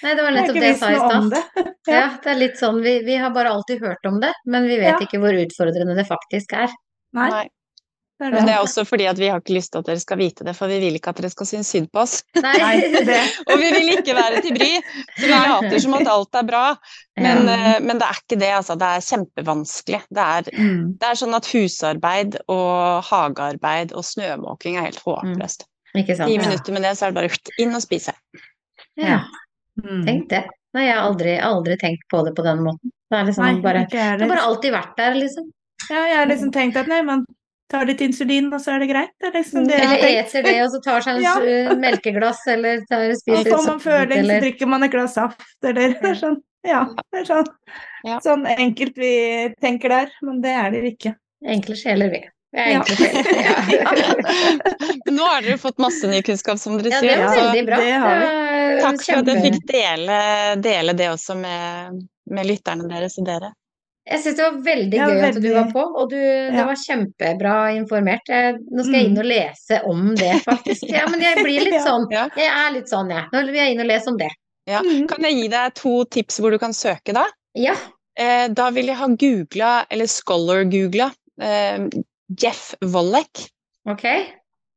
[0.03, 1.37] Nei, det var nettopp det jeg sa i stad.
[1.91, 1.97] ja.
[1.97, 4.79] Ja, det er litt sånn, vi, vi har bare alltid hørt om det, men vi
[4.83, 5.01] vet Ja.
[5.05, 6.73] ikke hvor utfordrende det faktisk er.
[7.17, 7.45] Nei, Nei.
[8.23, 8.55] Det er Men det det.
[8.55, 10.71] er også fordi at vi har ikke lyst til at dere skal vite det, for
[10.71, 12.23] vi vil ikke at dere skal synes synd på oss.
[12.39, 13.19] Nei, Nei, det.
[13.51, 14.71] Og vi vil ikke være til bry,
[15.19, 16.63] så vi later som at alt er bra.
[17.19, 17.57] Men, Ja.
[17.75, 18.77] eh, men det er ikke det, altså.
[18.79, 20.01] Det er kjempevanskelig.
[20.09, 20.97] Det er, Mm.
[20.99, 25.67] det er sånn at husarbeid og hagearbeid og snømåking er helt håpløst.
[25.95, 26.07] Mm.
[26.07, 28.15] Ti minutter med det, så er det bare inn og spise.
[28.97, 29.21] Ja,
[29.83, 30.05] Mm.
[30.05, 30.45] tenk det.
[30.75, 32.91] Nei, jeg har aldri, aldri tenkt på det på den måten.
[33.11, 35.51] Det er liksom Nei, bare, det har bare alltid vært der, liksom.
[35.91, 37.27] Ja, jeg har liksom tenkt at nei, man
[37.73, 39.13] tar litt insulin, og så er det greit.
[39.21, 41.75] Det er liksom det Eller eter det, og så tar seg en Ja.
[41.83, 45.97] melkeglass, eller tar, Og spiser får man føling, så drikker man et glass saft, eller
[45.97, 46.39] det er sånn.
[46.63, 47.49] Ja, det er sånn,
[48.07, 48.21] Ja.
[48.23, 49.15] sånn enkelt vi
[49.65, 51.17] tenker der, men det er det ikke.
[51.57, 52.23] enkle sjeler, vi.
[52.53, 52.83] Ja.
[52.85, 53.93] Ja.
[55.09, 57.15] Nå har dere fått masse ny kunnskap, som dere sier.
[57.17, 57.77] ja, det var veldig bra.
[57.81, 58.83] det har vi.
[58.83, 60.19] Takk for at jeg fikk dele,
[60.65, 63.51] dele det også med, med lytterne deres og dere.
[64.11, 66.65] Jeg syns det var veldig Ja, gøy at du var på, og du, det Ja.
[66.67, 68.27] var kjempebra informert.
[68.29, 69.21] Jeg, nå skal jeg inn Mm.
[69.23, 70.83] og lese om det, faktisk.
[70.91, 72.07] Ja, men jeg blir litt sånn.
[72.11, 72.25] Ja.
[72.37, 73.29] Jeg er litt sånn, jeg.
[73.33, 74.31] Nå vil jeg inn og lese om det.
[74.67, 74.81] Ja.
[74.83, 75.07] Mm.
[75.09, 77.29] Kan jeg gi deg to tips hvor du kan søke, da?
[77.55, 77.75] Ja.
[78.19, 81.87] Eh, da vil jeg ha googla, eller scholar-googla, eh,
[82.43, 83.47] Jeff Wollek.
[83.89, 84.05] Ok.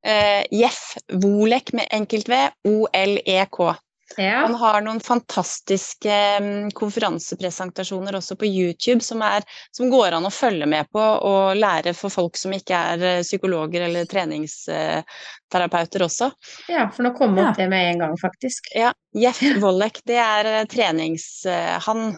[0.05, 3.75] Eh, Jeff Wolek med enkelt V, O-L-E-K.
[4.17, 4.43] Ja.
[4.45, 9.41] Han har noen fantastiske mm, konferansepresentasjoner også på YouTube som, er,
[9.73, 13.23] som går an å følge med på og lære for folk som ikke er eh,
[13.25, 16.29] psykologer eller treningsterapeuter også.
[16.69, 17.49] ja, for nå kom Ja.
[17.49, 18.69] opp det med en gang, faktisk.
[18.77, 21.25] Ja, Jeff Wollek, det er eh, trenings...
[21.49, 22.13] eh, Han,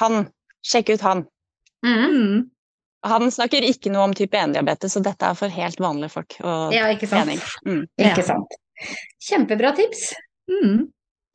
[0.00, 0.26] han,
[0.66, 1.24] sjekk ut han.
[1.86, 2.18] Mhm.
[2.18, 2.46] Mm.
[3.06, 6.74] Han snakker ikke noe om type 1-diabetes, så dette er for helt vanlige folk og
[6.74, 7.30] Ja, ikke sant.
[7.64, 7.84] Mm.
[8.02, 8.58] Ikke sant.
[9.22, 10.08] Kjempebra tips.
[10.50, 10.88] Mm.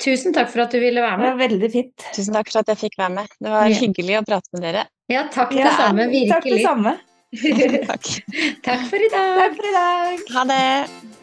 [0.04, 1.26] Tusen takk for at du ville være med.
[1.26, 2.06] Det var veldig fint.
[2.16, 3.34] Tusen takk for at jeg fikk være med.
[3.40, 3.80] Det var Ja.
[3.80, 4.86] hyggelig å prate med dere.
[5.10, 6.08] Ja, takk det Ja, samme.
[6.30, 6.98] Takk det samme.
[7.90, 8.10] Takk.
[8.62, 9.40] Takk for i dag.
[9.40, 10.20] Takk for i dag!
[10.36, 11.23] Ha det.